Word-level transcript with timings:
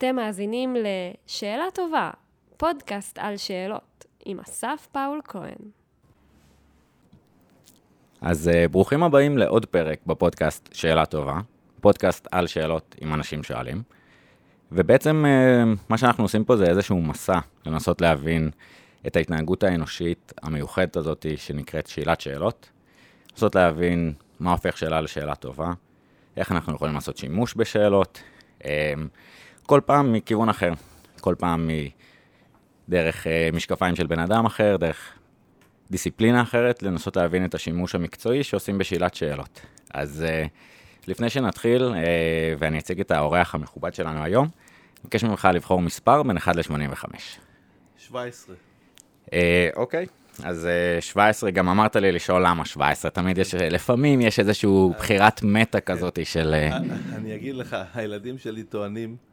אתם 0.00 0.16
מאזינים 0.16 0.76
ל"שאלה 0.76 1.64
טובה", 1.74 2.10
פודקאסט 2.56 3.18
על 3.18 3.36
שאלות, 3.36 4.04
עם 4.24 4.40
אסף 4.40 4.88
פאול 4.92 5.20
כהן. 5.24 5.70
אז 8.20 8.50
uh, 8.52 8.68
ברוכים 8.68 9.02
הבאים 9.02 9.38
לעוד 9.38 9.66
פרק 9.66 9.98
בפודקאסט 10.06 10.68
שאלה 10.72 11.06
טובה, 11.06 11.40
פודקאסט 11.80 12.28
על 12.32 12.46
שאלות 12.46 12.96
עם 13.00 13.14
אנשים 13.14 13.42
שואלים. 13.42 13.82
ובעצם 14.72 15.24
uh, 15.24 15.78
מה 15.88 15.98
שאנחנו 15.98 16.24
עושים 16.24 16.44
פה 16.44 16.56
זה 16.56 16.64
איזשהו 16.64 17.02
מסע 17.02 17.38
לנסות 17.66 18.00
להבין 18.00 18.50
את 19.06 19.16
ההתנהגות 19.16 19.62
האנושית 19.62 20.32
המיוחדת 20.42 20.96
הזאת 20.96 21.26
שנקראת 21.36 21.86
שאלת 21.86 22.20
שאלות. 22.20 22.70
לנסות 23.32 23.54
להבין 23.54 24.12
מה 24.40 24.52
הופך 24.52 24.78
שאלה 24.78 25.00
לשאלה 25.00 25.34
טובה, 25.34 25.72
איך 26.36 26.52
אנחנו 26.52 26.74
יכולים 26.74 26.94
לעשות 26.94 27.16
שימוש 27.16 27.54
בשאלות, 27.56 28.22
uh, 28.58 28.64
כל 29.70 29.80
פעם 29.86 30.12
מכיוון 30.12 30.48
אחר, 30.48 30.72
כל 31.20 31.34
פעם 31.38 31.70
מדרך 32.88 33.26
uh, 33.26 33.56
משקפיים 33.56 33.96
של 33.96 34.06
בן 34.06 34.18
אדם 34.18 34.46
אחר, 34.46 34.76
דרך 34.76 35.12
דיסציפלינה 35.90 36.42
אחרת, 36.42 36.82
לנסות 36.82 37.16
להבין 37.16 37.44
את 37.44 37.54
השימוש 37.54 37.94
המקצועי 37.94 38.42
שעושים 38.42 38.78
בשאלת 38.78 39.14
שאלות. 39.14 39.60
אז 39.94 40.24
uh, 40.26 40.48
לפני 41.08 41.30
שנתחיל, 41.30 41.82
uh, 41.82 41.96
ואני 42.58 42.78
אציג 42.78 43.00
את 43.00 43.10
האורח 43.10 43.54
המכובד 43.54 43.94
שלנו 43.94 44.24
היום, 44.24 44.44
אני 44.44 45.00
מבקש 45.04 45.24
ממך 45.24 45.48
לבחור 45.54 45.82
מספר 45.82 46.22
בין 46.22 46.36
1 46.36 46.56
ל-85. 46.56 47.04
17. 47.98 48.56
אוקיי, 49.76 50.06
אז 50.42 50.68
uh, 50.98 51.02
17, 51.02 51.50
גם 51.50 51.68
אמרת 51.68 51.96
לי 51.96 52.12
לשאול 52.12 52.46
למה 52.46 52.64
17, 52.64 53.10
תמיד 53.10 53.38
יש, 53.38 53.54
לפעמים 53.54 54.20
יש 54.20 54.38
איזושהי 54.38 54.70
בחירת 54.98 55.42
מטה 55.42 55.80
כזאת 55.80 56.18
של... 56.24 56.54
אני 57.14 57.34
אגיד 57.34 57.54
לך, 57.54 57.76
הילדים 57.94 58.38
שלי 58.38 58.62
טוענים 58.62 59.29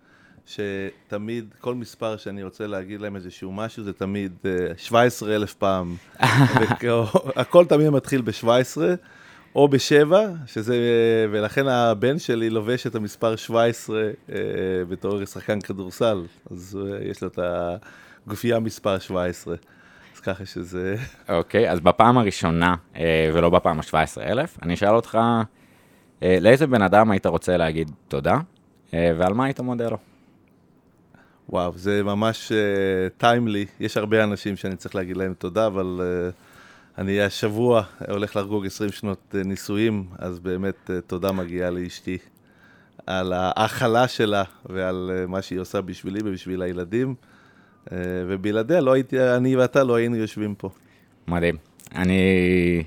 שתמיד, 0.48 1.54
כל 1.62 1.76
מספר 1.76 2.18
שאני 2.18 2.44
רוצה 2.44 2.68
להגיד 2.68 3.02
להם 3.02 3.16
איזשהו 3.16 3.52
משהו, 3.52 3.84
זה 3.84 3.94
תמיד 3.94 4.32
17 4.78 5.36
אלף 5.36 5.54
פעם. 5.54 5.96
הכל 7.36 7.66
תמיד 7.66 7.90
מתחיל 7.90 8.22
ב-17. 8.22 8.78
או 9.56 9.68
בשבע, 9.68 10.28
שזה, 10.46 10.76
ולכן 11.32 11.68
הבן 11.68 12.20
שלי 12.20 12.50
לובש 12.50 12.88
את 12.88 12.96
המספר 12.96 13.36
17 13.36 14.02
אה, 14.30 14.36
בתור 14.90 15.26
שחקן 15.26 15.62
כדורסל, 15.62 16.26
אז 16.52 16.80
אה, 16.82 16.98
יש 17.10 17.22
לו 17.22 17.28
את 17.28 17.40
הגופייה 18.26 18.60
מספר 18.60 19.00
17. 19.00 19.56
אז 20.16 20.20
ככה 20.20 20.46
שזה... 20.46 20.96
אוקיי, 21.30 21.70
okay, 21.70 21.72
אז 21.72 21.80
בפעם 21.80 22.18
הראשונה, 22.18 22.76
אה, 22.96 23.32
ולא 23.34 23.50
בפעם 23.50 23.80
ה-17 23.80 24.22
אלף, 24.22 24.58
אני 24.62 24.74
אשאל 24.74 24.96
אותך, 24.96 25.18
אה, 26.24 26.38
לאיזה 26.42 26.68
בן 26.68 26.82
אדם 26.82 27.12
היית 27.12 27.26
רוצה 27.26 27.58
להגיד 27.58 27.92
תודה, 28.08 28.38
אה, 28.94 29.12
ועל 29.18 29.34
מה 29.34 29.46
היית 29.46 29.60
מודה 29.60 29.90
לו? 29.90 29.98
וואו, 31.50 31.74
זה 31.76 32.04
ממש 32.04 32.52
טיימלי. 33.18 33.66
Uh, 33.70 33.84
יש 33.84 33.98
הרבה 33.98 34.24
אנשים 34.24 34.56
שאני 34.56 34.76
צריך 34.76 34.96
להגיד 34.96 35.18
להם 35.18 35.34
תודה, 35.34 35.68
אבל 35.68 36.00
uh, 36.00 37.02
אני 37.02 37.22
השבוע 37.22 37.84
הולך 38.10 38.36
לחגוג 38.36 38.66
20 38.66 38.92
שנות 38.92 39.36
uh, 39.36 39.48
נישואים, 39.48 40.06
אז 40.20 40.40
באמת 40.40 40.76
uh, 40.88 40.92
תודה 41.08 41.32
מגיעה 41.32 41.70
לאשתי 41.70 42.18
על 43.08 43.34
ההכלה 43.34 44.08
שלה 44.08 44.44
ועל 44.66 45.12
uh, 45.14 45.30
מה 45.30 45.42
שהיא 45.42 45.60
עושה 45.60 45.82
בשבילי 45.82 46.20
ובשביל 46.26 46.62
הילדים. 46.62 47.16
Uh, 47.86 47.90
ובלעדיה 48.28 48.82
לא 48.82 48.94
הייתי, 48.94 49.22
אני 49.22 49.56
ואתה 49.56 49.84
לא 49.84 49.96
היינו 49.96 50.16
יושבים 50.16 50.56
פה. 50.56 50.70
מדהים. 51.28 51.58
אני 51.96 52.84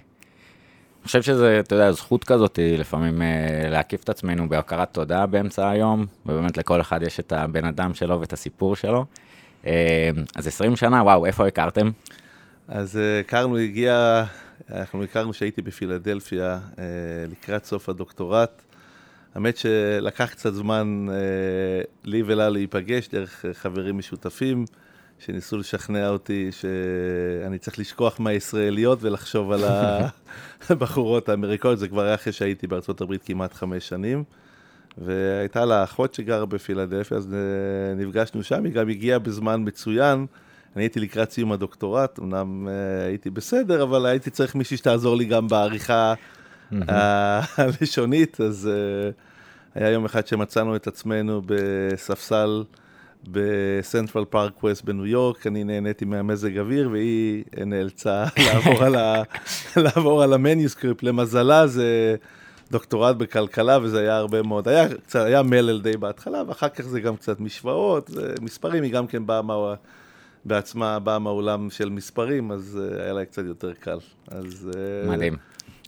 חושב 1.04 1.22
שזה, 1.22 1.60
אתה 1.60 1.74
יודע, 1.74 1.92
זכות 1.92 2.24
כזאת 2.24 2.58
לפעמים 2.78 3.22
אה, 3.22 3.70
להקיף 3.70 4.04
את 4.04 4.08
עצמנו 4.08 4.48
בהכרת 4.48 4.94
תודה 4.94 5.26
באמצע 5.26 5.68
היום, 5.68 6.06
ובאמת 6.26 6.56
לכל 6.56 6.80
אחד 6.80 7.02
יש 7.02 7.20
את 7.20 7.32
הבן 7.32 7.64
אדם 7.64 7.94
שלו 7.94 8.20
ואת 8.20 8.32
הסיפור 8.32 8.76
שלו. 8.76 9.04
אה, 9.66 10.10
אז 10.36 10.46
20 10.46 10.76
שנה, 10.76 11.02
וואו, 11.02 11.26
איפה 11.26 11.46
הכרתם? 11.46 11.90
אז 12.68 12.96
אה, 12.96 13.20
הכרנו, 13.20 13.56
הגיע, 13.56 14.24
אנחנו 14.70 15.02
הכרנו 15.02 15.32
שהייתי 15.32 15.62
בפילדלפיה 15.62 16.58
לקראת 17.30 17.64
סוף 17.64 17.88
הדוקטורט. 17.88 18.62
האמת 19.34 19.56
שלקח 19.56 20.30
קצת 20.30 20.54
זמן 20.54 21.06
לי 22.04 22.22
ולה 22.22 22.48
להיפגש 22.48 23.08
דרך 23.08 23.44
חברים 23.52 23.98
משותפים. 23.98 24.64
שניסו 25.20 25.58
לשכנע 25.58 26.08
אותי 26.08 26.50
שאני 26.52 27.58
צריך 27.58 27.78
לשכוח 27.78 28.20
מהישראליות 28.20 28.98
ולחשוב 29.02 29.52
על 29.52 29.60
הבחורות 30.70 31.28
האמריקאיות, 31.28 31.78
זה 31.78 31.88
כבר 31.88 32.02
היה 32.02 32.14
אחרי 32.14 32.32
שהייתי 32.32 32.66
בארצות 32.66 33.00
הברית 33.00 33.22
כמעט 33.24 33.54
חמש 33.54 33.88
שנים. 33.88 34.24
והייתה 34.98 35.64
לה 35.64 35.84
אחות 35.84 36.14
שגרה 36.14 36.46
בפילדלפיה, 36.46 37.16
אז 37.16 37.34
נפגשנו 37.96 38.42
שם, 38.42 38.64
היא 38.64 38.72
גם 38.72 38.88
הגיעה 38.88 39.18
בזמן 39.18 39.62
מצוין. 39.66 40.26
אני 40.76 40.84
הייתי 40.84 41.00
לקראת 41.00 41.30
סיום 41.30 41.52
הדוקטורט, 41.52 42.18
אמנם 42.18 42.68
אה, 42.68 43.04
הייתי 43.06 43.30
בסדר, 43.30 43.82
אבל 43.82 44.06
הייתי 44.06 44.30
צריך 44.30 44.54
מישהי 44.54 44.76
שתעזור 44.76 45.16
לי 45.16 45.24
גם 45.24 45.48
בעריכה 45.48 46.14
הלשונית, 47.56 48.40
אז 48.40 48.70
אה, 48.72 49.10
היה 49.74 49.90
יום 49.90 50.04
אחד 50.04 50.26
שמצאנו 50.26 50.76
את 50.76 50.86
עצמנו 50.86 51.42
בספסל 51.46 52.64
בסנטרל 53.28 54.24
פארק 54.24 54.64
ווסט 54.64 54.84
בניו 54.84 55.06
יורק, 55.06 55.46
אני 55.46 55.64
נהניתי 55.64 56.04
מהמזג 56.04 56.58
אוויר, 56.58 56.90
והיא 56.92 57.44
נאלצה 57.66 58.24
לעבור 58.46 58.84
על, 58.84 58.94
ה... 58.94 59.22
לעבור 59.84 60.22
על 60.22 60.32
ה 60.32 60.38
manuscript. 60.38 61.02
למזלה 61.02 61.66
זה 61.66 62.16
דוקטורט 62.70 63.16
בכלכלה, 63.16 63.78
וזה 63.82 64.00
היה 64.00 64.16
הרבה 64.16 64.42
מאוד, 64.42 64.68
היה, 64.68 64.88
קצת, 64.88 65.24
היה 65.24 65.42
מלל 65.42 65.80
די 65.80 65.96
בהתחלה, 65.96 66.42
ואחר 66.48 66.68
כך 66.68 66.84
זה 66.84 67.00
גם 67.00 67.16
קצת 67.16 67.40
משוואות, 67.40 68.08
זה 68.08 68.34
מספרים, 68.40 68.82
היא 68.82 68.92
גם 68.92 69.06
כן 69.06 69.26
באה 69.26 69.42
מה... 69.42 69.74
בעצמה, 70.44 70.98
באה 70.98 71.18
מהעולם 71.18 71.70
של 71.70 71.90
מספרים, 71.90 72.52
אז 72.52 72.78
uh, 72.80 73.02
היה 73.02 73.12
לה 73.12 73.24
קצת 73.24 73.42
יותר 73.44 73.72
קל. 73.74 73.98
אז... 74.28 74.70
Uh, 74.72 75.10
מדהים. 75.10 75.36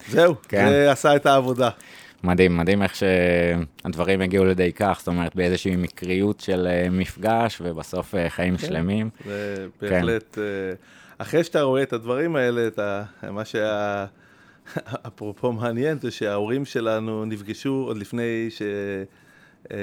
זהו, 0.09 0.35
כן. 0.47 0.69
זה 0.69 0.91
עשה 0.91 1.15
את 1.15 1.25
העבודה. 1.25 1.69
מדהים, 2.23 2.57
מדהים 2.57 2.83
איך 2.83 2.95
שהדברים 2.95 4.21
הגיעו 4.21 4.45
לידי 4.45 4.73
כך, 4.73 4.95
זאת 4.99 5.07
אומרת 5.07 5.35
באיזושהי 5.35 5.75
מקריות 5.75 6.39
של 6.39 6.67
אה, 6.67 6.87
מפגש 6.91 7.61
ובסוף 7.63 8.15
אה, 8.15 8.29
חיים 8.29 8.57
כן, 8.57 8.67
שלמים. 8.67 9.09
זה 9.25 9.67
בהחלט, 9.81 10.35
כן. 10.35 10.41
אחרי 11.17 11.43
שאתה 11.43 11.61
רואה 11.61 11.83
את 11.83 11.93
הדברים 11.93 12.35
האלה, 12.35 12.67
את 12.67 12.79
ה, 12.79 13.03
מה 13.31 13.45
שהיה, 13.45 14.05
אפרופו 15.07 15.51
מעניין, 15.51 15.99
זה 15.99 16.11
שההורים 16.11 16.65
שלנו 16.65 17.25
נפגשו 17.25 17.83
עוד 17.87 17.97
לפני 17.97 18.47
ש... 18.49 18.61
אה, 19.71 19.77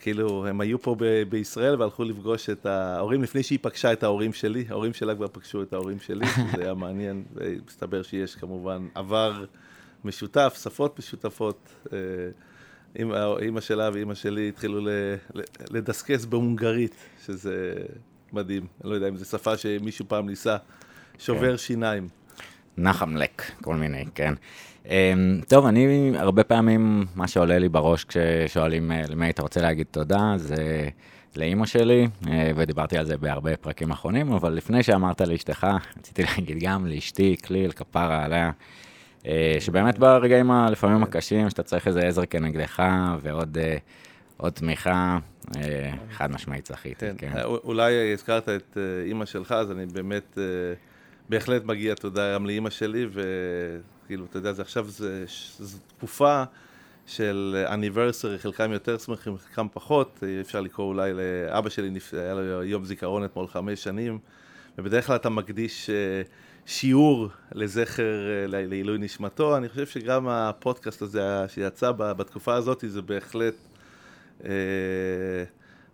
כאילו, 0.00 0.46
הם 0.46 0.60
היו 0.60 0.82
פה 0.82 0.96
ב- 0.98 1.22
בישראל 1.28 1.80
והלכו 1.80 2.04
לפגוש 2.04 2.50
את 2.50 2.66
ההורים 2.66 3.22
לפני 3.22 3.42
שהיא 3.42 3.58
פגשה 3.62 3.92
את 3.92 4.02
ההורים 4.02 4.32
שלי, 4.32 4.64
ההורים 4.68 4.94
שלה 4.94 5.14
כבר 5.14 5.28
פגשו 5.32 5.62
את 5.62 5.72
ההורים 5.72 6.00
שלי, 6.00 6.26
זה 6.56 6.62
היה 6.62 6.74
מעניין, 6.74 7.22
ומסתבר 7.34 8.02
שיש 8.02 8.34
כמובן 8.34 8.86
עבר 8.94 9.44
משותף, 10.04 10.60
שפות 10.62 10.98
משותפות. 10.98 11.68
אה, 11.92 11.98
אימא 13.42 13.60
שלה 13.60 13.90
ואימא 13.92 14.14
שלי 14.14 14.48
התחילו 14.48 14.88
לדסקס 15.70 16.24
בהונגרית, 16.24 16.94
שזה 17.26 17.74
מדהים. 18.32 18.66
אני 18.80 18.90
לא 18.90 18.94
יודע 18.94 19.08
אם 19.08 19.16
זו 19.16 19.24
שפה 19.24 19.56
שמישהו 19.56 20.08
פעם 20.08 20.28
ניסה, 20.28 20.56
שובר 21.18 21.50
כן. 21.50 21.56
שיניים. 21.56 22.08
נחמלק, 22.78 23.42
כל 23.62 23.76
מיני, 23.76 24.04
כן. 24.14 24.34
Um, 24.84 24.88
טוב, 25.48 25.66
אני 25.66 26.12
הרבה 26.16 26.44
פעמים, 26.44 27.06
מה 27.14 27.28
שעולה 27.28 27.58
לי 27.58 27.68
בראש 27.68 28.04
כששואלים 28.04 28.90
uh, 28.90 29.10
למי 29.10 29.26
היית 29.26 29.40
רוצה 29.40 29.60
להגיד 29.60 29.86
תודה, 29.90 30.34
זה 30.36 30.88
לאימא 31.36 31.66
שלי, 31.66 32.08
uh, 32.22 32.28
ודיברתי 32.56 32.98
על 32.98 33.06
זה 33.06 33.16
בהרבה 33.16 33.56
פרקים 33.56 33.90
אחרונים, 33.90 34.32
אבל 34.32 34.52
לפני 34.52 34.82
שאמרת 34.82 35.20
לאשתך, 35.20 35.66
רציתי 35.98 36.22
להגיד 36.22 36.58
גם 36.60 36.86
לאשתי, 36.86 37.36
כליל, 37.44 37.72
כפרה 37.72 38.24
עליה. 38.24 38.50
אה, 39.26 39.56
שבאמת 39.60 39.98
ברגעים 39.98 40.50
הלפעמים 40.50 41.02
הקשים, 41.02 41.50
שאתה 41.50 41.62
צריך 41.62 41.88
איזה 41.88 42.00
עזר 42.00 42.26
כנגדך 42.26 42.82
ועוד 43.20 43.58
אה, 43.58 43.76
עוד 44.36 44.52
תמיכה, 44.52 45.18
אה, 45.56 45.92
חד 46.12 46.32
משמעית 46.32 46.66
זכיתי, 46.66 47.06
כן. 47.18 47.30
כן. 47.32 47.42
אולי 47.44 48.12
הזכרת 48.12 48.48
את 48.48 48.78
אימא 49.06 49.24
שלך, 49.24 49.52
אז 49.52 49.70
אני 49.70 49.86
באמת, 49.86 50.38
בהחלט 51.28 51.64
מגיע 51.64 51.94
תודה 51.94 52.34
גם 52.34 52.46
לאימא 52.46 52.70
שלי, 52.70 53.06
וכאילו, 53.12 54.24
אתה 54.24 54.38
יודע, 54.38 54.52
זה 54.52 54.62
עכשיו, 54.62 54.86
זו 55.58 55.78
תקופה 55.96 56.42
של 57.06 57.64
אניברסרי, 57.68 58.38
חלקם 58.38 58.72
יותר 58.72 58.98
שמחים, 58.98 59.36
חלקם 59.38 59.66
פחות, 59.72 60.22
אפשר 60.40 60.60
לקרוא 60.60 60.86
אולי 60.86 61.12
לאבא 61.12 61.68
שלי, 61.68 61.90
היה 62.12 62.34
לו 62.34 62.64
יום 62.64 62.84
זיכרון 62.84 63.24
אתמול 63.24 63.46
חמש 63.46 63.82
שנים, 63.82 64.18
ובדרך 64.78 65.06
כלל 65.06 65.16
אתה 65.16 65.28
מקדיש... 65.28 65.90
שיעור 66.66 67.28
לזכר, 67.52 68.28
אה, 68.30 68.46
לעילוי 68.46 68.98
נשמתו. 68.98 69.56
אני 69.56 69.68
חושב 69.68 69.86
שגם 69.86 70.28
הפודקאסט 70.28 71.02
הזה 71.02 71.48
שיצא 71.48 71.92
בתקופה 71.92 72.54
הזאת 72.54 72.84
זה 72.86 73.02
בהחלט 73.02 73.54
אה, 74.44 74.50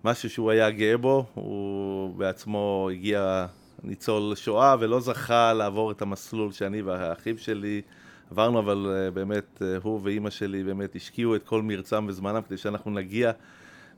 משהו 0.05 0.31
שהוא 0.31 0.51
היה 0.51 0.71
גאה 0.71 0.97
בו. 0.97 1.27
הוא 1.35 2.15
בעצמו 2.15 2.89
הגיע 2.93 3.47
ניצול 3.85 4.35
שואה 4.35 4.77
ולא 4.81 5.01
זכה 5.01 5.53
לעבור 5.53 5.91
את 5.91 6.03
המסלול 6.03 6.53
שאני 6.53 6.83
והאחיו 6.83 7.39
שלי 7.39 7.83
עברנו, 8.31 8.59
אבל 8.59 8.87
אה, 8.91 9.11
באמת 9.11 9.63
הוא 9.83 10.01
ואימא 10.03 10.31
שלי 10.31 10.65
באמת 10.65 10.97
השקיעו 10.97 11.37
את 11.37 11.43
כל 11.43 11.63
מרצם 11.63 12.07
וזמנם 12.09 12.43
כדי 12.43 12.57
שאנחנו 12.57 12.91
נגיע 12.91 13.33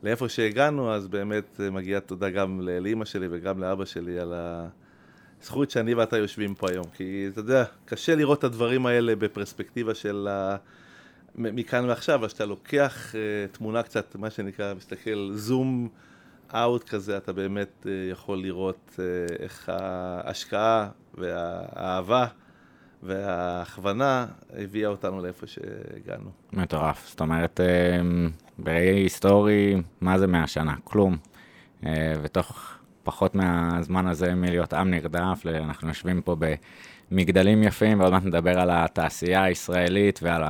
לאיפה 0.03 0.29
שהגענו, 0.29 0.93
אז 0.93 1.09
באמת 1.09 1.61
מגיעה 1.73 2.01
תודה 2.01 2.31
גם 2.31 2.61
לאימא 2.61 3.05
שלי 3.05 3.27
וגם 3.31 3.61
לאבא 3.61 3.85
שלי 3.85 4.19
על 4.19 4.35
הזכות 5.43 5.71
שאני 5.71 5.95
ואתה 5.95 6.17
יושבים 6.17 6.55
פה 6.55 6.71
היום. 6.71 6.85
כי 6.95 7.27
אתה 7.33 7.41
יודע, 7.41 7.65
קשה 7.85 8.15
לראות 8.15 8.39
את 8.39 8.45
הדברים 8.45 8.87
האלה 8.87 9.17
בפרספקטיבה 9.17 9.95
של 9.95 10.29
ה... 10.31 10.57
מכאן 11.35 11.85
ועכשיו, 11.89 12.25
אז 12.25 12.31
שאתה 12.31 12.47
לוקח 12.47 13.13
uh, 13.13 13.57
תמונה 13.57 13.83
קצת, 13.83 14.17
מה 14.17 14.31
שנקרא, 14.31 14.75
מסתכל 14.75 15.31
זום 15.35 15.89
אאוט 16.55 16.89
כזה, 16.89 17.17
אתה 17.17 17.33
באמת 17.33 17.69
uh, 17.83 17.89
יכול 18.11 18.39
לראות 18.39 18.91
uh, 18.97 19.01
איך 19.39 19.69
ההשקעה 19.69 20.89
והאהבה 21.15 22.27
וההכוונה 23.03 24.27
הביאה 24.57 24.89
אותנו 24.89 25.23
לאיפה 25.23 25.47
שהגענו. 25.47 26.31
מטורף. 26.53 27.09
זאת 27.09 27.21
אומרת, 27.21 27.61
בראי 28.59 28.89
היסטורי, 28.89 29.83
מה 30.01 30.19
זה 30.19 30.27
100 30.27 30.47
שנה? 30.47 30.75
כלום. 30.85 31.17
ותוך 32.23 32.80
פחות 33.11 33.35
מהזמן 33.35 34.07
הזה 34.07 34.35
מלהיות 34.35 34.73
עם 34.73 34.91
נרדף, 34.91 35.43
אנחנו 35.47 35.89
יושבים 35.89 36.23
פה 36.23 36.37
במגדלים 37.11 37.63
יפים, 37.63 38.01
ועוד 38.01 38.13
מעט 38.13 38.25
נדבר 38.25 38.61
על 38.61 38.71
התעשייה 38.73 39.43
הישראלית 39.43 40.21
ועל 40.23 40.43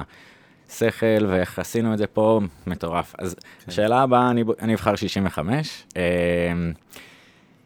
השכל, 0.69 1.27
ואיך 1.29 1.59
עשינו 1.59 1.93
את 1.93 1.99
זה 1.99 2.07
פה, 2.07 2.41
מטורף. 2.67 3.15
אז 3.19 3.37
השאלה 3.69 4.03
הבאה, 4.03 4.31
אני, 4.31 4.45
אני 4.61 4.75
אבחר 4.75 4.97
65, 4.97 5.85
אה, 5.97 6.03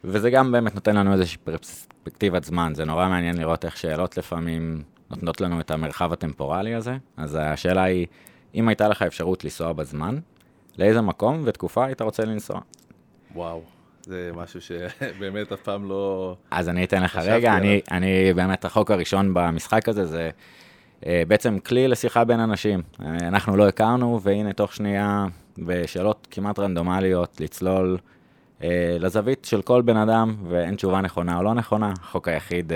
וזה 0.05 0.31
גם 0.31 0.53
באמת 0.53 0.75
נותן 0.75 0.97
לנו 0.97 1.13
איזושהי 1.13 1.39
פרספקטיבת 1.45 2.45
זמן, 2.45 2.73
זה 2.75 2.85
נורא 2.85 3.09
מעניין 3.09 3.37
לראות 3.37 3.65
איך 3.65 3.77
שאלות 3.77 4.17
לפעמים 4.17 4.83
נותנות 5.11 5.41
לנו 5.41 5.61
את 5.61 5.71
המרחב 5.71 6.13
הטמפורלי 6.13 6.75
הזה. 6.75 6.97
אז 7.17 7.39
השאלה 7.41 7.83
היא, 7.83 8.07
אם 8.55 8.69
הייתה 8.69 8.89
לך 8.89 9.03
אפשרות 9.03 9.45
לנסוע 9.45 9.73
בזמן, 9.73 10.19
לאיזה 10.79 11.01
מקום 11.01 11.43
ותקופה 11.45 11.85
היית 11.85 12.03
רוצה 12.03 12.25
לנסוע? 12.25 12.61
וואו, 13.35 13.63
זה 14.05 14.31
משהו 14.35 14.61
שבאמת 14.61 15.53
אף 15.53 15.61
פעם 15.61 15.89
לא... 15.89 16.37
אז 16.51 16.69
אני 16.69 16.85
אתן 16.85 17.03
לך 17.03 17.17
רגע. 17.17 17.57
אני, 17.57 17.81
אני 17.91 18.35
באמת, 18.35 18.65
החוק 18.65 18.91
הראשון 18.91 19.35
במשחק 19.35 19.89
הזה 19.89 20.07
זה 20.07 20.31
אה, 21.07 21.23
בעצם 21.29 21.59
כלי 21.59 21.89
לשיחה 21.89 22.25
בין 22.25 22.41
אנשים. 22.41 22.83
אה, 23.03 23.07
אנחנו 23.29 23.57
לא 23.57 23.69
הכרנו, 23.69 24.21
והנה 24.23 24.53
תוך 24.53 24.75
שנייה, 24.75 25.27
בשאלות 25.59 26.29
כמעט 26.31 26.59
רנדומליות, 26.59 27.41
לצלול 27.41 27.99
אה, 28.63 28.97
לזווית 29.01 29.45
של 29.45 29.63
כל 29.63 29.83
בן 29.83 29.97
אדם, 29.97 30.37
ואין 30.49 30.77
תשובה 30.77 31.01
נכונה 31.01 31.37
או 31.37 31.43
לא 31.43 31.55
נכונה. 31.55 31.93
החוק 32.03 32.29
היחיד, 32.29 32.73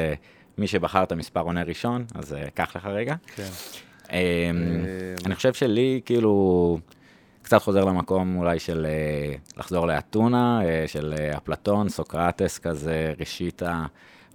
מי 0.58 0.66
שבחר 0.66 1.02
את 1.02 1.12
המספר 1.12 1.40
עונה 1.40 1.62
ראשון, 1.62 2.04
אז 2.14 2.36
קח 2.54 2.76
לך 2.76 2.86
רגע. 2.86 3.14
כן. 3.36 3.48
אה, 4.12 4.50
אני 5.26 5.34
חושב 5.34 5.52
שלי, 5.52 6.00
כאילו, 6.04 6.78
קצת 7.48 7.62
חוזר 7.62 7.84
למקום 7.84 8.36
אולי 8.36 8.58
של 8.58 8.86
אה, 8.86 9.34
לחזור 9.56 9.86
לאתונה, 9.86 10.60
אה, 10.64 10.84
של 10.86 11.14
אה, 11.18 11.36
אפלטון, 11.36 11.88
סוקרטס 11.88 12.58
כזה, 12.58 13.12
ראשית 13.20 13.62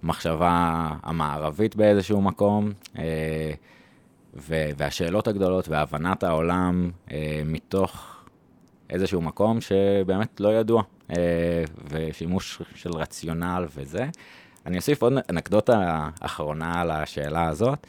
המחשבה 0.02 0.88
המערבית 1.02 1.76
באיזשהו 1.76 2.22
מקום, 2.22 2.72
והשאלות 4.76 5.28
הגדולות 5.28 5.68
והבנת 5.68 6.22
העולם 6.22 6.90
מתוך 7.44 8.16
איזשהו 8.90 9.20
מקום 9.20 9.60
שבאמת 9.60 10.40
לא 10.40 10.54
ידוע, 10.54 10.82
ושימוש 11.90 12.62
של 12.74 12.90
רציונל 12.92 13.66
וזה. 13.76 14.06
אני 14.66 14.76
אוסיף 14.76 15.02
עוד 15.02 15.12
אנקדוטה 15.30 16.08
אחרונה 16.20 16.80
על 16.80 16.90
השאלה 16.90 17.48
הזאת. 17.48 17.86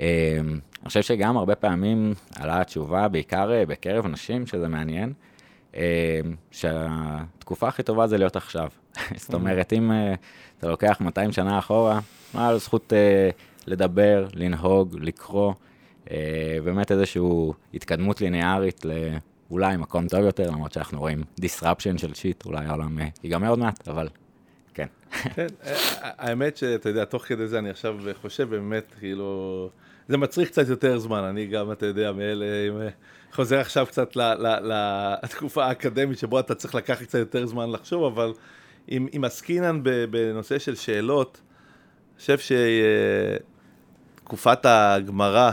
אה, 0.00 0.38
אני 0.82 0.88
חושב 0.88 1.02
שגם 1.02 1.36
הרבה 1.36 1.54
פעמים 1.54 2.14
עלה 2.36 2.60
התשובה, 2.60 3.08
בעיקר 3.08 3.52
אה, 3.52 3.66
בקרב 3.66 4.06
נשים, 4.06 4.46
שזה 4.46 4.68
מעניין, 4.68 5.12
אה, 5.76 6.20
שהתקופה 6.50 7.68
הכי 7.68 7.82
טובה 7.82 8.06
זה 8.06 8.18
להיות 8.18 8.36
עכשיו. 8.36 8.68
זאת 9.22 9.34
אומרת, 9.34 9.72
אם 9.72 9.92
אה, 9.92 10.14
אתה 10.58 10.68
לוקח 10.68 10.96
200 11.00 11.32
שנה 11.32 11.58
אחורה, 11.58 12.00
מה 12.34 12.48
על 12.48 12.58
זכות 12.58 12.92
אה, 12.92 13.30
לדבר, 13.66 14.26
לנהוג, 14.34 14.96
לקרוא, 15.00 15.52
באמת 16.64 16.92
איזושהי 16.92 17.22
התקדמות 17.74 18.20
ליניארית 18.20 18.84
לאולי 18.84 19.76
מקום 19.76 20.08
טוב 20.08 20.20
יותר, 20.20 20.50
למרות 20.50 20.72
שאנחנו 20.72 20.98
רואים 20.98 21.24
disruption 21.40 21.98
של 21.98 22.14
שיט, 22.14 22.46
אולי 22.46 22.66
העולם 22.66 22.98
ייגמר 23.22 23.48
עוד 23.48 23.58
מעט, 23.58 23.88
אבל 23.88 24.08
כן. 24.74 24.86
כן, 25.34 25.46
אה, 25.66 25.76
האמת 26.00 26.56
שאתה 26.56 26.88
יודע, 26.88 27.04
תוך 27.04 27.24
כדי 27.24 27.46
זה 27.46 27.58
אני 27.58 27.70
עכשיו 27.70 27.96
חושב 28.22 28.50
באמת, 28.50 28.94
כאילו, 28.98 29.70
זה 30.08 30.16
מצריך 30.16 30.48
קצת 30.48 30.68
יותר 30.68 30.98
זמן, 30.98 31.24
אני 31.24 31.46
גם, 31.46 31.72
אתה 31.72 31.86
יודע, 31.86 32.12
מאלה, 32.12 32.44
אם, 32.68 32.80
אה, 32.80 32.88
חוזר 33.32 33.58
עכשיו 33.58 33.86
קצת 33.86 34.16
ל- 34.16 34.34
ל- 34.34 35.14
לתקופה 35.22 35.64
האקדמית 35.64 36.18
שבו 36.18 36.40
אתה 36.40 36.54
צריך 36.54 36.74
לקחת 36.74 37.02
קצת 37.02 37.18
יותר 37.18 37.46
זמן 37.46 37.70
לחשוב, 37.70 38.04
אבל 38.04 38.32
אם, 38.90 39.06
אם 39.16 39.24
עסקינן 39.24 39.80
בנושא 40.10 40.58
של 40.58 40.74
שאלות, 40.74 41.40
אני 42.14 42.20
חושב 42.20 42.38
שתקופת 44.20 44.58
הגמרא, 44.64 45.50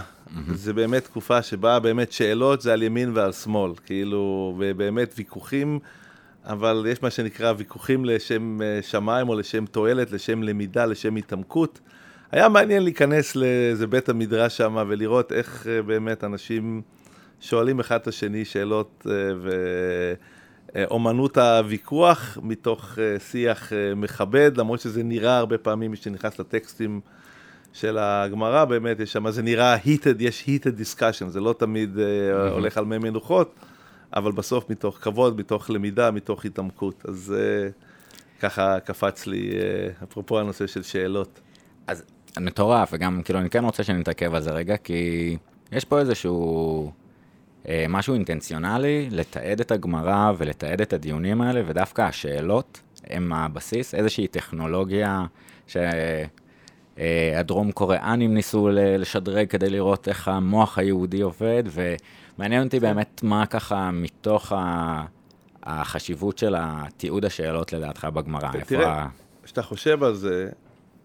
זה 0.54 0.74
באמת 0.74 1.04
תקופה 1.04 1.42
שבה 1.42 1.80
באמת 1.80 2.12
שאלות 2.12 2.62
זה 2.62 2.74
על 2.74 2.84
ימין 2.84 3.12
ועל 3.14 3.32
שמאל, 3.32 3.72
כאילו, 3.86 4.56
ובאמת 4.60 5.14
ויכוחים. 5.18 5.80
אבל 6.46 6.86
יש 6.90 7.04
מה 7.04 7.10
שנקרא 7.10 7.54
ויכוחים 7.58 8.06
לשם 8.06 8.62
אה, 8.62 8.80
שמיים 8.82 9.30
או 9.30 9.36
לשם 9.36 9.66
תועלת, 9.66 10.12
לשם 10.12 10.44
למידה, 10.44 10.86
לשם 10.86 11.16
התעמקות. 11.16 11.80
היה 12.32 12.50
מעניין 12.50 12.84
להיכנס 12.84 13.36
לאיזה 13.36 13.88
בית 13.88 14.10
המדרש 14.10 14.58
שם 14.58 14.86
ולראות 14.88 15.32
איך 15.32 15.68
אה, 15.68 15.82
באמת 15.82 16.24
אנשים 16.24 16.82
שואלים 17.40 17.80
אחד 17.80 17.96
את 17.96 18.08
השני 18.08 18.46
שאלות 18.46 19.08
אה, 19.10 19.14
ואומנות 20.74 21.38
הוויכוח 21.38 22.38
מתוך 22.42 22.98
שיח 23.32 23.72
מכבד, 23.96 24.52
למרות 24.58 24.80
שזה 24.80 25.04
נראה 25.04 25.38
הרבה 25.38 25.58
פעמים, 25.58 25.92
מי 25.92 25.98
שנכנס 25.98 26.40
לטקסטים 26.40 27.02
של 27.74 27.98
הגמרא, 27.98 28.66
באמת 28.66 29.00
יש 29.00 29.14
שם, 29.14 29.32
זה 29.32 29.42
נראה 29.42 29.76
heated, 29.78 30.16
יש 30.20 30.46
heated 30.48 30.80
discussion, 30.82 31.28
זה 31.28 31.40
לא 31.40 31.56
תמיד 31.58 31.98
הולך 32.52 32.78
על 32.78 32.86
מי 32.86 32.98
מנוחות. 32.98 33.56
אבל 34.16 34.32
בסוף 34.32 34.70
מתוך 34.70 34.98
כבוד, 35.02 35.40
מתוך 35.40 35.70
למידה, 35.70 36.12
מתוך 36.12 36.46
התעמקות. 36.46 37.06
אז 37.08 37.36
uh, 37.38 38.42
ככה 38.42 38.80
קפץ 38.80 39.28
לי, 39.28 39.52
uh, 39.52 40.04
אפרופו 40.04 40.40
הנושא 40.40 40.68
של 40.68 40.84
שאלות. 40.84 41.40
אז 41.88 42.04
מטורף, 42.40 42.90
וגם, 42.94 43.22
כאילו, 43.26 43.40
אני 43.40 43.50
כן 43.50 43.66
רוצה 43.66 43.84
שנתעכב 43.84 44.34
על 44.34 44.42
זה 44.42 44.52
רגע, 44.52 44.78
כי 44.78 45.38
יש 45.72 45.86
פה 45.86 46.00
איזשהו 46.00 46.92
אה, 47.68 47.86
משהו 47.90 48.14
אינטנציונלי 48.14 49.08
לתעד 49.12 49.60
את 49.60 49.72
הגמרא 49.72 50.32
ולתעד 50.38 50.82
את 50.82 50.94
הדיונים 50.94 51.42
האלה, 51.42 51.62
ודווקא 51.66 52.02
השאלות 52.02 52.82
הם 53.08 53.34
הבסיס, 53.34 53.96
איזושהי 53.96 54.28
טכנולוגיה 54.28 55.26
שהדרום 56.98 57.72
קוריאנים 57.72 58.34
ניסו 58.34 58.70
לשדרג 58.74 59.48
כדי 59.48 59.70
לראות 59.70 60.08
איך 60.08 60.28
המוח 60.28 60.78
היהודי 60.78 61.22
עובד, 61.22 61.64
ומעניין 62.42 62.64
אותי 62.64 62.80
באמת 62.80 63.24
מה 63.24 63.46
ככה 63.46 63.92
מתוך 63.92 64.52
ה... 64.52 65.06
החשיבות 65.64 66.38
של 66.38 66.56
התיעוד 66.58 67.26
השאלות 67.26 67.74
לדעתך 67.74 68.06
בגמרא. 68.06 68.52
תראה, 68.68 69.08
כשאתה 69.44 69.62
חושב 69.62 70.04
על 70.04 70.16
זה, 70.16 70.50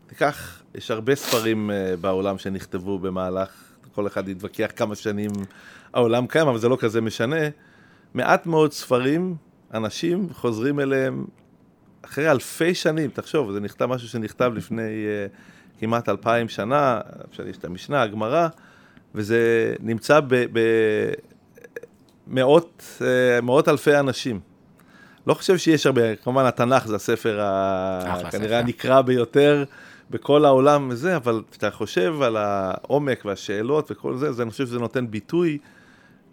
תיקח, 0.06 0.62
יש 0.74 0.90
הרבה 0.90 1.14
ספרים 1.14 1.70
uh, 1.70 1.96
בעולם 2.00 2.38
שנכתבו 2.38 2.98
במהלך, 2.98 3.48
כל 3.94 4.06
אחד 4.06 4.28
יתווכח 4.28 4.70
כמה 4.76 4.94
שנים 4.94 5.30
העולם 5.92 6.26
קיים, 6.26 6.48
אבל 6.48 6.58
זה 6.58 6.68
לא 6.68 6.76
כזה 6.80 7.00
משנה. 7.00 7.40
מעט 8.14 8.46
מאוד 8.46 8.72
ספרים, 8.72 9.36
אנשים 9.74 10.28
חוזרים 10.32 10.80
אליהם 10.80 11.24
אחרי 12.02 12.30
אלפי 12.30 12.74
שנים, 12.74 13.10
תחשוב, 13.10 13.52
זה 13.52 13.60
נכתב 13.60 13.86
משהו 13.86 14.08
שנכתב 14.08 14.52
לפני 14.54 14.82
uh, 14.82 15.80
כמעט 15.80 16.08
אלפיים 16.08 16.48
שנה, 16.48 17.00
אפשר 17.30 17.48
יש 17.48 17.56
את 17.56 17.64
המשנה, 17.64 18.02
הגמרא, 18.02 18.48
וזה 19.16 19.74
נמצא 19.80 20.20
במאות 22.26 22.82
uh, 22.98 23.02
מאות 23.42 23.68
אלפי 23.68 23.98
אנשים. 23.98 24.40
לא 25.26 25.34
חושב 25.34 25.58
שיש 25.58 25.86
הרבה, 25.86 26.16
כמובן 26.16 26.44
התנ"ך 26.44 26.86
זה 26.86 26.96
הספר 26.96 27.40
ה... 27.40 28.30
כנראה. 28.30 28.58
הנקרא 28.58 29.00
ביותר 29.00 29.64
בכל 30.10 30.44
העולם 30.44 30.88
וזה, 30.90 31.16
אבל 31.16 31.42
כשאתה 31.50 31.70
חושב 31.70 32.22
על 32.22 32.36
העומק 32.36 33.24
והשאלות 33.24 33.90
וכל 33.90 34.16
זה, 34.16 34.28
אז 34.28 34.40
אני 34.40 34.50
חושב 34.50 34.66
שזה 34.66 34.78
נותן 34.78 35.10
ביטוי 35.10 35.58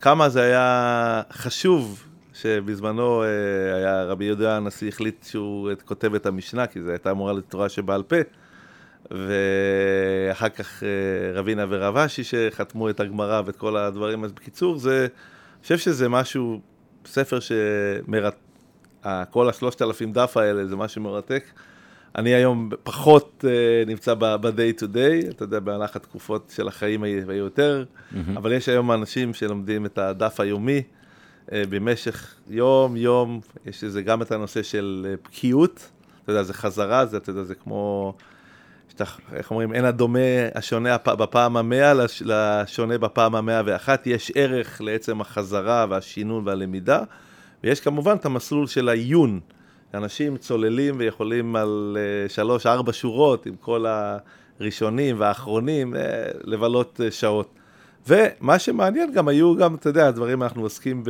כמה 0.01 0.29
זה 0.29 0.41
היה 0.41 1.21
חשוב 1.31 2.03
שבזמנו 2.33 3.23
אה, 3.23 3.27
היה 3.75 4.03
רבי 4.03 4.25
יהודה 4.25 4.57
הנשיא 4.57 4.87
החליט 4.87 5.25
שהוא 5.25 5.69
אה, 5.69 5.75
כותב 5.75 6.15
את 6.15 6.25
המשנה, 6.25 6.67
כי 6.67 6.81
זו 6.81 6.89
הייתה 6.89 7.11
אמורה 7.11 7.33
להיות 7.33 7.49
תורה 7.49 7.69
שבעל 7.69 8.03
פה. 8.03 8.15
ואחר 9.11 10.49
כך 10.49 10.83
אה, 10.83 10.87
רבינה 11.33 11.65
ורב 11.69 11.97
אשי 11.97 12.23
שחתמו 12.23 12.89
את 12.89 12.99
הגמרא 12.99 13.41
ואת 13.45 13.55
כל 13.55 13.77
הדברים, 13.77 14.23
אז 14.23 14.31
בקיצור, 14.31 14.77
זה, 14.77 14.99
אני 15.01 15.63
חושב 15.63 15.77
שזה 15.77 16.09
משהו, 16.09 16.61
ספר 17.05 17.39
שמרתק, 17.39 18.37
כל 19.29 19.49
השלושת 19.49 19.81
אלפים 19.81 20.13
דף 20.13 20.37
האלה 20.37 20.65
זה 20.65 20.75
משהו 20.75 21.01
מרתק. 21.01 21.43
אני 22.15 22.33
היום 22.33 22.69
פחות 22.83 23.45
uh, 23.45 23.87
נמצא 23.87 24.13
ב-day 24.13 24.79
to 24.79 24.83
day, 24.83 25.29
אתה 25.29 25.43
יודע, 25.43 25.59
במהלך 25.59 25.95
התקופות 25.95 26.51
של 26.55 26.67
החיים 26.67 27.03
היו 27.03 27.31
יותר, 27.31 27.85
מהמם. 28.11 28.37
אבל 28.37 28.51
יש 28.51 28.69
היום 28.69 28.91
אנשים 28.91 29.33
שלומדים 29.33 29.85
את 29.85 29.97
הדף 29.97 30.39
היומי, 30.39 30.83
אה, 31.51 31.63
במשך 31.69 32.35
יום-יום, 32.49 33.39
יש 33.65 33.83
לזה 33.83 34.01
גם 34.01 34.21
את 34.21 34.31
הנושא 34.31 34.63
של 34.63 35.07
אה, 35.09 35.15
בקיאות, 35.23 35.89
אתה 36.23 36.31
יודע, 36.31 36.43
זה 36.43 36.53
חזרה, 36.53 37.05
זה, 37.05 37.17
אתה 37.17 37.29
יודע, 37.29 37.43
זה 37.43 37.55
כמו, 37.55 38.13
שאתה, 38.93 39.03
איך 39.33 39.51
אומרים, 39.51 39.73
אין 39.73 39.85
הדומה 39.85 40.19
השונה 40.55 40.97
בפעם 40.97 41.57
המאה 41.57 41.93
לש- 41.93 42.23
לשונה 42.25 42.97
בפעם 42.97 43.35
המאה 43.35 43.61
ואחת, 43.65 44.07
יש 44.07 44.31
ערך 44.35 44.81
לעצם 44.81 45.21
החזרה 45.21 45.85
והשינון 45.89 46.47
והלמידה, 46.47 47.03
ויש 47.63 47.79
כמובן 47.79 48.15
את 48.15 48.25
המסלול 48.25 48.67
של 48.67 48.89
העיון. 48.89 49.39
אנשים 49.93 50.37
צוללים 50.37 50.95
ויכולים 50.97 51.55
על 51.55 51.97
אה, 51.99 52.29
שלוש-ארבע 52.29 52.93
שורות 52.93 53.45
עם 53.45 53.55
כל 53.55 53.85
הראשונים 54.59 55.19
והאחרונים 55.19 55.95
אה, 55.95 56.01
לבלות 56.43 57.01
אה, 57.03 57.11
שעות. 57.11 57.53
ומה 58.07 58.59
שמעניין 58.59 59.13
גם 59.13 59.27
היו 59.27 59.55
גם, 59.55 59.75
אתה 59.75 59.89
יודע, 59.89 60.07
הדברים, 60.07 60.43
אנחנו 60.43 60.61
עוסקים 60.61 61.03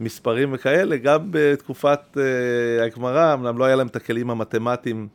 במספרים 0.00 0.50
וכאלה, 0.52 0.96
גם 0.96 1.20
בתקופת 1.30 2.16
הגמרא, 2.86 3.34
אמנם 3.34 3.58
לא 3.58 3.64
היה 3.64 3.76
להם 3.76 3.86
את 3.86 3.96
הכלים 3.96 4.30
המתמטיים 4.30 5.08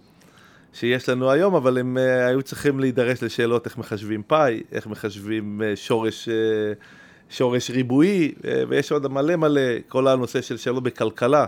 שיש 0.80 1.10
לנו 1.10 1.32
היום, 1.32 1.56
אבל 1.56 1.78
הם 1.78 1.98
uh, 1.98 2.28
היו 2.28 2.42
צריכים 2.42 2.80
להידרש 2.80 3.24
לשאלות 3.24 3.66
איך 3.66 3.78
מחשבים 3.78 4.24
פאי, 4.28 4.64
איך 4.72 4.88
מחשבים 4.88 5.62
uh, 5.62 5.76
שורש, 5.76 6.30
uh, 6.30 6.84
שורש 7.30 7.72
ריבועי, 7.72 8.34
uh, 8.38 8.46
ויש 8.68 8.92
עוד 8.92 9.08
מלא 9.08 9.36
מלא, 9.36 9.62
כל 9.88 10.08
הנושא 10.08 10.42
של 10.42 10.58
שאלות 10.58 10.84
בכלכלה, 10.84 11.46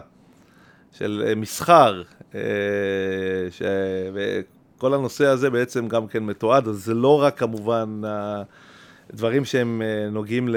של 0.91 1.31
uh, 1.31 1.35
מסחר, 1.35 2.01
uh, 2.31 2.35
ש... 3.51 3.61
וכל 4.13 4.93
הנושא 4.93 5.25
הזה 5.25 5.49
בעצם 5.49 5.87
גם 5.87 6.07
כן 6.07 6.23
מתועד, 6.23 6.67
אז 6.67 6.75
זה 6.75 6.93
לא 6.93 7.21
רק 7.21 7.39
כמובן... 7.39 8.01
Uh, 8.03 8.07
דברים 9.13 9.45
שהם 9.45 9.81
אה, 9.81 10.09
נוגעים 10.09 10.49
ל... 10.49 10.55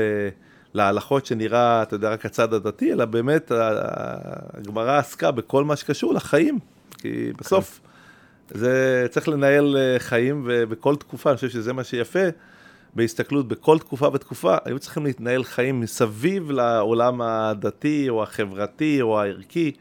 להלכות 0.75 1.26
שנראה, 1.26 1.83
אתה 1.83 1.95
יודע, 1.95 2.12
רק 2.12 2.26
הצד 2.26 2.55
הדתי, 2.55 2.93
אלא 2.93 3.05
באמת 3.05 3.52
הגמרא 3.55 4.99
עסקה 4.99 5.31
בכל 5.31 5.64
מה 5.64 5.76
שקשור 5.76 6.14
לחיים. 6.14 6.59
כי 6.99 7.33
בסוף 7.38 7.81
זה 8.51 9.07
צריך 9.11 9.29
לנהל 9.29 9.77
אה, 9.77 9.99
חיים 9.99 10.43
ובכל 10.47 10.97
תקופה, 10.97 11.31
אני 11.31 11.37
חושב 11.37 11.49
שזה 11.49 11.73
מה 11.73 11.85
שיפה, 11.85 12.25
בהסתכלות 12.95 13.49
בכל 13.49 13.79
תקופה 13.79 14.09
ותקופה, 14.13 14.57
היו 14.65 14.79
צריכים 14.79 15.05
להתנהל 15.05 15.45
חיים 15.45 15.81
מסביב 15.81 16.51
לעולם 16.51 17.21
הדתי 17.21 18.09
או 18.09 18.23
החברתי 18.23 19.01
או 19.01 19.21
הערכי. 19.21 19.73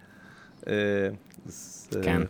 אה, 0.68 0.74
כן. 2.02 2.22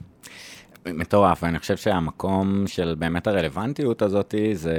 מטורף, 0.86 1.44
ואני 1.44 1.60
חושב 1.60 1.78
שהמקום 1.78 2.64
של 2.68 2.96
באמת 3.00 3.28
הרלוונטיות 3.28 4.02
הזאת 4.02 4.36
זה 4.54 4.76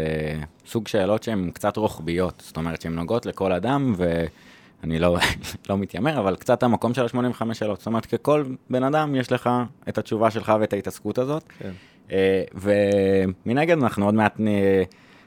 סוג 0.67 0.89
שאלות 0.89 1.23
שהן 1.23 1.51
קצת 1.51 1.77
רוחביות, 1.77 2.43
זאת 2.47 2.57
אומרת 2.57 2.81
שהן 2.83 2.95
נוגעות 2.95 3.27
לכל 3.27 3.53
אדם, 3.53 3.95
ואני 4.83 4.99
לא, 4.99 5.19
לא 5.71 5.79
מתיימר, 5.79 6.19
אבל 6.19 6.37
קצת 6.37 6.63
המקום 6.63 6.95
של 6.95 7.03
ה-85 7.03 7.55
שאלות, 7.55 7.79
זאת 7.79 7.87
אומרת, 7.87 8.07
ככל 8.07 8.45
בן 8.71 8.85
אדם 8.85 9.15
יש 9.15 9.33
לך 9.33 9.51
את 9.89 9.99
התשובה 9.99 10.31
שלך 10.31 10.53
ואת 10.61 10.73
ההתעסקות 10.73 11.19
הזאת, 11.19 11.45
כן. 11.59 11.71
ומנגד 12.55 13.79
אנחנו 13.83 14.05
עוד 14.05 14.15
מעט 14.15 14.41
נ... 14.41 14.47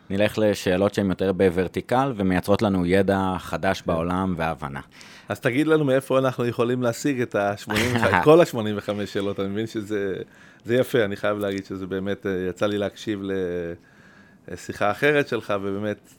נלך 0.10 0.38
לשאלות 0.38 0.94
שהן 0.94 1.10
יותר 1.10 1.32
בוורטיקל 1.32 2.14
ומייצרות 2.16 2.62
לנו 2.62 2.86
ידע 2.86 3.36
חדש 3.40 3.82
כן. 3.82 3.92
בעולם 3.92 4.34
והבנה. 4.38 4.80
אז 5.30 5.40
תגיד 5.40 5.68
לנו 5.68 5.86
מאיפה 5.86 6.20
אנחנו 6.20 6.46
יכולים 6.46 6.84
להשיג 6.84 7.22
את 7.22 7.36
ה-85, 7.36 7.72
כל 8.24 8.42
ה-85 8.42 9.06
שאלות, 9.06 9.40
אני 9.40 9.48
מבין 9.48 9.68
שזה 9.68 10.16
זה 10.66 10.76
יפה, 10.76 11.06
אני 11.06 11.16
חייב 11.16 11.38
להגיד 11.38 11.66
שזה 11.66 11.88
באמת, 11.88 12.26
אה, 12.26 12.46
יצא 12.50 12.66
לי 12.66 12.78
להקשיב 12.78 13.22
לשיחה 14.48 14.92
אחרת 14.92 15.28
שלך, 15.28 15.54
ובאמת... 15.62 16.14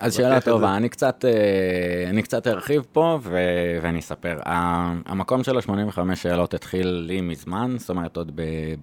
אז 0.00 0.14
שאלה 0.14 0.40
טובה, 0.40 0.76
אני 0.76 0.88
קצת, 0.88 1.24
אה, 1.24 2.10
אני 2.10 2.22
קצת 2.22 2.46
ארחיב 2.46 2.86
פה 2.92 3.18
ו- 3.22 3.78
ואני 3.82 3.98
אספר. 3.98 4.38
המקום 4.44 5.44
של 5.44 5.56
ה-85 5.56 6.14
שאלות 6.14 6.54
התחיל 6.54 6.86
לי 6.88 7.20
מזמן, 7.20 7.76
זאת 7.78 7.90
אומרת 7.90 8.16
עוד 8.16 8.40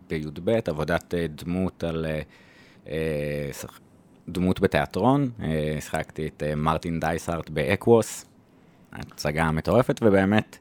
בי"ב, 0.08 0.50
עבודת 0.68 1.14
אה, 1.14 1.26
דמות 1.28 1.84
על... 1.84 2.06
דמות 4.30 4.60
בתיאטרון, 4.60 5.30
שיחקתי 5.80 6.28
את 6.28 6.44
מרטין 6.56 7.00
דייסארט 7.00 7.50
באקווס, 7.50 8.26
הצגה 8.94 9.52
מטורפת, 9.52 10.00
ובאמת, 10.04 10.58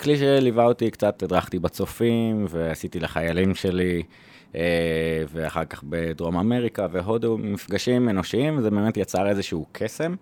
כלי 0.00 0.16
שליווה 0.18 0.64
אותי 0.64 0.90
קצת, 0.90 1.22
הדרכתי 1.22 1.58
בצופים, 1.58 2.46
ועשיתי 2.48 3.00
לחיילים 3.00 3.54
שלי, 3.54 4.02
ואחר 5.32 5.64
כך 5.64 5.84
בדרום 5.88 6.36
אמריקה 6.36 6.86
והודו, 6.90 7.38
מפגשים 7.38 8.08
אנושיים, 8.08 8.58
וזה 8.58 8.70
באמת 8.70 8.96
יצר 8.96 9.28
איזשהו 9.28 9.66
קסם. 9.72 10.14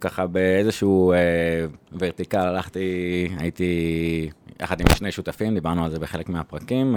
ככה 0.00 0.26
באיזשהו 0.26 1.12
ורטיקל 1.98 2.38
הלכתי, 2.38 3.28
הייתי 3.38 4.30
יחד 4.60 4.80
עם 4.80 4.86
שני 4.96 5.12
שותפים, 5.12 5.54
דיברנו 5.54 5.84
על 5.84 5.90
זה 5.90 5.98
בחלק 5.98 6.28
מהפרקים, 6.28 6.96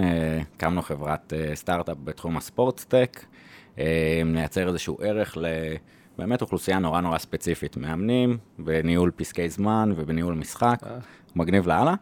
הקמנו 0.55 0.81
חברת 0.81 1.33
סטארט-אפ 1.53 1.97
בתחום 2.03 2.37
הספורטסטק, 2.37 3.25
לייצר 4.25 4.67
איזשהו 4.67 4.97
ערך 5.01 5.37
ל... 5.37 5.45
באמת 6.17 6.41
אוכלוסייה 6.41 6.79
נורא 6.79 7.01
נורא 7.01 7.17
ספציפית, 7.17 7.77
מאמנים 7.77 8.37
בניהול 8.59 9.11
פסקי 9.15 9.49
זמן 9.49 9.93
ובניהול 9.95 10.33
משחק, 10.33 10.79
מגניב 11.35 11.67
לאללה, 11.67 11.93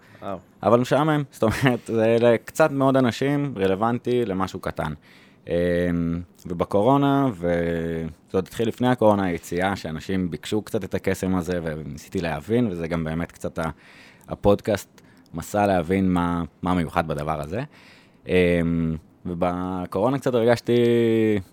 אבל 0.63 0.79
משעמם, 0.79 1.23
זאת 1.31 1.43
אומרת, 1.43 1.79
זה 1.85 2.17
לקצת 2.19 2.71
מאוד 2.71 2.97
אנשים 2.97 3.53
רלוונטי 3.57 4.25
למשהו 4.25 4.59
קטן. 4.59 4.93
ובקורונה, 6.45 7.27
וזה 7.33 8.07
עוד 8.33 8.47
התחיל 8.47 8.67
לפני 8.67 8.87
הקורונה, 8.87 9.23
היציאה 9.23 9.75
שאנשים 9.75 10.31
ביקשו 10.31 10.61
קצת 10.61 10.83
את 10.83 10.95
הקסם 10.95 11.35
הזה, 11.35 11.59
וניסיתי 11.63 12.21
להבין, 12.21 12.67
וזה 12.71 12.87
גם 12.87 13.03
באמת 13.03 13.31
קצת 13.31 13.59
הפודקאסט, 14.27 15.01
מסע 15.33 15.67
להבין 15.67 16.09
מה, 16.13 16.43
מה 16.61 16.73
מיוחד 16.73 17.07
בדבר 17.07 17.41
הזה. 17.41 17.63
ובקורונה 19.25 20.19
קצת 20.19 20.33
הרגשתי 20.33 20.75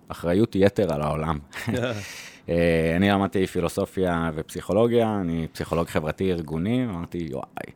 אחריות 0.08 0.56
יתר 0.56 0.94
על 0.94 1.02
העולם. 1.02 1.38
אני 2.96 3.10
למדתי 3.10 3.46
פילוסופיה 3.46 4.30
ופסיכולוגיה, 4.34 5.20
אני 5.20 5.46
פסיכולוג 5.52 5.86
חברתי 5.86 6.32
ארגוני, 6.32 6.84
אמרתי, 6.84 7.28
וואי, 7.32 7.72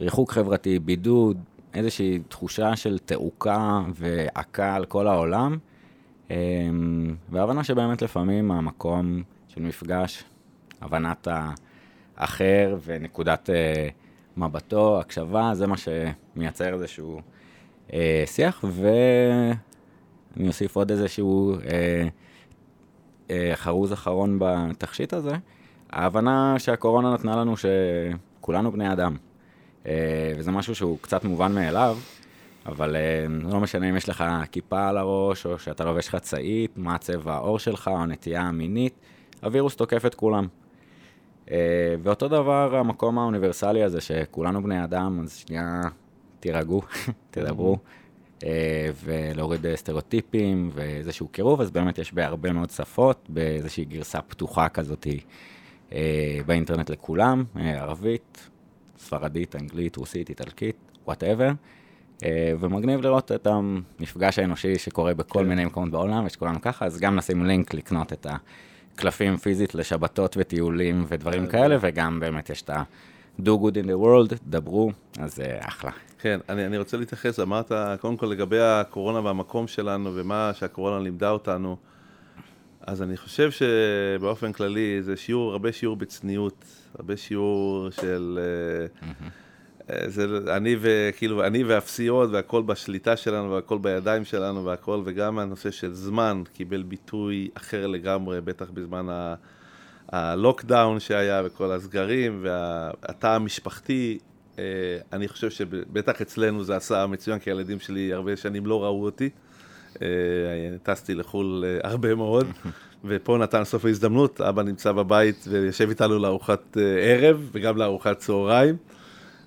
ריחוק 0.00 0.32
חברתי, 0.32 0.78
בידוד, 0.78 1.38
איזושהי 1.74 2.18
תחושה 2.28 2.76
של 2.76 2.98
תעוקה 2.98 3.80
ועקה 3.94 4.74
על 4.74 4.84
כל 4.84 5.06
העולם, 5.06 5.58
והבנה 7.30 7.64
שבאמת 7.64 8.02
לפעמים 8.02 8.50
המקום 8.50 9.22
של 9.48 9.62
מפגש, 9.62 10.24
הבנת 10.80 11.28
האחר 12.16 12.78
ונקודת 12.84 13.50
מבטו, 14.36 15.00
הקשבה, 15.00 15.50
זה 15.54 15.66
מה 15.66 15.74
שמייצר 15.76 16.74
איזשהו 16.74 17.20
שיח, 18.26 18.64
ואני 18.72 20.48
אוסיף 20.48 20.76
עוד 20.76 20.90
איזשהו... 20.90 21.56
חרוז 23.54 23.92
אחרון 23.92 24.38
בתכשיט 24.40 25.12
הזה, 25.12 25.36
ההבנה 25.90 26.58
שהקורונה 26.58 27.14
נתנה 27.14 27.36
לנו 27.36 27.54
שכולנו 27.56 28.72
בני 28.72 28.92
אדם. 28.92 29.16
וזה 30.36 30.50
משהו 30.50 30.74
שהוא 30.74 30.98
קצת 31.00 31.24
מובן 31.24 31.52
מאליו, 31.54 31.98
אבל 32.66 32.96
לא 33.42 33.60
משנה 33.60 33.88
אם 33.90 33.96
יש 33.96 34.08
לך 34.08 34.24
כיפה 34.52 34.88
על 34.88 34.98
הראש, 34.98 35.46
או 35.46 35.58
שאתה 35.58 35.84
לובש 35.84 36.08
חצאית, 36.08 36.70
מה 36.76 36.98
צבע 36.98 37.34
העור 37.34 37.58
שלך, 37.58 37.88
או 37.88 37.98
הנטייה 37.98 38.42
המינית, 38.42 38.94
הווירוס 39.42 39.76
תוקף 39.76 40.06
את 40.06 40.14
כולם. 40.14 40.46
ואותו 42.02 42.28
דבר 42.28 42.76
המקום 42.76 43.18
האוניברסלי 43.18 43.82
הזה, 43.82 44.00
שכולנו 44.00 44.62
בני 44.62 44.84
אדם, 44.84 45.20
אז 45.22 45.36
שנייה, 45.36 45.80
תירגעו, 46.40 46.82
תדברו. 47.30 47.78
ולהוריד 49.04 49.74
סטריאוטיפים 49.74 50.70
ואיזשהו 50.74 51.28
קירוב, 51.28 51.60
אז 51.60 51.70
באמת 51.70 51.98
יש 51.98 52.12
בהרבה 52.12 52.52
מאוד 52.52 52.70
שפות, 52.70 53.26
באיזושהי 53.28 53.84
גרסה 53.84 54.20
פתוחה 54.22 54.68
כזאת 54.68 55.06
באינטרנט 56.46 56.90
לכולם, 56.90 57.44
ערבית, 57.54 58.48
ספרדית, 58.98 59.56
אנגלית, 59.56 59.96
רוסית, 59.96 60.28
איטלקית, 60.28 60.76
whatever. 61.06 61.50
ומגניב 62.60 63.00
לראות 63.00 63.32
את 63.32 63.46
המפגש 63.46 64.38
האנושי 64.38 64.78
שקורה 64.78 65.14
בכל, 65.14 65.38
כן, 65.38 65.48
מיני 65.48 65.64
מקומות 65.64 65.90
בעולם, 65.90 66.24
ושכולנו 66.26 66.60
ככה, 66.60 66.86
אז 66.86 67.00
גם 67.00 67.16
נשים 67.16 67.44
לינק 67.44 67.74
לקנות 67.74 68.12
את 68.12 68.26
הקלפים 68.94 69.36
פיזית 69.36 69.74
לשבתות 69.74 70.36
וטיולים 70.38 71.04
ודברים 71.08 71.46
כאלה, 71.46 71.76
וגם 71.80 72.20
באמת 72.20 72.50
יש 72.50 72.62
את 72.62 72.70
ה... 72.70 72.82
do 73.40 73.44
good 73.44 73.74
in 73.74 73.86
the 73.86 74.02
world, 74.04 74.34
דברו, 74.46 74.92
אז 75.18 75.42
אחלה. 75.60 75.90
כן, 76.18 76.40
אני, 76.48 76.66
אני 76.66 76.78
רוצה 76.78 76.96
להתייחס, 76.96 77.40
אמרת 77.40 77.72
קודם 78.00 78.16
כל 78.16 78.26
לגבי 78.26 78.60
הקורונה 78.60 79.20
והמקום 79.20 79.68
שלנו 79.68 80.10
ומה 80.14 80.50
שהקורונה 80.54 80.98
לימדה 80.98 81.30
אותנו, 81.30 81.76
אז 82.80 83.02
אני 83.02 83.16
חושב 83.16 83.50
שבאופן 83.50 84.52
כללי 84.52 85.02
זה 85.02 85.16
שיעור, 85.16 85.52
הרבה 85.52 85.72
שיעור 85.72 85.96
בצניעות, 85.96 86.64
הרבה 86.98 87.16
שיעור 87.16 87.90
של... 87.90 88.38
זה 90.06 90.26
אני 90.56 90.76
וכאילו, 90.80 91.46
אני 91.46 91.64
והאפסיות 91.64 92.30
והכל 92.32 92.62
בשליטה 92.62 93.16
שלנו 93.16 93.50
והכל 93.50 93.78
בידיים 93.78 94.24
שלנו 94.24 94.64
והכל, 94.64 95.02
וגם 95.04 95.38
הנושא 95.38 95.70
של 95.70 95.94
זמן 95.94 96.42
קיבל 96.52 96.82
ביטוי 96.82 97.48
אחר 97.54 97.86
לגמרי, 97.86 98.40
בטח 98.40 98.70
בזמן 98.70 99.06
הלוקדאון 100.08 101.00
שהיה 101.00 101.42
וכל 101.44 101.72
הסגרים 101.72 102.42
והתא 102.42 103.26
המשפחתי, 103.26 104.18
אה, 104.58 104.64
אני 105.12 105.28
חושב 105.28 105.50
שבטח 105.50 106.20
אצלנו 106.20 106.64
זה 106.64 106.76
עשה 106.76 107.06
מצוין, 107.06 107.38
כי 107.38 107.50
הילדים 107.50 107.80
שלי 107.80 108.12
הרבה 108.12 108.36
שנים 108.36 108.66
לא 108.66 108.84
ראו 108.84 109.04
אותי. 109.04 109.30
אה, 110.02 110.08
טסתי 110.82 111.14
לחו"ל 111.14 111.64
אה, 111.66 111.90
הרבה 111.90 112.14
מאוד, 112.14 112.46
ופה 113.04 113.38
נתן 113.38 113.64
סוף 113.64 113.84
ההזדמנות, 113.84 114.40
אבא 114.40 114.62
נמצא 114.62 114.92
בבית 114.92 115.44
ויושב 115.48 115.88
איתנו 115.88 116.18
לארוחת 116.18 116.76
ערב 117.00 117.50
וגם 117.52 117.76
לארוחת 117.76 118.18
צהריים. 118.18 118.76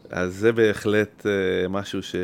אז 0.10 0.36
זה 0.36 0.52
בהחלט 0.52 1.26
משהו 1.70 2.04
ש... 2.04 2.16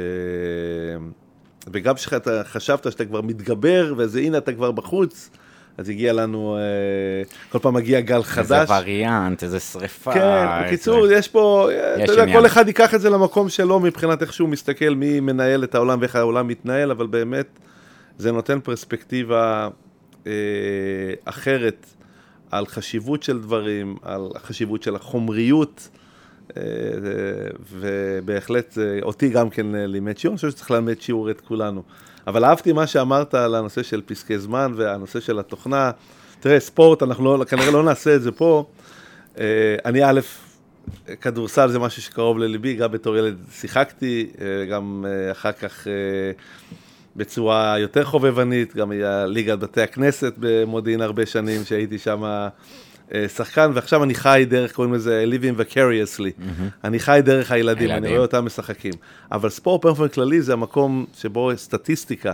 וגם 1.71 1.95
כשאתה 1.95 2.41
חשבת 2.43 2.91
שאתה 2.91 3.05
כבר 3.05 3.21
מתגבר, 3.21 3.93
וזה 3.97 4.19
הנה 4.19 4.37
אתה 4.37 4.53
כבר 4.53 4.71
בחוץ, 4.71 5.29
אז 5.77 5.89
הגיע 5.89 6.13
לנו, 6.13 6.57
אה, 6.57 7.23
כל 7.49 7.59
פעם 7.59 7.73
מגיע 7.73 7.99
גל 7.99 8.23
חדש. 8.23 8.51
איזה 8.61 8.73
וריאנט, 8.73 9.43
איזה 9.43 9.59
שריפה. 9.59 10.13
כן, 10.13 10.45
בקיצור, 10.65 11.07
יש 11.11 11.27
פה, 11.27 11.69
יש 11.97 12.09
אתה 12.09 12.13
יודע. 12.21 12.33
כל 12.33 12.45
אחד 12.45 12.67
ייקח 12.67 12.95
את 12.95 13.01
זה 13.01 13.09
למקום 13.09 13.49
שלו 13.49 13.79
מבחינת 13.79 14.21
איך 14.21 14.33
שהוא 14.33 14.49
מסתכל, 14.49 14.89
מי 14.89 15.19
מנהל 15.19 15.63
את 15.63 15.75
העולם 15.75 15.99
ואיך 16.01 16.15
העולם 16.15 16.47
מתנהל, 16.47 16.91
אבל 16.91 17.07
באמת, 17.07 17.59
זה 18.17 18.31
נותן 18.31 18.59
פרספקטיבה 18.59 19.67
אה, 20.27 20.31
אחרת 21.25 21.85
על 22.51 22.65
חשיבות 22.65 23.23
של 23.23 23.41
דברים, 23.41 23.95
על 24.01 24.29
החשיבות 24.35 24.83
של 24.83 24.95
החומריות. 24.95 25.89
אה, 26.57 26.61
ובהחלט 27.71 28.77
אותי 29.01 29.29
גם 29.29 29.49
כן 29.49 29.65
לימד 29.75 30.17
שיעור, 30.17 30.33
אני 30.33 30.37
חושב 30.37 30.49
שצריך 30.49 30.71
ללמד 30.71 31.01
שיעור 31.01 31.31
את 31.31 31.41
כולנו. 31.41 31.83
אבל 32.27 32.45
אהבתי 32.45 32.73
מה 32.73 32.87
שאמרת 32.87 33.33
על 33.33 33.55
הנושא 33.55 33.83
של 33.83 34.01
פסקי 34.05 34.39
זמן 34.39 34.73
והנושא 34.75 35.19
של 35.19 35.39
התוכנה. 35.39 35.91
תראה, 36.39 36.59
ספורט, 36.59 37.03
אנחנו 37.03 37.37
לא, 37.37 37.43
כנראה 37.43 37.71
לא 37.71 37.83
נעשה 37.83 38.15
את 38.15 38.21
זה 38.21 38.31
פה. 38.31 38.65
אה, 39.39 39.75
אני 39.85 40.03
א', 40.03 40.19
כדורסל 41.21 41.69
זה 41.69 41.79
משהו 41.79 42.01
שקרוב 42.01 42.39
לליבי, 42.39 42.73
גם 42.73 42.91
בתור 42.91 43.17
ילד 43.17 43.37
שיחקתי, 43.51 44.29
אה, 44.41 44.65
גם 44.65 45.05
אה, 45.07 45.31
אחר 45.31 45.51
כך 45.51 45.87
בצורה 47.15 47.79
יותר 47.79 48.03
חובבנית, 48.03 48.75
גם 48.75 48.91
היה 48.91 49.25
ליגת 49.25 49.59
בתי 49.59 49.81
הכנסת 49.81 50.33
במודיעין 50.37 51.01
הרבה 51.01 51.25
שנים, 51.25 51.65
שהייתי 51.65 51.97
שם 51.97 52.23
אה, 53.13 53.27
שחקן, 53.27 53.71
ועכשיו 53.73 54.03
אני 54.03 54.15
חי 54.15 54.45
דרך, 54.49 54.71
קוראים 54.71 54.93
לזה 54.93 55.25
living 55.31 55.61
vicariously. 55.61 56.39
Mm-hmm. 56.39 56.63
אני 56.83 56.99
חי 56.99 57.19
דרך 57.23 57.51
הילדים, 57.51 57.81
הילדים, 57.81 58.03
אני 58.03 58.07
רואה 58.07 58.21
אותם 58.21 58.45
משחקים. 58.45 58.93
אבל 59.31 59.49
ספורט 59.49 59.85
באופן 59.85 60.07
כללי 60.07 60.41
זה 60.41 60.53
המקום 60.53 61.05
שבו 61.17 61.51
סטטיסטיקה 61.55 62.33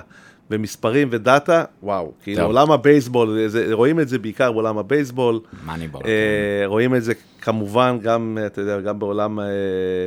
ומספרים 0.52 1.08
ודאטה, 1.12 1.64
וואו, 1.84 2.12
כאילו 2.24 2.44
עולם 2.44 2.72
הבייסבול, 2.72 3.48
זה, 3.48 3.68
רואים 3.72 4.00
את 4.00 4.10
זה 4.10 4.20
בעיקר 4.20 4.52
בעולם 4.52 4.78
הבייסבול. 4.78 5.40
מאניבול. 5.66 6.02
אה, 6.06 6.10
כן. 6.10 6.70
רואים 6.70 6.96
את 6.96 7.04
זה 7.04 7.14
כמובן 7.42 7.98
גם, 8.02 8.38
אתה 8.46 8.62
יודע, 8.62 8.80
גם 8.80 9.00
בעולם... 9.00 9.40
אה, 9.40 9.46
אה, 9.46 10.06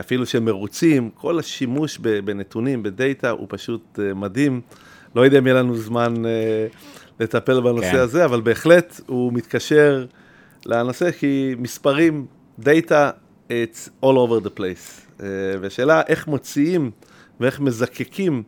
אפילו 0.00 0.26
של 0.26 0.40
מרוצים, 0.40 1.10
כל 1.14 1.38
השימוש 1.38 1.98
בנתונים, 1.98 2.82
בדאטה, 2.82 3.30
הוא 3.30 3.46
פשוט 3.50 3.98
אה, 3.98 4.14
מדהים. 4.14 4.60
לא 5.14 5.24
יודע 5.24 5.38
אם 5.38 5.46
יהיה 5.46 5.56
לנו 5.56 5.76
זמן 5.76 6.26
אה, 6.26 6.66
לטפל 7.20 7.60
בנושא 7.60 7.92
כן. 7.92 7.98
הזה, 7.98 8.24
אבל 8.24 8.40
בהחלט 8.40 9.00
הוא 9.06 9.32
מתקשר 9.32 10.06
לנושא, 10.66 11.10
כי 11.10 11.54
מספרים, 11.58 12.26
data, 12.58 13.10
it's 13.48 14.04
all 14.04 14.14
over 14.14 14.44
the 14.46 14.58
place. 14.58 15.22
והשאלה 15.60 16.02
איך 16.08 16.26
מוציאים 16.26 16.90
ואיך 17.40 17.60
מזקקים 17.60 18.42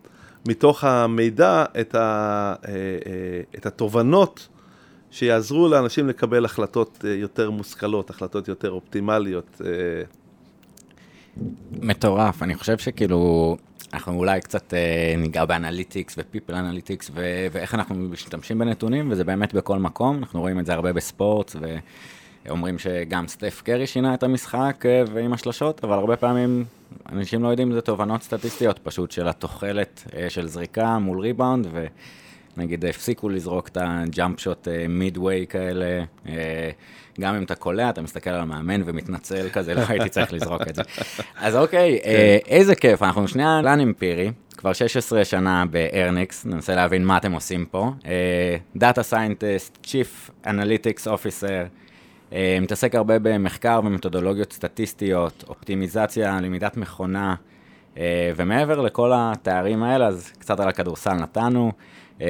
מתוך 0.48 0.84
המידע 0.84 1.64
את, 1.80 1.94
ה, 1.94 2.54
את 3.56 3.66
התובנות 3.66 4.48
שיעזרו 5.10 5.68
לאנשים 5.68 6.08
לקבל 6.08 6.44
החלטות 6.44 7.04
יותר 7.04 7.50
מושכלות, 7.50 8.10
החלטות 8.10 8.48
יותר 8.48 8.70
אופטימליות. 8.70 9.60
מטורף, 11.82 12.42
אני 12.42 12.54
חושב 12.54 12.78
שכאילו, 12.78 13.56
אנחנו 13.92 14.18
אולי 14.18 14.40
קצת 14.40 14.74
אה, 14.74 15.14
ניגע 15.18 15.44
ב 15.44 15.51
analytics 15.51 16.14
ו 16.18 16.23
people 16.23 16.54
analytics 16.54 17.10
ואיך 17.52 17.74
אנחנו 17.74 17.94
משתמשים 17.94 18.58
בנתונים, 18.58 19.10
וזה 19.10 19.24
באמת 19.24 19.54
בכל 19.54 19.78
מקום, 19.78 20.18
אנחנו 20.18 20.40
רואים 20.40 20.58
את 20.58 20.66
זה 20.66 20.72
הרבה 20.72 20.92
בספורט, 20.92 21.56
ואומרים 22.46 22.78
שגם 22.78 23.28
סטף 23.28 23.62
קרי 23.64 23.86
שינה 23.86 24.14
את 24.14 24.22
המשחק 24.22 24.84
אה, 24.86 25.02
ועם 25.12 25.32
השלשות, 25.32 25.84
אבל 25.84 25.94
הרבה 25.94 26.16
פעמים 26.16 26.64
אנשים 27.12 27.42
לא 27.42 27.48
יודעים 27.48 27.68
אם 27.68 27.74
זה 27.74 27.80
תובנות 27.80 28.22
סטטיסטיות 28.22 28.78
פשוט 28.78 29.10
של 29.10 29.28
התוחלת 29.28 30.04
אה, 30.16 30.30
של 30.30 30.46
זריקה 30.46 30.98
מול 30.98 31.20
ריבאונד, 31.20 31.66
ונגיד 32.56 32.84
הפסיקו 32.84 33.28
לזרוק 33.28 33.68
את 33.68 33.78
הג'אמפ 33.80 34.40
שוט 34.40 34.68
מידווי 34.88 35.46
כאלה. 35.48 36.04
אה, 36.28 36.70
גם 37.20 37.34
אם 37.34 37.42
אתה 37.42 37.54
קולע, 37.54 37.90
אתה 37.90 38.02
מסתכל 38.02 38.30
על 38.30 38.40
המאמן 38.40 38.82
ומתנצל 38.84 39.48
כזה, 39.48 39.74
לא 39.74 39.80
הייתי 39.88 40.08
צריך 40.08 40.32
לזרוק 40.32 40.62
את 40.68 40.74
זה. 40.74 40.82
אז 41.36 41.56
אוקיי, 41.56 42.00
כן. 42.02 42.10
אה, 42.10 42.38
איזה 42.46 42.74
כיף, 42.74 43.02
אנחנו 43.02 43.28
שנייה 43.28 43.62
לן 43.62 43.80
אמפירי, 43.80 44.32
כבר 44.56 44.72
16 44.72 45.24
שנה 45.24 45.64
בארניקס, 45.70 46.46
ננסה 46.46 46.74
להבין 46.74 47.04
מה 47.04 47.16
אתם 47.16 47.32
עושים 47.32 47.66
פה. 47.70 47.90
data 48.76 49.02
scientist, 49.02 49.78
chief 49.82 50.30
analytics 50.46 51.08
officer, 51.08 51.64
מתעסק 52.32 52.94
הרבה 52.94 53.18
במחקר 53.18 53.80
ומתודולוגיות 53.84 54.52
סטטיסטיות, 54.52 55.44
אופטימיזציה, 55.48 56.40
למידת 56.40 56.76
מכונה, 56.76 57.34
uh, 57.94 57.98
ומעבר 58.36 58.80
לכל 58.80 59.12
התארים 59.14 59.82
האלה, 59.82 60.06
אז 60.06 60.32
קצת 60.38 60.60
על 60.60 60.68
הכדורסל 60.68 61.12
נתנו. 61.12 61.72
Uh, 62.18 62.22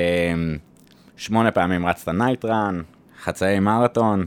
שמונה 1.16 1.50
פעמים 1.50 1.86
רצת 1.86 2.08
נייטרן, 2.08 2.82
חצאי 3.22 3.60
מרתון, 3.60 4.26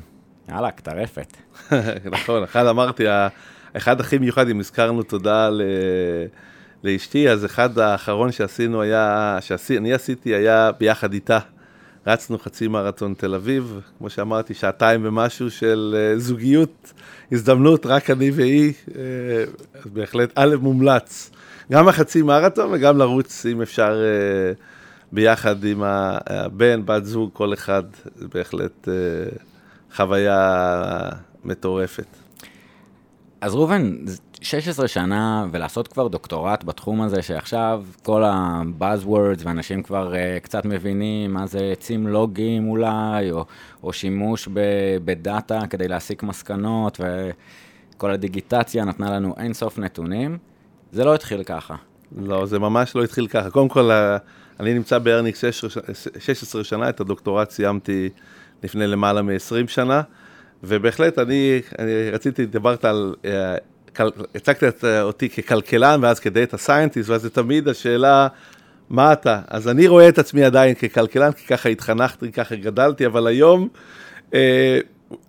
יאללה, 0.49 0.71
טרפת. 0.71 1.37
נכון, 2.11 2.43
אחד 2.43 2.65
אמרתי, 2.65 3.03
אחד 3.73 3.99
הכי 3.99 4.17
מיוחד, 4.17 4.49
אם 4.49 4.59
הזכרנו 4.59 5.03
תודה 5.03 5.49
ל... 5.49 5.61
לאשתי, 6.83 7.29
אז 7.29 7.45
אחד 7.45 7.79
האחרון 7.79 8.31
שעשינו 8.31 8.81
היה, 8.81 9.37
שאני 9.41 9.93
עשיתי 9.93 10.35
היה 10.35 10.71
ביחד 10.79 11.13
איתה. 11.13 11.39
רצנו 12.07 12.37
חצי 12.37 12.67
מרתון 12.67 13.13
תל 13.17 13.35
אביב, 13.35 13.79
כמו 13.97 14.09
שאמרתי, 14.09 14.53
שעתיים 14.53 15.01
ומשהו 15.03 15.51
של 15.51 15.95
uh, 15.95 16.19
זוגיות, 16.19 16.93
הזדמנות, 17.31 17.85
רק 17.85 18.09
אני 18.09 18.31
והיא, 18.31 18.73
uh, 18.87 18.91
אז 19.73 19.91
בהחלט 19.93 20.31
א' 20.35 20.55
מומלץ. 20.61 21.31
גם 21.71 21.87
החצי 21.87 22.21
מרתון 22.21 22.69
וגם 22.73 22.97
לרוץ, 22.97 23.45
אם 23.45 23.61
אפשר, 23.61 24.01
uh, 24.55 24.61
ביחד 25.11 25.63
עם 25.63 25.83
הבן, 25.85 26.85
בת 26.85 27.05
זוג, 27.05 27.29
כל 27.33 27.53
אחד, 27.53 27.83
בהחלט... 28.33 28.87
חוויה 29.95 31.09
מטורפת. 31.43 32.05
אז 33.41 33.55
ראובן, 33.55 33.95
16 34.41 34.87
שנה 34.87 35.45
ולעשות 35.51 35.87
כבר 35.87 36.07
דוקטורט 36.07 36.63
בתחום 36.63 37.01
הזה, 37.01 37.21
שעכשיו 37.21 37.83
כל 38.03 38.23
ה-Buzzwords 38.23 39.41
ואנשים 39.43 39.83
כבר 39.83 40.13
uh, 40.13 40.43
קצת 40.43 40.65
מבינים 40.65 41.33
מה 41.33 41.47
זה 41.47 41.69
עצים 41.71 42.07
לוגיים 42.07 42.67
אולי, 42.67 43.31
או, 43.31 43.45
או 43.83 43.93
שימוש 43.93 44.47
ב 45.05 45.16
data 45.16 45.59
כדי 45.69 45.87
להסיק 45.87 46.23
מסקנות, 46.23 46.99
וכל 47.95 48.11
הדיגיטציה 48.11 48.85
נתנה 48.85 49.11
לנו 49.11 49.35
אינסוף 49.37 49.77
נתונים. 49.79 50.37
זה 50.91 51.05
לא 51.05 51.15
התחיל 51.15 51.43
ככה. 51.43 51.75
לא, 52.17 52.45
זה 52.45 52.59
ממש 52.59 52.95
לא 52.95 53.03
התחיל 53.03 53.27
ככה. 53.27 53.49
קודם 53.49 53.69
כל, 53.69 53.91
אני 54.59 54.73
נמצא 54.73 54.97
ב 54.97 55.03
Earnix 55.03 55.41
16, 55.51 55.83
16 56.19 56.63
שנה, 56.63 56.89
את 56.89 56.99
הדוקטורט 56.99 57.49
סיימתי 57.49 58.09
לפני 58.63 58.87
למעלה 58.87 59.21
מ-20 59.21 59.67
שנה, 59.67 60.01
ובהחלט 60.63 61.19
אני, 61.19 61.61
אני 61.79 62.11
רציתי, 62.11 62.45
דיברת 62.45 62.85
על, 62.85 63.15
uh, 63.21 64.01
הצגת 64.35 64.83
uh, 64.83 64.87
אותי 65.01 65.29
ככלכלן 65.29 65.99
ואז 66.01 66.19
כ 66.19 66.32
data 66.32 66.57
scientist, 66.57 67.09
ואז 67.09 67.21
זה 67.21 67.29
תמיד 67.29 67.67
השאלה, 67.67 68.27
מה 68.89 69.13
אתה? 69.13 69.41
אז 69.47 69.67
אני 69.67 69.87
רואה 69.87 70.09
את 70.09 70.19
עצמי 70.19 70.43
עדיין 70.43 70.75
ככלכלן, 70.75 71.31
כי 71.31 71.47
ככה 71.47 71.69
התחנכתי, 71.69 72.31
ככה 72.31 72.55
גדלתי, 72.55 73.05
אבל 73.05 73.27
היום... 73.27 73.67
Uh, 74.31 74.35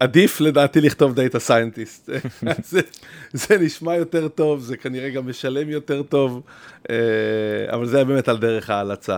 עדיף 0.01 0.41
לדעתי 0.41 0.81
לכתוב 0.81 1.15
data 1.15 1.39
scientist. 1.39 2.11
זה, 2.71 2.81
זה 3.33 3.59
נשמע 3.59 3.95
יותר 3.95 4.29
טוב, 4.29 4.61
זה 4.61 4.77
כנראה 4.77 5.11
גם 5.11 5.29
משלם 5.29 5.71
יותר 5.71 6.03
טוב, 6.03 6.43
אבל 7.69 7.87
זה 7.87 7.97
היה 7.97 8.05
באמת 8.05 8.29
על 8.29 8.39
דרך 8.39 8.71
ההלצה. 8.71 9.17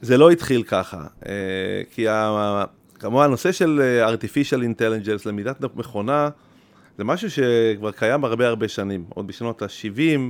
זה 0.00 0.18
לא 0.18 0.30
התחיל 0.30 0.62
ככה, 0.62 1.04
כי 1.90 2.06
כמובן, 2.98 3.24
הנושא 3.24 3.52
של 3.52 3.80
אה, 3.82 4.14
artificial 4.14 4.60
intelligence, 4.60 5.28
למידת 5.28 5.64
מכונה, 5.76 6.28
זה 6.98 7.04
משהו 7.04 7.30
שכבר 7.30 7.90
קיים 7.90 8.24
הרבה 8.24 8.48
הרבה 8.48 8.68
שנים, 8.68 9.04
עוד 9.08 9.26
בשנות 9.26 9.62
ה-70, 9.62 10.20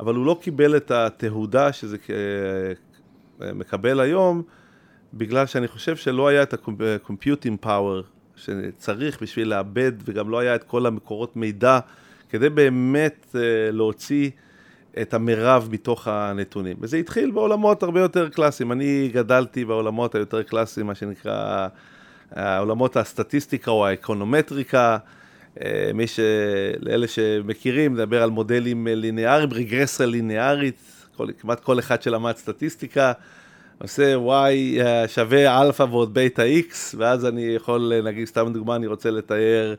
אבל 0.00 0.14
הוא 0.14 0.26
לא 0.26 0.38
קיבל 0.42 0.76
את 0.76 0.90
התהודה 0.90 1.72
שזה 1.72 1.96
אה, 2.10 3.52
מקבל 3.52 4.00
היום, 4.00 4.42
בגלל 5.14 5.46
שאני 5.46 5.68
חושב 5.68 5.96
שלא 5.96 6.28
היה 6.28 6.42
את 6.42 6.54
ה-computing 6.54 7.66
power 7.66 8.02
שצריך 8.36 9.22
בשביל 9.22 9.48
לעבד, 9.48 9.92
וגם 10.04 10.30
לא 10.30 10.38
היה 10.38 10.54
את 10.54 10.64
כל 10.64 10.86
המקורות 10.86 11.36
מידע, 11.36 11.78
כדי 12.30 12.48
באמת 12.48 13.26
אה, 13.34 13.40
להוציא 13.70 14.30
את 15.02 15.14
המרב 15.14 15.68
מתוך 15.72 16.08
הנתונים. 16.08 16.76
וזה 16.80 16.96
התחיל 16.96 17.30
בעולמות 17.30 17.82
הרבה 17.82 18.00
יותר 18.00 18.28
קלאסיים. 18.28 18.72
אני 18.72 19.10
גדלתי 19.12 19.64
בעולמות 19.64 20.14
היותר 20.14 20.42
קלאסיים, 20.42 20.86
מה 20.86 20.94
שנקרא 20.94 21.68
עולמות 22.58 22.96
הסטטיסטיקה 22.96 23.70
או 23.70 23.86
האקונומטריקה, 23.86 24.98
אה, 25.60 25.90
מי 25.94 26.06
ש... 26.06 26.20
לאלה 26.80 27.08
שמכירים, 27.08 27.94
נדבר 27.94 28.22
על 28.22 28.30
מודלים 28.30 28.86
ליניאריים, 28.90 29.52
רגרסיה 29.52 30.06
ליניארית, 30.06 30.78
כל, 31.16 31.26
כמעט 31.38 31.60
כל 31.60 31.78
אחד 31.78 32.02
שלמד 32.02 32.36
סטטיסטיקה, 32.36 33.12
עושה 33.78 34.14
y 34.16 34.80
אה, 34.80 35.08
שווה 35.08 35.62
אלפא 35.62 35.82
ועוד 35.82 36.14
בטא 36.14 36.46
x, 36.70 36.74
ואז 36.98 37.26
אני 37.26 37.42
יכול, 37.42 37.92
נגיד, 38.04 38.26
סתם 38.26 38.52
דוגמה, 38.52 38.76
אני 38.76 38.86
רוצה 38.86 39.10
לתאר 39.10 39.74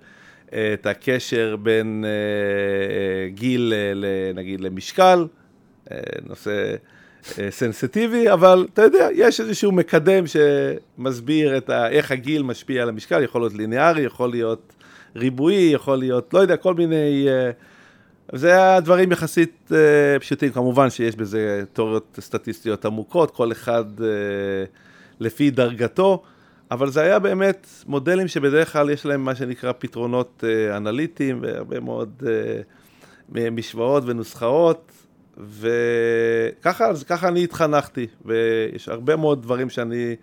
את 0.74 0.86
הקשר 0.86 1.56
בין 1.56 2.06
גיל, 3.28 3.74
נגיד, 4.36 4.62
למשקל, 4.62 5.26
נושא... 6.26 6.76
סנסיטיבי, 7.50 8.32
אבל 8.32 8.68
אתה 8.74 8.82
יודע, 8.82 9.08
יש 9.14 9.42
איזשהו 9.42 9.72
מקדם 9.72 10.24
שמסביר 10.28 11.60
ה, 11.68 11.90
איך 11.90 12.12
הגיל 12.12 12.44
משפיע 12.44 12.82
על 12.82 12.90
המשקל, 12.90 13.24
יכול 13.24 13.42
להיות 13.42 13.54
ליניארי, 13.54 14.02
יכול 14.02 14.30
להיות 14.30 14.74
ריבועי, 15.16 15.70
יכול 15.74 15.98
להיות, 15.98 16.34
לא 16.34 16.40
יודע, 16.40 16.58
כל 16.58 16.74
מיני... 16.74 17.28
אה, 17.30 17.52
זה 18.36 18.76
הדברים 18.76 19.12
יחסית 19.12 19.72
uh, 19.72 19.74
פשוטים, 20.20 20.52
כמובן 20.52 20.90
שיש 20.90 21.16
בזה 21.16 21.64
תיאוריות 21.74 22.20
סטטיסטיות 22.22 22.86
עמוקות, 22.86 23.32
כל 23.32 23.52
אחד 23.52 23.86
לפי 25.20 25.52
דרגתו, 25.52 26.24
אבל 26.72 26.90
זה 26.90 27.02
היה 27.02 27.20
באמת 27.20 27.68
מודלים 27.88 28.28
שבדרך 28.28 28.74
כלל 28.74 28.90
יש 28.90 29.06
להם 29.06 29.22
מה 29.26 29.36
שנקרא 29.36 29.72
פתרונות 29.80 30.44
אנליטיים 30.78 31.40
והרבה 31.42 31.80
מאוד 31.80 32.24
משוואות 33.30 34.04
ונוסחאות, 34.06 34.92
וככה 35.38 37.28
אני 37.28 37.44
התחנכתי, 37.44 38.08
ויש 38.26 38.90
הרבה 38.90 39.16
מאוד 39.16 39.42
דברים 39.42 39.70
שאני 39.70 40.16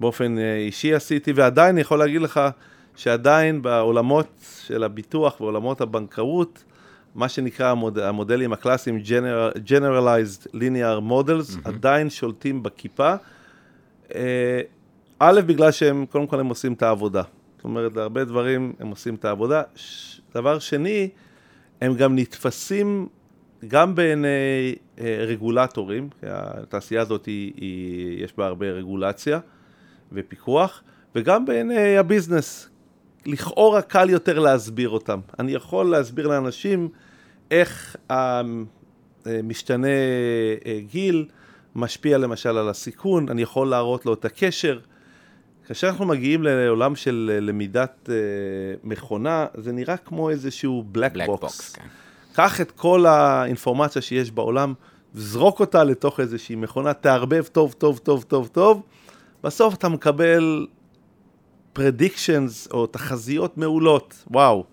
באופן 0.00 0.38
אישי 0.38 0.94
עשיתי, 0.94 1.32
ועדיין 1.32 1.74
אני 1.74 1.80
יכול 1.80 1.98
להגיד 1.98 2.22
לך 2.22 2.40
שעדיין 2.96 3.62
בעולמות 3.62 4.26
של 4.66 4.84
הביטוח 4.84 5.40
ועולמות 5.40 5.80
הבנקאות, 5.80 6.64
מה 7.14 7.28
שנקרא 7.28 7.70
המוד, 7.70 7.98
המודלים 7.98 8.52
הקלאסיים, 8.52 9.00
General, 9.04 9.58
Generalized 9.68 10.46
Linear 10.54 11.10
Models, 11.10 11.54
mm-hmm. 11.54 11.68
עדיין 11.68 12.10
שולטים 12.10 12.62
בכיפה. 12.62 13.14
אה, 14.14 14.60
א', 15.18 15.40
בגלל 15.46 15.70
שהם, 15.70 16.06
קודם 16.06 16.26
כל 16.26 16.40
הם 16.40 16.46
עושים 16.46 16.72
את 16.72 16.82
העבודה. 16.82 17.22
זאת 17.56 17.64
אומרת, 17.64 17.96
להרבה 17.96 18.24
דברים 18.24 18.72
הם 18.80 18.88
עושים 18.88 19.14
את 19.14 19.24
העבודה. 19.24 19.62
ש... 19.74 20.20
דבר 20.34 20.58
שני, 20.58 21.08
הם 21.80 21.94
גם 21.94 22.18
נתפסים 22.18 23.08
גם 23.66 23.94
בעיני 23.94 24.74
אה, 25.00 25.24
רגולטורים, 25.26 26.08
התעשייה 26.22 27.02
הזאת 27.02 27.26
היא, 27.26 27.52
היא, 27.56 28.24
יש 28.24 28.32
בה 28.36 28.46
הרבה 28.46 28.66
רגולציה 28.66 29.40
ופיקוח, 30.12 30.82
וגם 31.14 31.44
בעיני 31.44 31.96
הביזנס. 31.98 32.68
לכאורה 33.26 33.82
קל 33.82 34.10
יותר 34.10 34.38
להסביר 34.38 34.88
אותם. 34.88 35.20
אני 35.38 35.52
יכול 35.52 35.90
להסביר 35.90 36.26
לאנשים 36.26 36.88
איך 37.50 37.96
המשתנה 38.10 39.86
אה, 40.66 40.80
גיל 40.90 41.26
משפיע 41.74 42.18
למשל 42.18 42.56
על 42.56 42.68
הסיכון, 42.68 43.28
אני 43.28 43.42
יכול 43.42 43.68
להראות 43.68 44.06
לו 44.06 44.14
את 44.14 44.24
הקשר. 44.24 44.78
כאשר 45.66 45.88
אנחנו 45.88 46.06
מגיעים 46.06 46.42
לעולם 46.42 46.96
של 46.96 47.38
למידת 47.42 48.10
אה, 48.12 48.14
מכונה, 48.84 49.46
זה 49.54 49.72
נראה 49.72 49.96
כמו 49.96 50.30
איזשהו 50.30 50.84
black, 50.94 51.16
black 51.16 51.28
box. 51.28 51.44
box 51.44 51.76
כן. 51.76 51.86
קח 52.38 52.60
את 52.60 52.70
כל 52.70 53.06
האינפורמציה 53.06 54.02
שיש 54.02 54.30
בעולם, 54.30 54.74
זרוק 55.14 55.60
אותה 55.60 55.84
לתוך 55.84 56.20
איזושהי 56.20 56.56
מכונה, 56.56 56.92
תערבב 56.92 57.44
טוב, 57.52 57.72
טוב, 57.78 57.98
טוב, 57.98 58.24
טוב, 58.28 58.48
טוב, 58.52 58.82
בסוף 59.44 59.74
אתה 59.74 59.88
מקבל 59.88 60.66
predictions 61.78 62.70
או 62.70 62.86
תחזיות 62.86 63.58
מעולות, 63.58 64.24
וואו. 64.30 64.64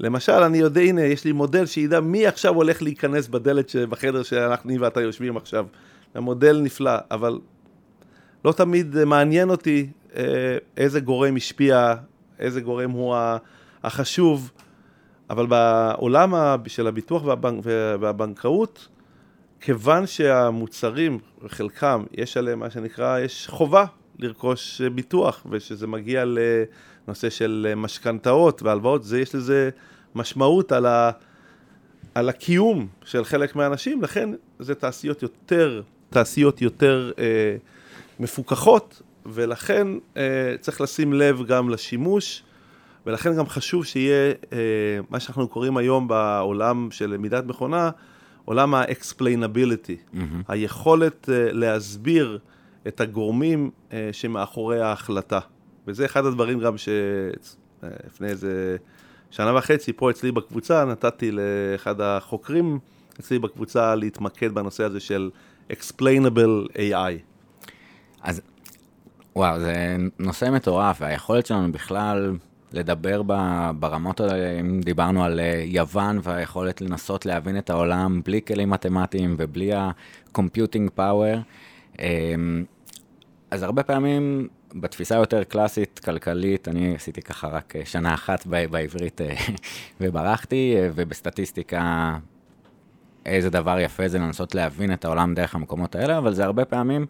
למשל, 0.00 0.32
אני 0.32 0.58
יודע, 0.58 0.80
הנה, 0.80 1.02
יש 1.02 1.24
לי 1.24 1.32
מודל 1.32 1.66
שידע 1.66 2.00
מי 2.00 2.26
עכשיו 2.26 2.54
הולך 2.54 2.82
להיכנס 2.82 3.28
בדלת 3.28 3.76
בחדר 3.76 4.22
שאנחנו 4.22 4.80
ואתה 4.80 5.00
יושבים 5.00 5.36
עכשיו. 5.36 5.66
המודל 6.14 6.60
נפלא, 6.60 6.92
אבל 7.10 7.38
לא 8.44 8.52
תמיד 8.52 9.04
מעניין 9.04 9.50
אותי 9.50 9.86
אה, 10.16 10.22
איזה 10.76 11.00
גורם 11.00 11.36
השפיע, 11.36 11.94
איזה 12.38 12.60
גורם 12.60 12.90
הוא 12.90 13.16
החשוב. 13.84 14.50
אבל 15.30 15.46
בעולם 15.46 16.34
של 16.66 16.86
הביטוח 16.86 17.24
והבנק, 17.24 17.64
והבנקאות, 18.00 18.88
כיוון 19.60 20.06
שהמוצרים, 20.06 21.18
חלקם, 21.48 22.04
יש 22.12 22.36
עליהם 22.36 22.58
מה 22.58 22.70
שנקרא, 22.70 23.18
יש 23.18 23.46
חובה 23.48 23.84
לרכוש 24.18 24.80
ביטוח, 24.80 25.46
ושזה 25.50 25.86
מגיע 25.86 26.24
לנושא 26.24 27.30
של 27.30 27.72
משכנתאות 27.76 28.62
והלוואות, 28.62 29.04
זה 29.04 29.20
יש 29.20 29.34
לזה 29.34 29.70
משמעות 30.14 30.72
על, 30.72 30.86
ה, 30.86 31.10
על 32.14 32.28
הקיום 32.28 32.86
של 33.04 33.24
חלק 33.24 33.56
מהאנשים, 33.56 34.02
לכן 34.02 34.30
זה 34.58 34.74
תעשיות 34.74 35.22
יותר, 35.22 35.82
תעשיות 36.10 36.62
יותר 36.62 37.12
אה, 37.18 37.56
מפוקחות, 38.20 39.02
ולכן 39.26 39.88
אה, 40.16 40.54
צריך 40.60 40.80
לשים 40.80 41.12
לב 41.12 41.46
גם 41.46 41.70
לשימוש. 41.70 42.42
ולכן 43.08 43.36
גם 43.36 43.46
חשוב 43.46 43.84
שיהיה 43.84 44.32
אה, 44.52 44.58
מה 45.10 45.20
שאנחנו 45.20 45.48
קוראים 45.48 45.76
היום 45.76 46.08
בעולם 46.08 46.88
של 46.90 47.10
למידת 47.10 47.44
מכונה, 47.44 47.90
עולם 48.44 48.74
ה-explainability, 48.74 50.14
mm-hmm. 50.14 50.18
היכולת 50.48 51.28
אה, 51.28 51.52
להסביר 51.52 52.38
את 52.88 53.00
הגורמים 53.00 53.70
אה, 53.92 54.08
שמאחורי 54.12 54.80
ההחלטה. 54.80 55.38
וזה 55.86 56.04
אחד 56.04 56.26
הדברים 56.26 56.60
גם 56.60 56.74
שלפני 56.78 58.26
אה, 58.26 58.32
איזה 58.32 58.76
שנה 59.30 59.56
וחצי 59.56 59.92
פה 59.92 60.10
אצלי 60.10 60.32
בקבוצה, 60.32 60.84
נתתי 60.84 61.30
לאחד 61.30 62.00
החוקרים 62.00 62.78
אצלי 63.20 63.38
בקבוצה 63.38 63.94
להתמקד 63.94 64.54
בנושא 64.54 64.84
הזה 64.84 65.00
של 65.00 65.30
explainable 65.70 66.72
AI. 66.74 67.20
אז 68.22 68.40
וואו, 69.36 69.60
זה 69.60 69.96
נושא 70.18 70.50
מטורף, 70.52 70.96
והיכולת 71.00 71.46
שלנו 71.46 71.72
בכלל 71.72 72.36
לדבר 72.72 73.22
ברמות 73.78 74.20
האלה, 74.20 74.60
אם 74.60 74.80
דיברנו 74.80 75.24
על 75.24 75.40
אה, 75.40 75.62
יוון 75.64 76.18
והיכולת 76.22 76.80
לנסות 76.80 77.26
להבין 77.26 77.58
את 77.58 77.70
העולם 77.70 78.20
בלי 78.24 78.40
כלים 78.46 78.70
מתמטיים 78.70 79.34
ובלי 79.38 79.72
ה-computing 79.72 80.98
power. 80.98 81.38
אמ, 81.98 82.64
אז 83.50 83.62
הרבה 83.62 83.82
פעמים 83.82 84.48
בתפיסה 84.74 85.14
יותר 85.14 85.44
קלאסית, 85.44 85.98
כלכלית, 86.04 86.68
אני 86.68 86.94
עשיתי 86.94 87.22
ככה 87.22 87.48
רק 87.48 87.76
אה, 87.76 87.84
שנה 87.84 88.14
אחת 88.14 88.46
בעברית 88.46 89.20
אה, 89.20 89.34
וברחתי, 90.00 90.74
ובסטטיסטיקה 90.94 92.16
איזה 93.26 93.50
דבר 93.50 93.78
יפה 93.80 94.08
זה 94.08 94.18
לנסות 94.18 94.54
להבין 94.54 94.92
את 94.92 95.04
העולם 95.04 95.34
דרך 95.34 95.54
המקומות 95.54 95.94
האלה, 95.94 96.18
אבל 96.18 96.34
זה 96.34 96.44
הרבה 96.44 96.64
פעמים 96.64 97.06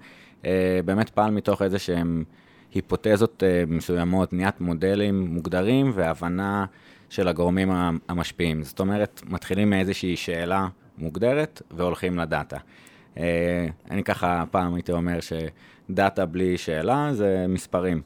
באמת 0.85 1.11
פעל 1.11 1.31
מתוך 1.31 1.63
איזה 1.63 1.79
שהם... 1.79 2.25
היפותזות 2.75 3.43
אה, 3.43 3.65
מסוימות, 3.67 4.33
בניית 4.33 4.61
מודלים 4.61 5.21
מוגדרים 5.21 5.93
והבנה 5.95 6.67
של 7.11 7.29
הגורמים 7.29 7.71
המשפיעים. 8.09 8.63
זאת 8.63 8.81
אומרת, 8.81 9.23
מתחילים 9.27 9.71
מאיזושהי 9.71 10.17
שאלה 10.17 10.69
מוגדרת 10.99 11.63
והולכים 11.71 12.19
לדאטה. 12.19 12.57
אה, 13.19 13.67
אני 13.91 14.05
ככה 14.05 14.45
פעם 14.51 14.75
הייתי 14.75 14.93
אומר 14.93 15.19
שדאטה 15.21 16.27
בלי 16.27 16.59
שאלה 16.59 17.11
זה 17.13 17.47
מספרים. 17.49 18.03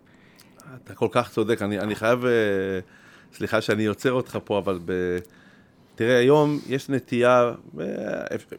אתה 0.84 0.94
כל 0.94 1.08
כך 1.10 1.30
צודק, 1.30 1.62
אני, 1.62 1.80
אני 1.80 1.94
חייב, 1.94 2.24
אה, 2.24 2.30
סליחה 3.32 3.60
שאני 3.60 3.86
עוצר 3.86 4.12
אותך 4.12 4.38
פה, 4.44 4.58
אבל 4.58 4.78
ב... 4.84 4.92
תראה, 5.94 6.18
היום 6.18 6.58
יש 6.68 6.88
נטייה, 6.88 7.52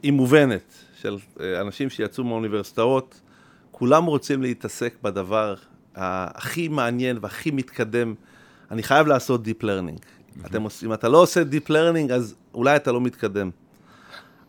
היא 0.04 0.12
מובנת, 0.12 0.74
של 0.96 1.18
אנשים 1.62 1.90
שיצאו 1.90 2.24
מהאוניברסיטאות, 2.24 3.22
כולם 3.72 4.06
רוצים 4.06 4.42
להתעסק 4.42 4.94
בדבר 5.02 5.56
הכי 5.96 6.68
מעניין 6.68 7.18
והכי 7.22 7.52
מתקדם, 7.52 8.14
אני 8.72 8.84
חייב 8.84 9.08
לעשות 9.08 9.48
Deep 9.48 9.64
Learning. 9.64 10.00
אתם, 10.46 10.64
אם 10.86 10.94
אתה 10.94 11.10
לא 11.10 11.22
עושה 11.22 11.42
Deep 11.52 11.70
Learning, 11.70 12.14
אז 12.14 12.36
אולי 12.54 12.76
אתה 12.76 12.92
לא 12.92 13.02
מתקדם. 13.02 13.50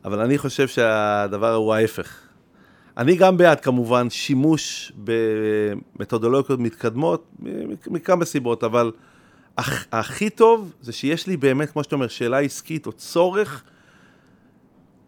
אבל 0.04 0.20
אני 0.20 0.38
חושב 0.38 0.68
שהדבר 0.68 1.54
הוא 1.54 1.74
ההפך. 1.74 2.16
אני 2.96 3.16
גם 3.16 3.36
בעד, 3.36 3.60
כמובן, 3.60 4.10
שימוש 4.10 4.92
במתודולוגיות 5.96 6.60
מתקדמות, 6.60 7.26
מכמה 7.86 8.24
סיבות, 8.24 8.64
אבל 8.64 8.92
הכ- 9.60 9.62
הכי 9.92 10.30
טוב 10.30 10.72
זה 10.82 10.92
שיש 10.92 11.26
לי 11.26 11.36
באמת, 11.36 11.70
כמו 11.70 11.82
שאתה 11.84 11.94
אומר, 11.94 12.08
שאלה 12.08 12.38
עסקית 12.38 12.86
או 12.86 12.92
צורך 12.92 13.62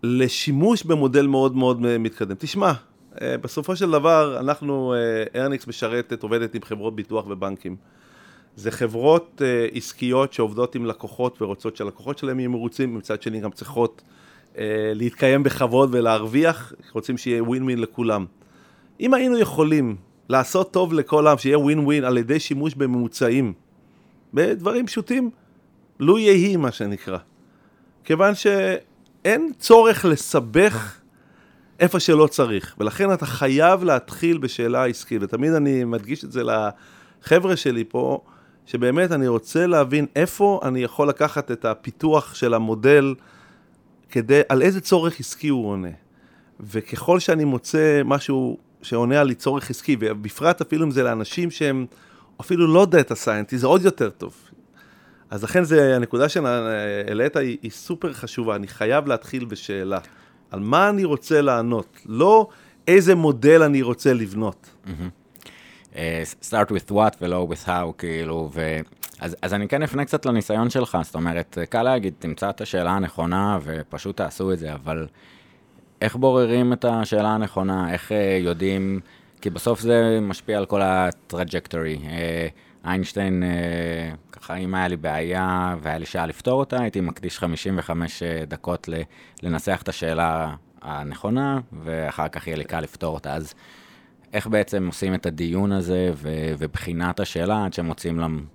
לשימוש 0.02 0.82
במודל 0.84 1.26
מאוד 1.26 1.56
מאוד 1.56 1.80
מתקדם. 1.98 2.34
תשמע, 2.38 2.72
בסופו 3.22 3.76
של 3.76 3.90
דבר, 3.90 4.38
אנחנו, 4.40 4.94
ארניקס 5.36 5.64
אה, 5.64 5.68
משרתת, 5.68 6.22
עובדת 6.22 6.54
עם 6.54 6.62
חברות 6.62 6.96
ביטוח 6.96 7.26
ובנקים. 7.28 7.76
זה 8.56 8.70
חברות 8.70 9.42
אה, 9.44 9.66
עסקיות 9.72 10.32
שעובדות 10.32 10.74
עם 10.74 10.86
לקוחות 10.86 11.42
ורוצות 11.42 11.76
שהלקוחות 11.76 12.18
שלהם 12.18 12.40
יהיו 12.40 12.50
מרוצים, 12.50 12.94
מצד 12.94 13.22
שני 13.22 13.40
גם 13.40 13.50
צריכות 13.50 14.02
להתקיים 14.94 15.42
בכבוד 15.42 15.88
ולהרוויח, 15.92 16.72
רוצים 16.92 17.18
שיהיה 17.18 17.42
ווין 17.42 17.62
ווין 17.62 17.80
לכולם. 17.80 18.24
אם 19.00 19.14
היינו 19.14 19.38
יכולים 19.38 19.96
לעשות 20.28 20.72
טוב 20.72 20.92
לכל 20.92 21.26
העם, 21.26 21.38
שיהיה 21.38 21.58
ווין 21.58 21.78
ווין 21.78 22.04
על 22.04 22.18
ידי 22.18 22.40
שימוש 22.40 22.74
בממוצעים. 22.74 23.52
בדברים 24.34 24.86
פשוטים, 24.86 25.30
לו 26.00 26.18
יהי 26.18 26.56
מה 26.56 26.72
שנקרא. 26.72 27.18
כיוון 28.04 28.34
שאין 28.34 29.52
צורך 29.58 30.04
לסבך 30.04 30.98
איפה 31.80 32.00
שלא 32.00 32.26
צריך, 32.26 32.74
ולכן 32.78 33.12
אתה 33.12 33.26
חייב 33.26 33.84
להתחיל 33.84 34.38
בשאלה 34.38 34.84
עסקית, 34.84 35.22
ותמיד 35.22 35.52
אני 35.52 35.84
מדגיש 35.84 36.24
את 36.24 36.32
זה 36.32 36.42
לחבר'ה 36.42 37.56
שלי 37.56 37.84
פה, 37.88 38.20
שבאמת 38.66 39.12
אני 39.12 39.28
רוצה 39.28 39.66
להבין 39.66 40.06
איפה 40.16 40.60
אני 40.64 40.82
יכול 40.82 41.08
לקחת 41.08 41.50
את 41.50 41.64
הפיתוח 41.64 42.34
של 42.34 42.54
המודל, 42.54 43.14
כדי, 44.10 44.40
על 44.48 44.62
איזה 44.62 44.80
צורך 44.80 45.20
עסקי 45.20 45.48
הוא 45.48 45.68
עונה. 45.68 45.88
וככל 46.60 47.20
שאני 47.20 47.44
מוצא 47.44 48.02
משהו 48.04 48.58
שעונה 48.82 49.20
על 49.20 49.34
צורך 49.34 49.70
עסקי, 49.70 49.96
ובפרט 50.00 50.60
אפילו 50.60 50.84
אם 50.84 50.90
זה 50.90 51.02
לאנשים 51.02 51.50
שהם 51.50 51.86
אפילו 52.40 52.74
לא 52.74 52.86
דאטה 52.86 53.14
סיינטי, 53.14 53.58
זה 53.58 53.66
עוד 53.66 53.84
יותר 53.84 54.10
טוב. 54.10 54.34
אז 55.30 55.44
לכן 55.44 55.64
זה, 55.64 55.96
הנקודה 55.96 56.28
שהעלית 56.28 57.36
היא, 57.36 57.58
היא 57.62 57.70
סופר 57.70 58.12
חשובה, 58.12 58.56
אני 58.56 58.68
חייב 58.68 59.06
להתחיל 59.06 59.44
בשאלה. 59.44 59.98
על 60.50 60.60
מה 60.60 60.88
אני 60.88 61.04
רוצה 61.04 61.40
לענות, 61.40 62.00
לא 62.06 62.48
איזה 62.88 63.14
מודל 63.14 63.62
אני 63.62 63.82
רוצה 63.82 64.12
לבנות. 64.12 64.70
Mm-hmm. 64.86 64.90
Uh, 65.92 65.96
start 66.42 66.70
with 66.70 66.90
what 66.90 67.16
ולא 67.20 67.48
with 67.50 67.66
how, 67.66 67.92
כאילו, 67.98 68.50
ו... 68.52 68.80
אז, 69.20 69.36
אז 69.42 69.54
אני 69.54 69.68
כן 69.68 69.82
אפנה 69.82 70.04
קצת 70.04 70.26
לניסיון 70.26 70.70
שלך, 70.70 70.98
זאת 71.02 71.14
אומרת, 71.14 71.58
קל 71.68 71.82
להגיד, 71.82 72.14
תמצא 72.18 72.50
את 72.50 72.60
השאלה 72.60 72.90
הנכונה 72.90 73.58
ופשוט 73.62 74.16
תעשו 74.16 74.52
את 74.52 74.58
זה, 74.58 74.74
אבל 74.74 75.06
איך 76.02 76.16
בוררים 76.16 76.72
את 76.72 76.84
השאלה 76.84 77.28
הנכונה, 77.28 77.92
איך 77.92 78.12
uh, 78.12 78.14
יודעים, 78.40 79.00
כי 79.40 79.50
בסוף 79.50 79.80
זה 79.80 80.18
משפיע 80.22 80.58
על 80.58 80.66
כל 80.66 80.80
הטראג'קטורי. 80.82 81.98
Uh, 82.02 82.65
איינשטיין, 82.86 83.42
uh, 83.42 84.16
ככה, 84.32 84.56
אם 84.56 84.74
היה 84.74 84.88
לי 84.88 84.96
בעיה 84.96 85.76
והיה 85.82 85.98
לי 85.98 86.06
שעה 86.06 86.26
לפתור 86.26 86.60
אותה, 86.60 86.80
הייתי 86.80 87.00
מקדיש 87.00 87.38
55 87.38 88.22
דקות 88.22 88.88
לנסח 89.42 89.80
את 89.82 89.88
השאלה 89.88 90.54
הנכונה, 90.82 91.60
ואחר 91.84 92.28
כך 92.28 92.46
יהיה 92.46 92.56
לי 92.56 92.64
קל 92.64 92.80
לפתור 92.80 93.14
אותה. 93.14 93.34
אז 93.34 93.54
איך 94.32 94.46
בעצם 94.46 94.86
עושים 94.86 95.14
את 95.14 95.26
הדיון 95.26 95.72
הזה 95.72 96.10
ו- 96.14 96.54
ובחינת 96.58 97.20
השאלה 97.20 97.64
עד 97.64 97.72
שמוצאים 97.72 98.18
להם 98.18 98.46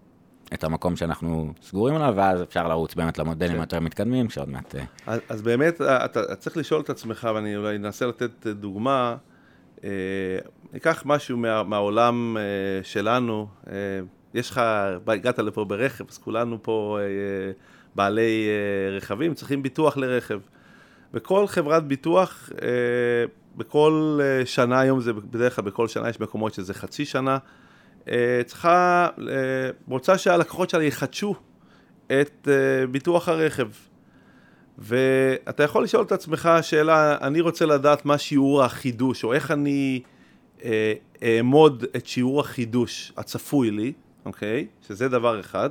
את 0.54 0.63
המקום 0.63 0.96
שאנחנו 0.96 1.54
סגורים 1.62 1.96
עליו, 1.96 2.13
ואז 2.17 2.44
אפשר 2.44 2.67
לרוץ 2.67 2.96
באמת 2.96 3.17
למודלים 3.17 3.56
כן. 3.56 3.60
יותר 3.62 3.80
מתקדמים, 3.80 4.30
שעוד 4.30 4.50
מעט... 4.50 4.76
אה, 4.76 4.84
אז, 5.08 5.20
אז 5.30 5.41
באמת, 5.41 5.82
אה, 5.82 6.06
אתה 6.06 6.36
צריך 6.36 6.58
לשאול 6.58 6.82
את 6.82 6.89
עצמך, 6.89 7.30
ואני 7.36 7.56
אולי 7.56 7.76
אנסה 7.76 8.06
לתת 8.06 8.48
דוגמה, 8.48 9.15
אה, 9.84 9.89
ניקח 10.74 11.04
משהו 11.06 11.38
מה, 11.38 11.63
מהעולם 11.63 12.38
אה, 12.38 12.84
שלנו, 12.84 13.48
אה, 13.67 13.74
יש 14.34 14.50
לך, 14.50 14.62
הגעת 15.08 15.39
לפה 15.39 15.65
ברכב, 15.65 16.06
אז 16.10 16.17
כולנו 16.17 16.58
פה 16.62 17.00
אה, 17.02 17.06
בעלי 17.96 18.48
אה, 18.48 18.98
רכבים, 18.98 19.34
צריכים 19.34 19.63
ביטוח 19.63 19.98
לרכב. 19.98 20.39
וכל 21.13 21.48
חברת 21.48 21.88
ביטוח, 21.88 22.50
אה, 22.62 22.67
בכל 23.56 24.20
אה, 24.22 24.46
שנה 24.46 24.80
היום, 24.80 25.02
זה 25.02 25.13
בדרך 25.13 25.56
כלל 25.56 25.65
בכל 25.65 25.88
שנה, 25.88 26.10
יש 26.10 26.20
מקומות 26.20 26.54
שזה 26.54 26.74
חצי 26.74 27.06
שנה, 27.06 27.38
אה, 28.08 28.41
צריכה, 28.46 29.08
אה, 29.20 29.70
רוצה 29.88 30.17
שהלקוחות 30.17 30.70
שלה 30.70 30.84
יחדשו 30.84 31.36
את 32.08 32.48
אה, 32.48 32.88
ביטוח 32.88 33.30
הרכב. 33.30 33.67
ואתה 34.78 35.63
יכול 35.63 35.84
לשאול 35.84 36.04
את 36.04 36.12
עצמך 36.12 36.50
שאלה, 36.62 37.17
אני 37.22 37.41
רוצה 37.41 37.65
לדעת 37.65 38.06
מה 38.06 38.17
שיעור 38.17 38.63
החידוש, 38.63 39.24
או 39.24 39.34
איך 39.34 39.52
אני 39.52 40.02
אעמוד 41.24 41.86
את 41.96 42.06
שיעור 42.08 42.39
החידוש 42.39 43.13
הצפוי 43.17 43.72
לי, 43.72 43.94
אוקיי? 44.26 44.68
שזה 44.88 45.08
דבר 45.08 45.40
אחד. 45.40 45.70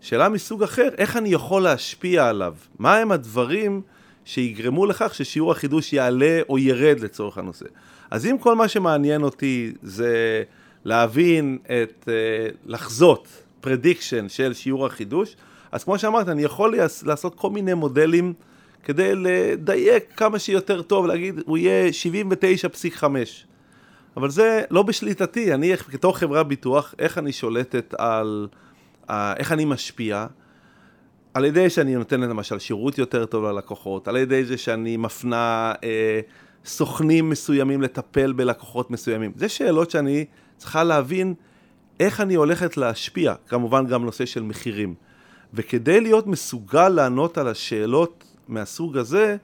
שאלה 0.00 0.28
מסוג 0.28 0.62
אחר, 0.62 0.88
איך 0.98 1.16
אני 1.16 1.28
יכול 1.28 1.62
להשפיע 1.62 2.28
עליו? 2.28 2.54
מה 2.78 2.96
הם 2.96 3.12
הדברים 3.12 3.82
שיגרמו 4.24 4.86
לכך 4.86 5.14
ששיעור 5.14 5.52
החידוש 5.52 5.92
יעלה 5.92 6.40
או 6.48 6.58
ירד 6.58 7.00
לצורך 7.00 7.38
הנושא? 7.38 7.66
אז 8.10 8.26
אם 8.26 8.38
כל 8.38 8.54
מה 8.56 8.68
שמעניין 8.68 9.22
אותי 9.22 9.72
זה 9.82 10.42
להבין 10.84 11.58
את, 11.64 12.08
אה, 12.08 12.48
לחזות 12.66 13.28
prediction 13.60 14.28
של 14.28 14.54
שיעור 14.54 14.86
החידוש, 14.86 15.36
אז 15.72 15.84
כמו 15.84 15.98
שאמרת, 15.98 16.28
אני 16.28 16.42
יכול 16.42 16.74
לעשות 17.06 17.34
כל 17.34 17.50
מיני 17.50 17.74
מודלים 17.74 18.32
כדי 18.84 19.12
לדייק 19.14 20.04
כמה 20.16 20.38
שיותר 20.38 20.82
טוב, 20.82 21.06
להגיד, 21.06 21.40
הוא 21.46 21.58
יהיה 21.58 21.90
79.5. 21.92 23.04
אבל 24.16 24.30
זה 24.30 24.62
לא 24.70 24.82
בשליטתי, 24.82 25.54
אני 25.54 25.72
בתור 25.92 26.18
חברה 26.18 26.42
ביטוח, 26.42 26.94
איך 26.98 27.18
אני 27.18 27.32
שולטת 27.32 27.94
על, 27.98 28.48
איך 29.10 29.52
אני 29.52 29.64
משפיע, 29.64 30.26
על 31.34 31.44
ידי 31.44 31.70
שאני 31.70 31.94
נותן 31.94 32.20
למשל 32.20 32.58
שירות 32.58 32.98
יותר 32.98 33.26
טוב 33.26 33.44
ללקוחות, 33.44 34.08
על 34.08 34.16
ידי 34.16 34.44
זה 34.44 34.58
שאני 34.58 34.96
מפנה 34.96 35.72
אה, 35.84 36.20
סוכנים 36.64 37.30
מסוימים 37.30 37.82
לטפל 37.82 38.32
בלקוחות 38.32 38.90
מסוימים. 38.90 39.32
זה 39.36 39.48
שאלות 39.48 39.90
שאני 39.90 40.24
צריכה 40.56 40.84
להבין 40.84 41.34
איך 42.00 42.20
אני 42.20 42.34
הולכת 42.34 42.76
להשפיע, 42.76 43.34
כמובן 43.48 43.86
גם 43.86 44.04
נושא 44.04 44.26
של 44.26 44.42
מחירים. 44.42 44.94
וכדי 45.54 46.00
להיות 46.00 46.26
מסוגל 46.26 46.88
לענות 46.88 47.38
על 47.38 47.48
השאלות 47.48 48.24
מהסוג 48.48 48.96
הזה, 48.96 49.36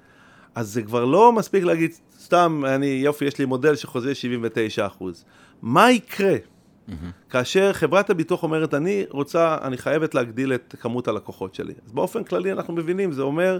אז 0.60 0.68
זה 0.72 0.82
כבר 0.82 1.04
לא 1.04 1.32
מספיק 1.32 1.64
להגיד, 1.64 1.90
סתם, 2.20 2.62
אני, 2.66 2.86
יופי, 2.86 3.24
יש 3.24 3.38
לי 3.38 3.44
מודל 3.44 3.76
שחוזה 3.76 4.14
79 4.14 4.86
אחוז. 4.86 5.24
מה 5.62 5.90
יקרה 5.90 6.34
mm-hmm. 6.34 6.92
כאשר 7.30 7.72
חברת 7.72 8.10
הביטוח 8.10 8.42
אומרת, 8.42 8.74
אני 8.74 9.04
רוצה, 9.10 9.58
אני 9.62 9.76
חייבת 9.76 10.14
להגדיל 10.14 10.54
את 10.54 10.74
כמות 10.80 11.08
הלקוחות 11.08 11.54
שלי. 11.54 11.74
אז 11.86 11.92
באופן 11.92 12.24
כללי 12.24 12.52
אנחנו 12.52 12.74
מבינים, 12.74 13.12
זה 13.12 13.22
אומר 13.22 13.58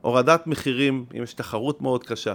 הורדת 0.00 0.46
מחירים, 0.46 1.04
אם 1.16 1.22
יש 1.22 1.34
תחרות 1.34 1.82
מאוד 1.82 2.04
קשה. 2.04 2.34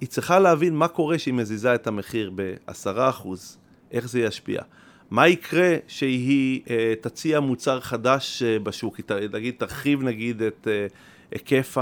היא 0.00 0.08
צריכה 0.08 0.38
להבין 0.38 0.74
מה 0.74 0.88
קורה 0.88 1.18
שהיא 1.18 1.34
מזיזה 1.34 1.74
את 1.74 1.86
המחיר 1.86 2.32
ב-10 2.34 2.72
אחוז, 2.96 3.58
איך 3.92 4.08
זה 4.08 4.20
ישפיע. 4.20 4.62
מה 5.10 5.28
יקרה 5.28 5.76
שהיא 5.86 6.60
אה, 6.70 6.94
תציע 7.00 7.40
מוצר 7.40 7.80
חדש 7.80 8.42
אה, 8.42 8.58
בשוק, 8.58 8.96
היא 8.96 9.28
נגיד 9.32 9.54
תרחיב 9.58 10.02
נגיד 10.02 10.42
את 10.42 10.68
אה, 10.70 10.86
היקף 11.30 11.76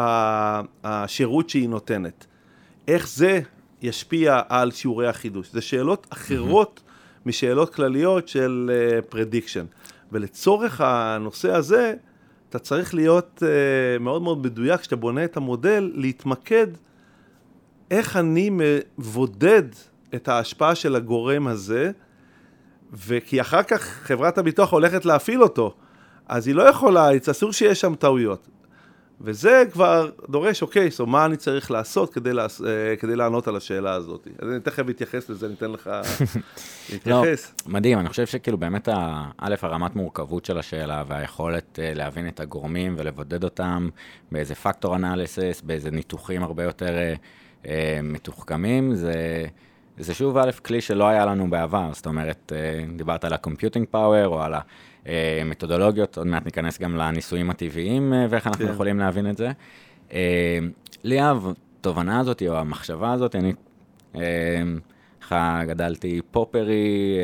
השירות 0.85 1.51
שהיא 1.51 1.69
נותנת. 1.69 2.27
איך 2.89 3.09
זה 3.09 3.41
ישפיע 3.83 4.41
על 4.49 4.71
שיעורי 4.71 5.09
החידוש? 5.09 5.53
זה 5.53 5.61
שאלות 5.61 6.07
אחרות 6.11 6.81
mm-hmm. 6.85 7.29
משאלות 7.29 7.75
כלליות 7.75 8.29
של 8.29 8.71
prediction. 9.09 9.65
Uh, 9.65 9.89
ולצורך 10.13 10.81
הנושא 10.81 11.55
הזה, 11.55 11.95
אתה 12.49 12.59
צריך 12.59 12.95
להיות 12.95 13.43
uh, 13.43 14.03
מאוד 14.03 14.23
מאוד 14.23 14.39
מדויק 14.39 14.81
כשאתה 14.81 14.97
בונה 14.97 15.25
את 15.25 15.37
המודל, 15.37 15.93
להתמקד 15.95 16.67
איך 17.91 18.17
אני 18.17 18.51
מבודד 18.53 19.63
את 20.15 20.29
ההשפעה 20.29 20.75
של 20.75 20.97
הגורם 20.97 21.47
הזה, 21.47 21.91
וכי 22.93 23.41
אחר 23.41 23.63
כך 23.63 23.83
חברת 23.83 24.39
הביטוח 24.39 24.73
הולכת 24.73 25.05
להפעיל 25.05 25.43
אותו, 25.43 25.75
אז 26.27 26.47
היא 26.47 26.55
לא 26.55 26.63
יכולה, 26.63 27.09
אסור 27.31 27.53
שיש 27.53 27.81
שם 27.81 27.95
טעויות. 27.95 28.49
וזה 29.21 29.65
כבר 29.73 30.11
דורש, 30.29 30.63
אוקיי, 30.63 30.89
so 30.99 31.07
מה 31.07 31.25
אני 31.25 31.37
צריך 31.37 31.71
לעשות 31.71 32.15
כדי, 32.15 32.33
לה, 32.33 32.47
אה, 32.67 32.97
כדי 32.97 33.17
לענות 33.17 33.49
על 33.49 33.57
השאלה 33.57 33.93
הזאת? 33.93 34.29
אז 34.39 34.49
אני 34.49 34.61
תכף 34.61 34.89
אתייחס 34.91 35.31
לזה, 35.31 35.47
אני 35.47 35.55
אתן 35.55 35.71
לך 35.71 35.91
להתייחס. 36.93 37.53
לא, 37.67 37.73
מדהים, 37.73 37.99
אני 37.99 38.09
חושב 38.09 38.27
שכאילו 38.27 38.59
באמת, 38.59 38.89
א', 39.39 39.55
הרמת 39.63 39.97
מורכבות 39.97 40.45
של 40.45 40.59
השאלה 40.59 41.05
והיכולת 41.07 41.79
uh, 41.79 41.99
להבין 41.99 42.29
את 42.29 42.41
הגורמים 42.41 42.95
ולבודד 42.99 43.45
אותם 43.45 43.89
באיזה 44.33 44.55
פקטור 44.55 44.97
אנליסיס, 44.97 45.61
באיזה 45.61 45.91
ניתוחים 45.91 46.43
הרבה 46.43 46.65
יותר 46.65 46.95
uh, 47.63 47.67
מתוחכמים, 48.03 48.95
זה... 48.95 49.13
זה 49.99 50.15
שוב 50.15 50.39
א', 50.39 50.51
כלי 50.65 50.81
שלא 50.81 51.09
היה 51.09 51.27
לנו 51.27 51.51
בעבר, 51.51 51.91
זאת 51.93 52.07
אומרת, 52.07 52.53
דיברת 52.97 53.25
על 53.25 53.33
ה-computing 53.33 53.95
power 53.95 54.27
או 54.27 54.43
על 54.43 54.55
ה... 54.55 54.61
אה, 55.09 55.43
מתודולוגיות, 55.45 56.19
עוד 56.19 56.27
מעט 56.27 56.45
ניכנס 56.45 56.79
גם 56.79 56.97
לניסויים 56.97 57.51
הטבעיים 57.51 58.13
אה, 58.13 58.27
ואיך 58.31 58.47
אנחנו 58.47 58.67
כן. 58.67 58.73
יכולים 58.73 58.99
להבין 58.99 59.31
את 59.31 59.37
זה. 59.37 59.51
אה, 60.13 60.59
לי 61.05 61.19
התובנה 61.21 62.21
הזאת, 62.21 62.43
או 62.49 62.57
המחשבה 62.57 63.13
הזאת, 63.13 63.37
אני 63.37 63.53
ככה 65.21 65.61
גדלתי 65.67 66.21
פופרי, 66.31 67.19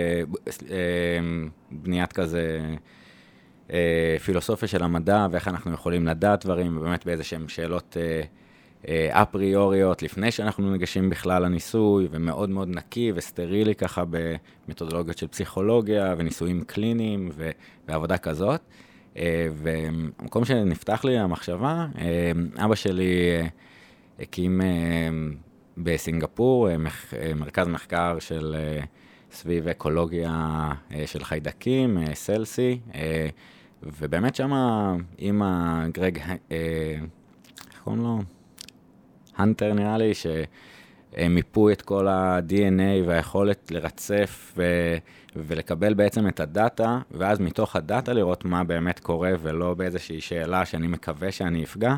בניית 1.70 2.12
כזה 2.12 2.60
פילוסופיה 4.24 4.68
של 4.68 4.82
המדע, 4.82 5.26
ואיך 5.30 5.48
אנחנו 5.48 5.72
יכולים 5.72 6.06
לדעת 6.06 6.44
דברים, 6.44 6.80
באמת 6.80 7.06
באיזה 7.06 7.24
שהם 7.24 7.48
שאלות 7.48 7.96
אפריוריות, 9.10 10.02
לפני 10.02 10.30
שאנחנו 10.30 10.72
ניגשים 10.72 11.10
בכלל 11.10 11.44
לניסוי, 11.44 12.08
ומאוד 12.10 12.50
מאוד 12.50 12.68
נקי 12.68 13.12
וסטרילי 13.14 13.74
ככה 13.74 14.04
במתודולוגיות 14.10 15.18
של 15.18 15.26
פסיכולוגיה 15.26 16.14
וניסויים 16.18 16.64
קליניים 16.64 17.30
ו- 17.32 17.50
ועבודה 17.88 18.18
כזאת. 18.18 18.60
אה, 19.16 19.46
והמקום 19.54 20.44
שנפתח 20.44 21.04
לי 21.04 21.18
המחשבה, 21.18 21.86
אה, 21.98 22.32
אבא 22.64 22.74
שלי 22.74 23.30
אה, 23.30 23.46
הקים 24.20 24.60
בסינגפור 25.76 26.68
מרכז 27.36 27.68
מחקר 27.68 28.18
של 28.18 28.56
סביב 29.34 29.68
אקולוגיה 29.68 30.30
אה, 30.92 31.06
של 31.06 31.24
חיידקים, 31.24 31.98
אה, 31.98 32.14
סלסי, 32.14 32.80
אה, 32.94 33.28
ובאמת 33.82 34.34
שמה 34.34 34.94
עם 35.18 35.42
הגרג, 35.44 36.18
אה, 36.18 36.96
איך 37.70 37.80
קוראים 37.84 38.02
לו? 38.02 38.18
הנטר 39.36 39.72
נראה 39.72 39.98
לי, 39.98 40.12
שהם 40.14 41.34
מיפו 41.34 41.70
את 41.70 41.82
כל 41.82 42.08
ה-DNA 42.08 43.06
והיכולת 43.06 43.70
לרצף 43.70 44.52
ו... 44.56 44.62
ולקבל 45.36 45.94
בעצם 45.94 46.28
את 46.28 46.40
ה 46.40 46.50
data, 46.50 46.98
ואז 47.10 47.40
מתוך 47.40 47.76
ה 47.76 47.84
data 47.84 48.12
לראות 48.12 48.44
מה 48.44 48.64
באמת 48.64 48.98
קורה, 49.00 49.32
ולא 49.42 49.74
באיזושהי 49.74 50.20
שאלה 50.20 50.64
שאני 50.64 50.86
מקווה 50.86 51.32
שאני 51.32 51.64
אפגע. 51.64 51.94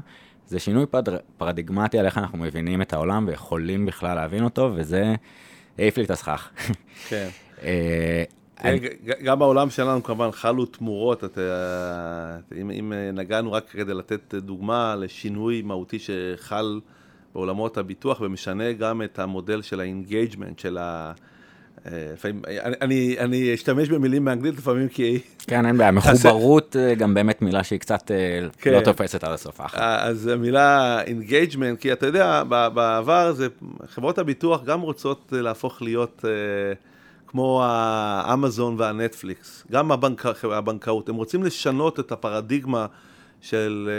זה 0.47 0.59
שינוי 0.59 0.87
פדר... 0.87 1.17
פרדיגמטי 1.39 1.99
על 1.99 2.07
איך 2.07 2.19
אנחנו 2.19 2.39
מבינים 2.39 2.83
את 2.83 2.93
העולם 2.93 3.25
ויכולים 3.29 3.87
בכלל 3.87 4.15
להבין 4.15 4.45
אותו, 4.45 4.71
וזה 4.75 5.15
העיף 5.79 5.97
לי 5.99 6.05
את 6.05 6.11
השכל. 6.11 6.49
כן. 7.09 7.29
אה, 7.63 8.25
כן, 8.57 8.69
אני- 8.69 8.81
גם 9.25 9.39
בעולם 9.39 9.71
שלנו 9.71 10.03
כמובן 10.03 10.31
חלו 10.33 10.67
תמורות, 10.67 11.25
אתה, 11.25 11.41
אם, 12.61 12.71
אם 12.71 12.93
נגענו 13.13 13.53
רק 13.53 13.69
כדי 13.69 13.95
לתת 13.95 14.35
דוגמה 14.35 14.97
לשינוי 14.97 15.63
מהותי 15.63 15.99
שחל 15.99 16.81
בעולמות 17.37 17.79
הביטוח 17.79 18.21
ומשנה 18.21 18.73
גם 18.73 19.03
את 19.03 19.19
המודל 19.19 19.63
של 19.63 19.81
ה 19.81 19.87
engagement, 19.87 20.59
של 20.59 20.79
ה... 20.79 21.13
אה, 21.87 22.11
לפעמים, 22.13 22.43
אני, 22.47 22.75
אני, 22.81 23.17
אני 23.19 23.55
אשתמש 23.55 23.89
במילים 23.89 24.25
באנגלית 24.25 24.59
לפעמים 24.59 24.89
כי... 24.89 25.19
כן, 25.47 25.67
אין 25.67 25.79
בעיה, 25.79 25.91
מחוברות 25.91 26.77
אה, 26.77 26.95
גם 26.95 27.15
באמת 27.15 27.43
מילה 27.43 27.65
שהיא 27.65 27.81
קצת 27.81 28.11
אה, 28.11 28.49
כן. 28.59 28.73
לא 28.73 28.81
תופסת 28.81 29.25
עד 29.25 29.33
הסוף. 29.33 29.61
אז 29.75 30.27
המילה 30.27 31.01
engagement, 31.03 31.81
כי 31.81 31.93
אתה 31.93 32.07
יודע, 32.07 32.43
בעבר 32.75 33.33
זה, 33.33 33.49
חברות 33.87 34.19
הביטוח 34.19 34.65
גם 34.65 34.81
רוצות 34.81 35.33
להפוך 35.37 35.83
להיות 35.83 36.25
כמו 37.27 37.63
ה 37.65 37.81
Amazon 37.81 38.75
וה 38.79 38.96
Netflix, 38.96 39.67
גם 39.73 39.93
הבנק, 39.93 40.27
הבנקאות, 40.45 41.09
הם 41.09 41.15
רוצים 41.15 41.43
לשנות 41.43 42.01
את 42.01 42.13
הפרדיגמה 42.13 42.87
של 43.41 43.91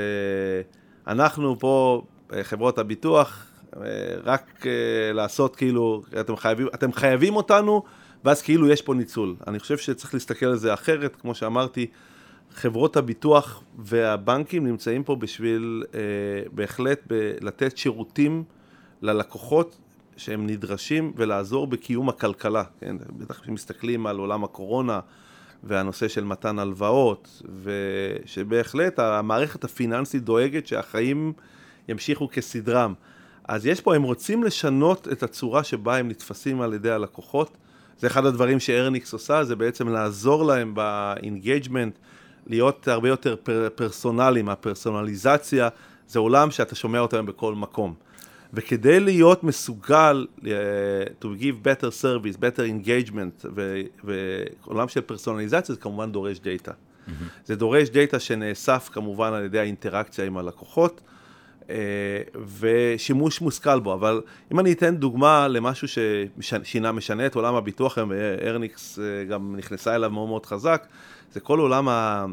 אנחנו 1.07 1.59
פה, 1.59 2.01
חברות 2.41 2.77
הביטוח, 2.77 3.45
אה, 3.75 3.81
רק 4.23 4.65
אה, 4.65 5.13
לעשות 5.13 5.55
כאילו, 5.55 6.03
אתם 6.19 6.35
חייבים, 6.35 6.67
אתם 6.73 6.93
חייבים 6.93 7.35
אותנו, 7.35 7.83
ואז 8.25 8.41
כאילו 8.41 8.69
יש 8.69 8.81
פה 8.81 8.93
ניצול. 8.93 9.35
אני 9.47 9.59
חושב 9.59 9.77
שצריך 9.77 10.13
להסתכל 10.13 10.45
על 10.45 10.55
זה 10.55 10.73
אחרת, 10.73 11.15
כמו 11.15 11.35
שאמרתי, 11.35 11.87
חברות 12.55 12.97
הביטוח 12.97 13.63
והבנקים 13.77 14.67
נמצאים 14.67 15.03
פה 15.03 15.15
בשביל 15.15 15.83
אה, 15.93 15.99
בהחלט 16.51 16.99
ב- 17.07 17.35
לתת 17.41 17.77
שירותים 17.77 18.43
ללקוחות 19.01 19.77
שהם 20.17 20.47
נדרשים 20.47 21.13
ולעזור 21.15 21.67
בקיום 21.67 22.09
הכלכלה. 22.09 22.63
כן? 22.79 22.95
בטח 23.17 23.39
כשמסתכלים 23.39 24.07
על 24.07 24.17
עולם 24.17 24.43
הקורונה 24.43 24.99
והנושא 25.63 26.07
של 26.07 26.23
מתן 26.23 26.59
הלוואות, 26.59 27.41
ושבהחלט 27.63 28.99
המערכת 28.99 29.63
הפיננסית 29.63 30.23
דואגת 30.23 30.67
שהחיים 30.67 31.33
ימשיכו 31.87 32.29
כסדרם. 32.31 32.93
אז 33.47 33.65
יש 33.65 33.81
פה, 33.81 33.95
הם 33.95 34.03
רוצים 34.03 34.43
לשנות 34.43 35.07
את 35.11 35.23
הצורה 35.23 35.63
שבה 35.63 35.97
הם 35.97 36.09
נתפסים 36.09 36.61
על 36.61 36.73
ידי 36.73 36.91
הלקוחות. 36.91 37.57
זה 37.99 38.07
אחד 38.07 38.25
הדברים 38.25 38.59
ש 38.59 38.73
Earnix 38.73 39.13
עושה, 39.13 39.43
זה 39.43 39.55
בעצם 39.55 39.87
לעזור 39.87 40.45
להם 40.45 40.75
ב 40.75 40.86
engagement, 40.86 41.97
להיות 42.47 42.87
הרבה 42.87 43.09
יותר 43.09 43.35
פר, 43.43 43.67
פרסונליים, 43.75 44.49
הפרסונליזציה 44.49 45.69
זה 46.07 46.19
עולם 46.19 46.51
שאתה 46.51 46.75
שומע 46.75 46.99
אותם 46.99 47.25
בכל 47.25 47.55
מקום. 47.55 47.93
וכדי 48.53 48.99
להיות 48.99 49.43
מסוגל 49.43 50.27
uh, 50.39 50.43
to 51.21 51.25
give 51.25 51.65
better 51.65 51.89
service, 52.01 52.37
better 52.37 52.85
engagement, 52.85 53.47
ו- 53.55 53.81
ועולם 54.03 54.87
של 54.87 55.01
פרסונליזציה 55.01 55.75
זה 55.75 55.81
כמובן 55.81 56.11
דורש 56.11 56.39
data. 56.39 56.71
Mm-hmm. 56.71 57.11
זה 57.45 57.55
דורש 57.55 57.89
דאטה 57.89 58.19
שנאסף 58.19 58.89
כמובן 58.93 59.33
על 59.33 59.43
ידי 59.43 59.59
האינטראקציה 59.59 60.25
עם 60.25 60.37
הלקוחות, 60.37 61.01
ושימוש 62.59 63.41
מושכל 63.41 63.79
בו. 63.79 63.93
אבל 63.93 64.21
אם 64.51 64.59
אני 64.59 64.71
אתן 64.71 64.95
דוגמה 64.95 65.47
למשהו 65.47 65.87
ששינה, 66.41 66.91
משנה 66.91 67.25
את 67.25 67.35
עולם 67.35 67.55
הביטוח, 67.55 67.97
היום, 67.97 68.11
ארניקס 68.41 68.99
uh, 68.99 69.29
גם 69.29 69.55
נכנסה 69.55 69.95
אליו 69.95 70.09
מאוד 70.09 70.27
מאוד 70.27 70.45
חזק, 70.45 70.87
זה 71.31 71.39
כל 71.39 71.59
עולם 71.59 71.89
ה... 71.89 72.25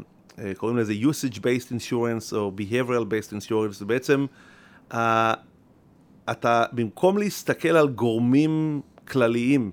קוראים 0.57 0.77
לזה 0.79 0.93
usage-based 0.93 1.73
insurance 1.73 2.37
או 2.37 2.53
behavioral-based 2.59 3.33
insurance, 3.33 3.73
זה 3.73 3.85
בעצם... 3.85 4.27
אתה, 6.31 6.65
במקום 6.73 7.19
להסתכל 7.19 7.69
על 7.69 7.89
גורמים 7.89 8.81
כלליים 9.09 9.71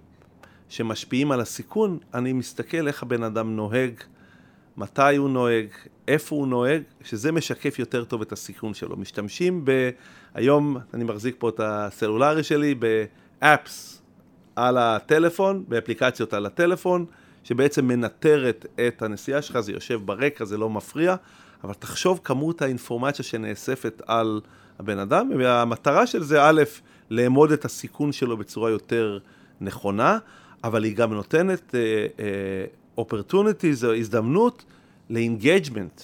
שמשפיעים 0.69 1.31
על 1.31 1.41
הסיכון, 1.41 1.97
אני 2.13 2.33
מסתכל 2.33 2.87
איך 2.87 3.03
הבן 3.03 3.23
אדם 3.23 3.55
נוהג, 3.55 3.93
מתי 4.77 5.15
הוא 5.15 5.29
נוהג, 5.29 5.67
איפה 6.11 6.35
הוא 6.35 6.47
נוהג, 6.47 6.81
שזה 7.03 7.31
משקף 7.31 7.79
יותר 7.79 8.03
טוב 8.03 8.21
את 8.21 8.31
הסיכון 8.31 8.73
שלו. 8.73 8.97
משתמשים 8.97 9.65
ב... 9.65 9.89
היום 10.33 10.77
אני 10.93 11.03
מחזיק 11.03 11.35
פה 11.39 11.49
את 11.49 11.59
הסלולרי 11.63 12.43
שלי 12.43 12.75
באפס 12.75 14.01
על 14.55 14.77
הטלפון, 14.77 15.63
באפליקציות 15.67 16.33
על 16.33 16.45
הטלפון, 16.45 17.05
שבעצם 17.43 17.87
מנטרת 17.87 18.65
את 18.87 19.01
הנסיעה 19.01 19.41
שלך, 19.41 19.59
זה 19.59 19.71
יושב 19.71 20.01
ברקע, 20.05 20.45
זה 20.45 20.57
לא 20.57 20.69
מפריע, 20.69 21.15
אבל 21.63 21.73
תחשוב 21.73 22.19
כמות 22.23 22.61
האינפורמציה 22.61 23.25
שנאספת 23.25 24.01
על 24.07 24.41
הבן 24.79 24.99
אדם, 24.99 25.29
והמטרה 25.37 26.07
של 26.07 26.23
זה, 26.23 26.43
א', 26.43 26.61
לאמוד 27.09 27.51
את 27.51 27.65
הסיכון 27.65 28.11
שלו 28.11 28.37
בצורה 28.37 28.69
יותר 28.69 29.19
נכונה, 29.61 30.17
אבל 30.63 30.83
היא 30.83 30.95
גם 30.95 31.13
נותנת 31.13 31.75
uh, 31.75 32.19
uh, 32.97 33.01
opportunities, 33.01 33.87
הזדמנות 33.99 34.65
ל-engagement, 35.11 36.01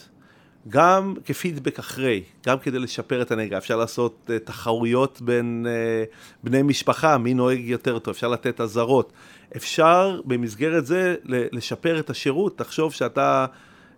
גם 0.67 1.15
כפידבק 1.25 1.79
אחרי, 1.79 2.23
גם 2.45 2.59
כדי 2.59 2.79
לשפר 2.79 3.21
את 3.21 3.31
הנהיגה. 3.31 3.57
אפשר 3.57 3.77
לעשות 3.77 4.29
uh, 4.29 4.31
תחרויות 4.45 5.21
בין 5.21 5.65
uh, 5.65 6.15
בני 6.43 6.61
משפחה, 6.61 7.17
מי 7.17 7.33
נוהג 7.33 7.59
יותר 7.59 7.99
טוב, 7.99 8.13
אפשר 8.13 8.27
לתת 8.27 8.61
אזהרות. 8.61 9.13
אפשר 9.55 10.21
במסגרת 10.25 10.85
זה 10.85 11.15
לשפר 11.25 11.99
את 11.99 12.09
השירות, 12.09 12.57
תחשוב 12.57 12.93
שאתה... 12.93 13.45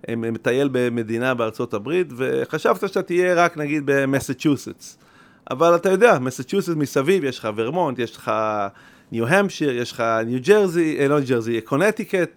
מטייל 0.08 0.70
במדינה 0.72 1.34
בארצות 1.34 1.74
הברית, 1.74 2.08
וחשבת 2.18 2.88
שאתה 2.88 3.02
תהיה 3.02 3.34
רק 3.34 3.58
נגיד 3.58 3.84
במסצ'וסטס. 3.86 4.98
אבל 5.52 5.76
אתה 5.76 5.90
יודע, 5.90 6.20
מסצ'וסטס 6.20 6.76
מסביב, 6.76 7.24
יש 7.24 7.40
לך 7.40 7.50
ורמונט, 7.56 8.00
יש 8.00 8.16
לך 8.16 8.32
ניו-המפשיר, 9.12 9.78
יש 9.78 9.92
לך 9.92 10.04
ניו 10.26 10.40
ג'רזי, 10.42 11.08
לא 11.08 11.20
ניו 11.20 11.28
ג'רזי, 11.28 11.62
קונטיקט, 11.62 12.30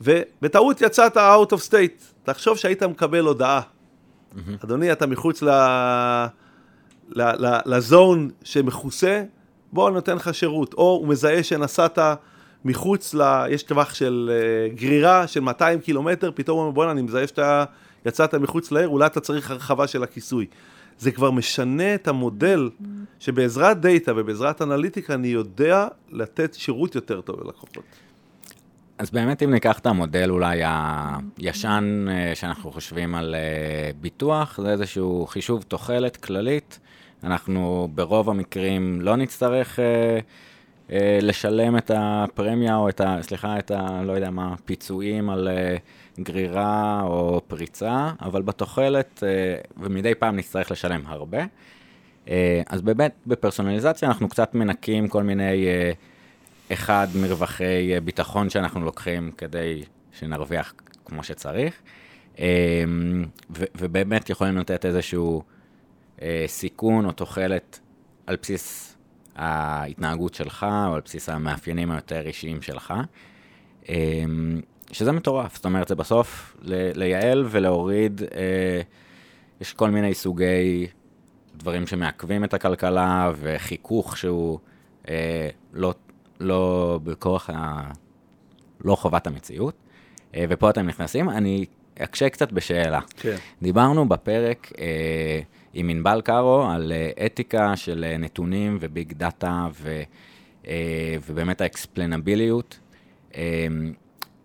ובטעות 0.00 0.80
יצאת 0.80 1.16
out 1.16 1.52
of 1.52 1.70
state. 1.70 2.04
תחשוב 2.24 2.56
שהיית 2.56 2.82
מקבל 2.82 3.24
הודעה. 3.24 3.60
Mm-hmm. 3.60 4.38
אדוני, 4.64 4.92
אתה 4.92 5.06
מחוץ 5.06 5.42
ל... 5.42 5.48
ל... 7.10 7.22
ל... 7.22 7.58
ל 7.66 7.79
zone 7.79 8.30
שמכוסה, 8.42 9.22
בוא, 9.72 9.90
נותן 9.90 10.16
לך 10.16 10.34
שירות. 10.34 10.74
או 10.74 10.82
הוא 10.82 11.08
מזהה 11.08 11.42
שנסעת... 11.42 11.98
מחוץ 12.64 13.14
ל... 13.14 13.44
יש 13.50 13.62
טווח 13.62 13.94
של 13.94 14.30
uh, 14.72 14.78
גרירה 14.78 15.26
של 15.26 15.40
200 15.40 15.80
קילומטר, 15.80 16.30
פתאום 16.34 16.56
הוא 16.56 16.62
אומר, 16.62 16.74
בוא'נה, 16.74 16.90
אני 16.90 17.02
מזהה 17.02 17.26
שאתה 17.26 17.64
יצאת 18.06 18.34
מחוץ 18.34 18.72
לעיר, 18.72 18.88
אולי 18.88 19.06
אתה 19.06 19.20
צריך 19.20 19.50
הרחבה 19.50 19.86
של 19.86 20.02
הכיסוי. 20.02 20.46
זה 20.98 21.12
כבר 21.12 21.30
משנה 21.30 21.94
את 21.94 22.08
המודל 22.08 22.70
שבעזרת 23.18 23.80
דאטה 23.80 24.12
ובעזרת 24.16 24.62
אנליטיקה 24.62 25.14
אני 25.14 25.28
יודע 25.28 25.88
לתת 26.10 26.54
שירות 26.54 26.94
יותר 26.94 27.20
טוב 27.20 27.40
ללקוחות. 27.44 27.78
אז 28.98 29.10
באמת 29.10 29.42
אם 29.42 29.50
ניקח 29.50 29.78
את 29.78 29.86
המודל 29.86 30.30
אולי 30.30 30.62
הישן 31.38 32.06
שאנחנו 32.34 32.72
חושבים 32.72 33.14
על 33.14 33.34
ביטוח, 34.00 34.60
זה 34.62 34.70
איזשהו 34.70 35.26
חישוב 35.26 35.62
תוחלת 35.62 36.16
כללית. 36.16 36.80
אנחנו 37.24 37.88
ברוב 37.94 38.30
המקרים 38.30 39.00
לא 39.00 39.16
נצטרך... 39.16 39.78
לשלם 41.22 41.76
את 41.76 41.90
הפרמיה 41.94 42.76
או 42.76 42.88
את 42.88 43.00
ה... 43.00 43.18
סליחה, 43.20 43.58
את 43.58 43.70
ה... 43.70 44.02
לא 44.02 44.12
יודע 44.12 44.30
מה, 44.30 44.54
פיצויים 44.64 45.30
על 45.30 45.48
גרירה 46.20 47.02
או 47.02 47.40
פריצה, 47.48 48.10
אבל 48.20 48.42
בתוחלת, 48.42 49.22
ומדי 49.76 50.14
פעם 50.14 50.36
נצטרך 50.36 50.70
לשלם 50.70 51.00
הרבה. 51.06 51.38
אז 52.66 52.82
באמת, 52.82 53.12
בפרסונליזציה 53.26 54.08
אנחנו 54.08 54.28
קצת 54.28 54.54
מנקים 54.54 55.08
כל 55.08 55.22
מיני, 55.22 55.66
אחד, 56.72 57.08
מרווחי 57.20 58.00
ביטחון 58.00 58.50
שאנחנו 58.50 58.84
לוקחים 58.84 59.30
כדי 59.38 59.82
שנרוויח 60.12 60.74
כמו 61.04 61.22
שצריך, 61.22 61.74
ו- 63.50 63.64
ובאמת 63.74 64.30
יכולים 64.30 64.58
לתת 64.58 64.84
איזשהו 64.84 65.42
סיכון 66.46 67.04
או 67.06 67.12
תוחלת 67.12 67.80
על 68.26 68.36
בסיס 68.42 68.96
ההתנהגות 69.36 70.34
שלך, 70.34 70.66
או 70.88 70.94
על 70.94 71.00
בסיס 71.04 71.28
המאפיינים 71.28 71.90
היותר 71.90 72.26
אישיים 72.26 72.62
שלך, 72.62 72.94
שזה 74.92 75.12
מטורף. 75.12 75.56
זאת 75.56 75.64
אומרת, 75.64 75.88
זה 75.88 75.94
בסוף 75.94 76.56
לייעל 76.94 77.44
ולהוריד, 77.50 78.22
יש 79.60 79.72
כל 79.72 79.90
מיני 79.90 80.14
סוגי 80.14 80.86
דברים 81.56 81.86
שמעכבים 81.86 82.44
את 82.44 82.54
הכלכלה, 82.54 83.32
וחיכוך 83.40 84.16
שהוא 84.16 84.58
לא, 85.72 85.94
לא 86.40 87.00
בכוח 87.04 87.50
לא 88.84 88.94
חובת 88.94 89.26
המציאות, 89.26 89.74
אה, 90.34 90.44
ופה 90.48 90.70
אתם 90.70 90.86
נכנסים. 90.86 91.30
אני 91.30 91.64
אקשה 91.98 92.28
קצת 92.28 92.52
בשאלה. 92.52 93.00
כן. 93.16 93.36
דיברנו 93.62 94.08
בפרק 94.08 94.72
אה, 94.78 95.40
עם 95.74 95.88
ענבל 95.88 96.20
קארו 96.20 96.66
על 96.70 96.92
אה, 96.92 97.26
אתיקה 97.26 97.76
של 97.76 98.04
אה, 98.08 98.16
נתונים 98.16 98.78
וביג 98.80 99.12
דאטה 99.12 99.68
ו, 99.72 100.02
אה, 100.66 101.16
ובאמת 101.26 101.60
האקספלנביליות. 101.60 102.78
אה, 103.36 103.66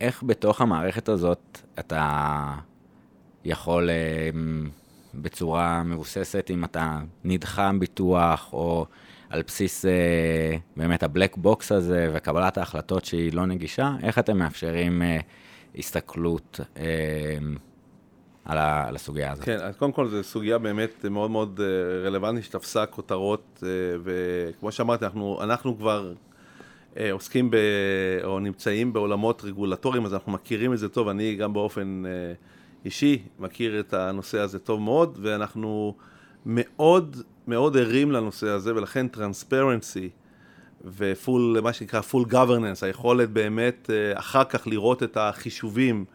איך 0.02 0.24
בתוך 0.24 0.62
המערכת 0.62 1.10
הזאת 1.10 1.60
אתה 1.80 2.44
יכול 3.46 3.90
אה, 3.90 4.30
בצורה 5.14 5.84
מבוססת, 5.84 6.48
אם 6.54 6.64
אתה 6.64 7.00
נדחם 7.24 7.80
ביטוח, 7.80 8.50
או 8.54 8.86
על 9.32 9.42
בסיס 9.48 9.86
אה, 9.86 10.58
באמת 10.78 11.04
הבלק 11.04 11.38
בוקס 11.38 11.72
הזה 11.72 12.10
וקבלת 12.14 12.58
ההחלטות 12.58 13.06
שהיא 13.06 13.34
לא 13.34 13.46
נגישה, 13.46 13.96
איך 14.04 14.20
אתם 14.20 14.38
מאפשרים 14.38 15.02
אה, 15.02 15.20
הסתכלות 15.78 16.60
אה, 16.78 16.84
על, 18.46 18.58
ה, 18.58 18.88
על 18.88 18.96
הסוגיה 18.96 19.32
הזאת? 19.32 19.46
כן, 19.46 19.58
אז 19.62 19.76
קודם 19.76 19.92
כל 19.92 20.08
זו 20.08 20.24
סוגיה 20.24 20.58
באמת 20.58 21.06
מאוד 21.06 21.32
מאוד 21.32 21.60
אה, 21.64 22.08
רלוונטית 22.08 22.44
שתפסה 22.44 22.86
כותרות, 22.86 23.64
אה, 23.64 23.70
וכמו 24.04 24.72
שאמרתי, 24.72 25.06
אנחנו, 25.06 25.40
אנחנו 25.44 25.78
כבר 25.78 26.14
אה, 26.98 27.12
עוסקים 27.12 27.52
ב... 27.52 27.56
או 28.24 28.40
נמצאים 28.40 28.94
בעולמות 28.94 29.44
רגולטוריים, 29.44 30.06
אז 30.06 30.14
אנחנו 30.14 30.32
מכירים 30.32 30.74
את 30.74 30.78
זה 30.78 30.90
טוב, 30.90 31.08
אני 31.08 31.36
גם 31.36 31.54
באופן 31.54 32.04
אישי 32.86 33.24
מכיר 33.40 33.80
את 33.80 33.94
הנושא 33.94 34.40
הזה 34.40 34.60
טוב 34.60 34.82
מאוד, 34.82 35.20
ואנחנו 35.22 35.96
מאוד 36.46 37.18
מאוד 37.48 37.78
ערים 37.78 38.12
לנושא 38.12 38.48
הזה, 38.48 38.76
ולכן 38.76 39.08
טרנספרנסי 39.08 40.10
ופול, 40.98 41.58
מה 41.64 41.74
שנקרא 41.74 42.02
פול 42.02 42.26
גוורננס, 42.26 42.84
היכולת 42.84 43.30
באמת 43.30 43.90
אחר 44.14 44.44
כך 44.44 44.68
לראות 44.68 45.04
את 45.04 45.18
החישובים 45.18 46.06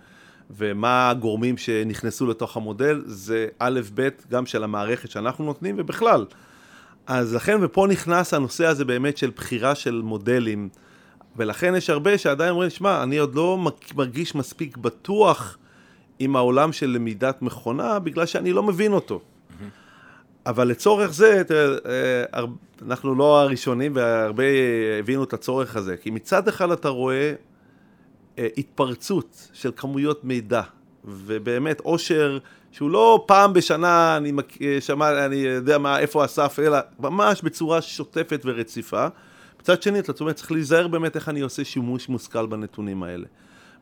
ומה 0.51 1.11
הגורמים 1.11 1.57
שנכנסו 1.57 2.27
לתוך 2.27 2.57
המודל, 2.57 3.03
זה 3.07 3.49
א' 3.59 3.81
ב' 3.95 4.09
גם 4.31 4.47
של 4.47 4.65
המערכת 4.65 5.11
שאנחנו 5.11 5.45
נותנים 5.45 5.75
ובכלל. 5.79 6.25
אז 7.07 7.35
לכן, 7.35 7.59
ופה 7.61 7.87
נכנס 7.91 8.35
הנושא 8.35 8.67
הזה 8.67 8.85
באמת 8.85 9.17
של 9.17 9.31
בחירה 9.37 9.75
של 9.75 10.01
מודלים, 10.05 10.69
ולכן 11.37 11.75
יש 11.75 11.91
הרבה 11.91 12.19
שעדיין 12.19 12.51
אומרים, 12.51 12.71
שמע, 12.71 13.03
אני 13.03 13.19
עוד 13.19 13.35
לא 13.35 13.59
מרגיש 13.97 14.35
מספיק 14.35 14.77
בטוח 14.77 15.59
עם 16.19 16.37
העולם 16.37 16.73
של 16.73 16.87
למידת 16.91 17.43
מכונה, 17.43 17.99
בגלל 17.99 18.27
שאני 18.27 18.53
לא 18.53 18.63
מבין 18.63 18.93
אותו. 18.93 19.21
אבל 20.47 20.69
לצורך 20.69 21.13
זה, 21.13 21.43
אה, 21.87 22.45
אנחנו 22.83 23.15
לא 23.15 23.41
הראשונים 23.41 23.93
והרבה 23.97 24.45
הבינו 24.99 25.25
את 25.25 25.33
הצורך 25.33 25.77
הזה, 25.77 25.97
כי 25.97 26.11
מצד 26.11 26.49
אחד 26.49 26.71
אתה 26.71 26.89
רואה 26.89 27.33
אה, 28.39 28.47
התפרצות 28.57 29.49
של 29.53 29.71
כמויות 29.77 30.25
מידע, 30.25 30.63
ובאמת 31.05 31.81
עושר 31.81 32.39
שהוא 32.73 32.91
לא 32.91 33.25
פעם 33.27 33.53
בשנה 33.53 34.17
אני 34.17 34.33
אה, 34.63 34.77
שמע, 34.81 35.27
אני 35.27 35.37
יודע 35.37 35.79
מה, 35.79 35.99
איפה 35.99 36.25
אסף, 36.25 36.59
אלא 36.63 36.79
ממש 36.99 37.43
בצורה 37.43 37.83
שוטפת 37.83 38.41
ורציפה. 38.45 39.07
מצד 39.61 39.83
שני, 39.83 39.99
אתה 39.99 40.13
אומר, 40.21 40.33
צריך 40.33 40.53
להיזהר 40.53 40.89
באמת 40.89 41.17
איך 41.17 41.29
אני 41.29 41.41
עושה 41.41 41.65
שימוש 41.65 42.09
מושכל 42.09 42.47
בנתונים 42.47 43.03
האלה. 43.03 43.27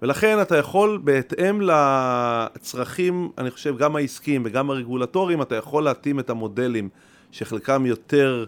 ולכן 0.03 0.43
אתה 0.43 0.57
יכול, 0.57 1.01
בהתאם 1.05 1.61
לצרכים, 1.61 3.31
אני 3.39 3.51
חושב, 3.51 3.77
גם 3.79 3.97
העסקיים 3.97 4.43
וגם 4.45 4.71
הרגולטוריים, 4.71 5.43
אתה 5.43 5.55
יכול 5.55 5.85
להתאים 5.85 6.21
את 6.21 6.31
המודלים 6.31 6.89
שחלקם 7.31 7.87
יותר, 7.87 8.45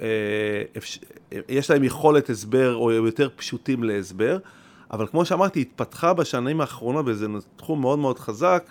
אה, 0.00 0.06
יש 1.48 1.70
להם 1.70 1.84
יכולת 1.84 2.30
הסבר 2.30 2.74
או 2.74 2.92
יותר 2.92 3.28
פשוטים 3.36 3.84
להסבר. 3.84 4.38
אבל 4.90 5.06
כמו 5.06 5.24
שאמרתי, 5.24 5.60
התפתחה 5.60 6.14
בשנים 6.14 6.60
האחרונות, 6.60 7.04
וזה 7.08 7.26
תחום 7.56 7.80
מאוד 7.80 7.98
מאוד 7.98 8.18
חזק, 8.18 8.70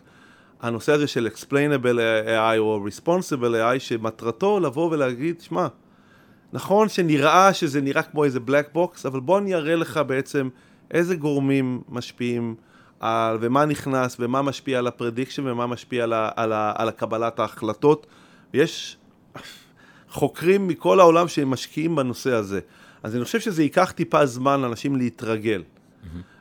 הנושא 0.62 0.92
הזה 0.92 1.08
של 1.08 1.28
explainable 1.34 2.00
AI 2.28 2.58
או 2.58 2.86
responsible 2.88 3.76
AI, 3.76 3.80
שמטרתו 3.80 4.60
לבוא 4.60 4.92
ולהגיד, 4.92 5.42
שמע, 5.42 5.68
נכון 6.54 6.90
שנראה 6.90 7.54
שזה 7.54 7.82
נראה 7.82 8.04
כמו 8.04 8.24
איזה 8.24 8.40
black 8.48 8.76
box, 8.76 9.08
אבל 9.08 9.20
בוא 9.20 9.38
אני 9.40 9.56
אראה 9.56 9.76
לך 9.76 10.00
בעצם 10.08 10.50
איזה 10.92 11.16
גורמים 11.16 11.82
משפיעים 11.90 12.56
על, 13.00 13.38
ומה 13.42 13.66
נכנס, 13.66 14.18
ומה 14.20 14.42
משפיע 14.42 14.80
על 14.80 14.88
ה 14.88 14.93
prediction, 14.93 15.48
ומה 15.48 15.68
משפיע 15.68 16.04
על, 16.04 16.14
ה, 16.14 16.30
על, 16.36 16.54
ה, 16.54 16.74
על 16.76 16.88
הקבלת 16.88 17.40
ההחלטות. 17.40 18.08
ויש 18.54 18.98
חוקרים 20.10 20.68
מכל 20.68 21.00
העולם 21.00 21.28
שמשקיעים 21.28 21.96
בנושא 21.96 22.34
הזה. 22.34 22.60
אז 23.04 23.16
אני 23.16 23.24
חושב 23.24 23.40
שזה 23.40 23.64
ייקח 23.64 23.92
טיפה 23.92 24.26
זמן 24.26 24.62
לאנשים 24.62 24.96
להתרגל. 24.96 25.64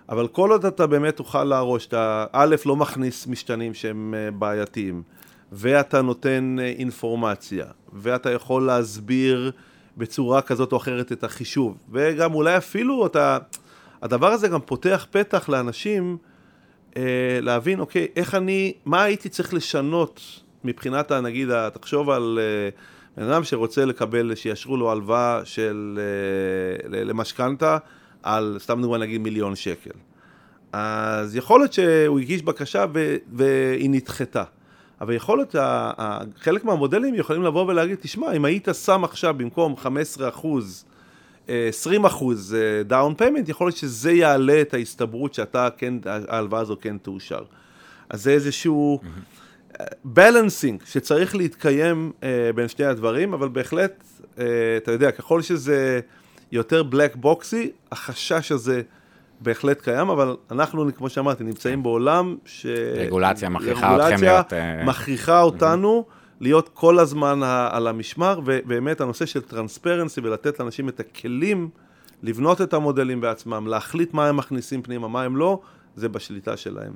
אבל 0.09 0.29
כל 0.29 0.51
עוד 0.51 0.67
אתה 0.67 0.87
באמת 0.87 1.17
תוכל 1.17 1.45
להרוש, 1.45 1.85
שאתה 1.85 2.27
א', 2.33 2.57
לא 2.67 2.77
מכניס 2.77 3.27
משתנים 3.27 3.75
שהם 3.75 4.15
אה, 4.17 4.31
בעייתיים, 4.31 5.03
ואתה 5.53 6.03
נותן 6.03 6.57
אה, 6.61 6.67
אינפורמציה, 6.67 7.67
ואתה 7.93 8.31
יכול 8.31 8.67
להסביר 8.67 9.53
בצורה 9.97 10.43
כזאת 10.43 10.73
או 10.73 10.77
אחרת 10.77 11.13
את 11.13 11.25
החישוב, 11.25 11.77
וגם 11.91 12.35
אולי 12.35 12.57
אפילו 12.57 13.07
אתה, 13.07 13.39
הדבר 14.05 14.27
הזה 14.27 14.49
גם 14.49 14.61
פותח 14.61 15.07
פתח 15.11 15.49
לאנשים 15.49 16.17
אה, 16.97 17.03
להבין, 17.43 17.81
אוקיי, 17.81 18.07
איך 18.17 18.35
אני, 18.35 18.73
מה 18.85 19.03
הייתי 19.03 19.29
צריך 19.29 19.55
לשנות 19.55 20.21
מבחינת, 20.65 21.13
נגיד, 21.13 21.69
תחשוב 21.69 22.11
על... 22.11 22.39
אה, 22.43 22.69
בן 23.17 23.31
אדם 23.31 23.45
שרוצה 23.45 23.85
לקבל, 23.85 24.35
שיאשרו 24.35 24.77
לו 24.77 24.91
הלוואה 24.91 25.41
של, 25.45 25.99
אה, 26.95 27.05
למשכנתה, 27.05 27.79
על, 28.23 28.57
סתם 28.61 28.83
דוגמא 28.83 28.97
נגיד 28.97 29.21
מיליון 29.21 29.57
שקל. 29.57 29.91
אז 30.73 31.37
יכול 31.37 31.61
להיות 31.61 31.73
שהוא 31.73 32.21
הגיש 32.21 32.43
בקשה 32.43 32.85
ו- 32.95 33.17
והיא 33.33 33.91
נדחתה. 33.91 34.45
אבל 35.01 35.15
יכול 35.15 35.39
להיות, 35.39 35.55
חלק 36.39 36.65
מהמודלים 36.65 37.15
יכולים 37.15 37.43
לבוא 37.43 37.67
ולהגיד, 37.67 37.99
תשמע, 38.01 38.33
אם 38.33 38.45
היית 38.45 38.69
שם 38.85 39.05
עכשיו 39.05 39.35
במקום 39.35 39.77
15 39.77 40.29
אחוז, 40.29 40.85
20 41.49 42.05
אחוז 42.05 42.57
down 42.85 43.15
payment, 43.15 43.49
יכול 43.49 43.67
להיות 43.67 43.77
שזה 43.77 44.13
יעלה 44.13 44.61
את 44.61 44.75
ההסתברות 44.75 45.35
שאתה 45.35 45.69
כן, 45.77 45.95
ההלוואה 46.29 46.61
הזו 46.61 46.77
כן 46.81 46.99
תאושר. 46.99 47.43
אז 48.11 48.23
זה 48.23 48.31
איזשהו 48.31 49.01
balancing 50.05 50.83
mm-hmm. 50.83 50.91
שצריך 50.91 51.37
להתקיים 51.37 52.13
uh, 52.21 52.25
בין 52.55 52.69
שני 52.69 52.85
הדברים, 52.85 53.35
אבל 53.35 53.49
בהחלט, 53.49 54.05
uh, 54.21 54.41
אתה 54.77 54.93
יודע, 54.93 55.11
ככל 55.11 55.43
שזה... 55.43 56.01
יותר 56.55 56.83
בלק 56.83 57.17
בוקסי, 57.17 57.71
החשש 57.93 58.53
הזה 58.53 58.83
בהחלט 59.41 59.81
קיים, 59.81 60.09
אבל 60.09 60.37
אנחנו, 60.51 60.95
כמו 60.97 61.09
שאמרתי, 61.09 61.45
נמצאים 61.45 61.83
בעולם 61.83 62.37
ש... 62.45 62.67
רגולציה 62.97 63.49
מכריחה 63.49 63.97
אתכם 63.97 64.25
להיות... 64.25 64.53
רגולציה 64.53 64.85
מכריחה 64.85 65.43
אותנו 65.43 66.05
להיות 66.41 66.69
כל 66.69 66.99
הזמן 66.99 67.41
על 67.71 67.87
המשמר, 67.87 68.41
ובאמת 68.45 69.01
הנושא 69.01 69.27
של 69.27 69.41
טרנספרנסי 69.41 70.21
ולתת 70.21 70.61
לאנשים 70.61 70.89
את 70.89 71.01
הכלים 71.01 71.71
לבנות 72.23 72.61
את 72.61 72.75
המודלים 72.75 73.21
בעצמם, 73.21 73.67
להחליט 73.67 74.15
מה 74.15 74.29
הם 74.29 74.37
מכניסים 74.37 74.83
פנימה, 74.83 75.09
מה 75.09 75.23
הם 75.23 75.37
לא, 75.37 75.61
זה 75.97 76.09
בשליטה 76.09 76.57
שלהם. 76.57 76.93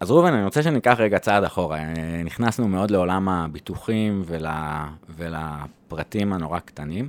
אז 0.00 0.10
ראובן, 0.10 0.32
אני 0.32 0.44
רוצה 0.44 0.62
שניקח 0.62 0.96
רגע 0.98 1.18
צעד 1.18 1.44
אחורה. 1.44 1.78
נכנסנו 2.24 2.68
מאוד 2.68 2.90
לעולם 2.90 3.28
הביטוחים 3.28 4.22
ול... 4.26 4.46
ולפרטים 5.16 6.32
הנורא 6.32 6.58
קטנים. 6.58 7.08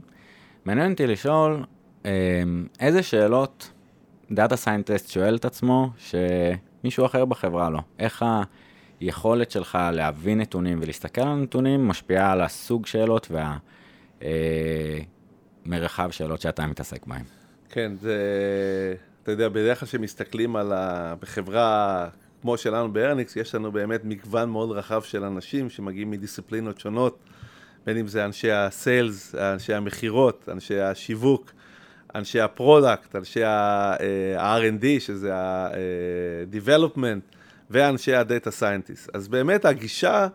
מעניין 0.65 0.91
אותי 0.91 1.07
לשאול, 1.07 1.63
אמ, 2.05 2.09
איזה 2.79 3.03
שאלות 3.03 3.71
data 4.31 4.55
scientist 4.55 5.09
שואל 5.09 5.35
את 5.35 5.45
עצמו 5.45 5.89
שמישהו 5.97 7.05
אחר 7.05 7.25
בחברה 7.25 7.69
לא? 7.69 7.79
איך 7.99 8.25
היכולת 8.99 9.51
שלך 9.51 9.77
להביא 9.93 10.35
נתונים 10.35 10.79
ולהסתכל 10.81 11.21
על 11.21 11.35
נתונים 11.35 11.87
משפיעה 11.87 12.31
על 12.31 12.41
הסוג 12.41 12.85
שאלות 12.85 13.31
והמרחב 15.65 16.05
אה, 16.05 16.11
שאלות 16.11 16.41
שאתה 16.41 16.67
מתעסק 16.67 17.05
בהם? 17.05 17.23
כן, 17.69 17.91
זה, 18.01 18.15
אתה 19.23 19.31
יודע, 19.31 19.49
בדרך 19.49 19.79
כלל 19.79 19.87
כשמסתכלים 19.87 20.55
על 20.55 20.73
ה... 20.73 21.13
בחברה 21.19 22.07
כמו 22.41 22.57
שלנו 22.57 22.93
ב 22.93 22.98
Earnix, 22.99 23.35
יש 23.35 23.55
לנו 23.55 23.71
באמת 23.71 24.01
מגוון 24.03 24.49
מאוד 24.49 24.71
רחב 24.71 25.01
של 25.01 25.23
אנשים 25.23 25.69
שמגיעים 25.69 26.11
מדיסציפלינות 26.11 26.79
שונות. 26.79 27.19
בין 27.85 27.97
אם 27.97 28.07
זה 28.07 28.25
אנשי 28.25 28.51
ה 28.51 28.63
sales, 28.63 29.35
אנשי 29.35 29.73
המכירות, 29.73 30.49
אנשי 30.51 30.79
השיווק, 30.79 31.51
אנשי 32.15 32.39
ה 32.39 32.48
product, 32.48 33.15
אנשי 33.15 33.43
ה-R&D, 33.43 34.85
שזה 34.99 35.35
ה-Development, 35.35 37.35
ואנשי 37.69 38.13
ה 38.13 38.21
data 38.21 38.51
scientist. 38.51 39.09
אז 39.13 39.27
באמת 39.27 39.65
הגישה 39.65 40.27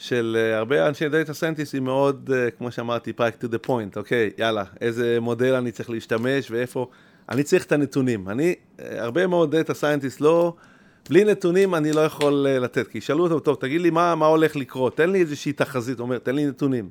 של 0.00 0.36
אה, 0.40 0.58
הרבה 0.58 0.88
אנשי 0.88 1.08
data 1.08 1.34
scientist 1.34 1.74
היא 1.74 1.82
מאוד, 1.82 2.30
אה, 2.34 2.50
כמו 2.50 2.70
שאמרתי, 2.70 3.12
פרק 3.12 3.44
to 3.44 3.46
the 3.46 3.66
point, 3.66 3.96
אוקיי, 3.96 4.30
יאללה, 4.38 4.64
איזה 4.80 5.18
מודל 5.20 5.54
אני 5.54 5.72
צריך 5.72 5.90
להשתמש 5.90 6.50
ואיפה, 6.50 6.86
אני 7.28 7.42
צריך 7.42 7.64
את 7.64 7.72
הנתונים. 7.72 8.28
אני, 8.28 8.54
אה, 8.80 9.02
הרבה 9.04 9.26
מאוד 9.26 9.56
data 9.56 9.74
scientist 9.74 10.20
לא 10.20 10.54
בלי 11.08 11.24
נתונים 11.24 11.74
אני 11.74 11.92
לא 11.92 12.00
יכול 12.00 12.46
לתת, 12.60 12.88
כי 12.88 12.98
ישאלו 12.98 13.24
אותו, 13.24 13.40
טוב, 13.40 13.56
תגיד 13.60 13.80
לי 13.80 13.90
מה, 13.90 14.14
מה 14.14 14.26
הולך 14.26 14.56
לקרות, 14.56 14.96
תן 14.96 15.10
לי 15.10 15.20
איזושהי 15.20 15.52
תחזית, 15.52 15.98
הוא 15.98 16.04
אומר, 16.04 16.18
תן 16.18 16.34
לי 16.34 16.46
נתונים. 16.46 16.90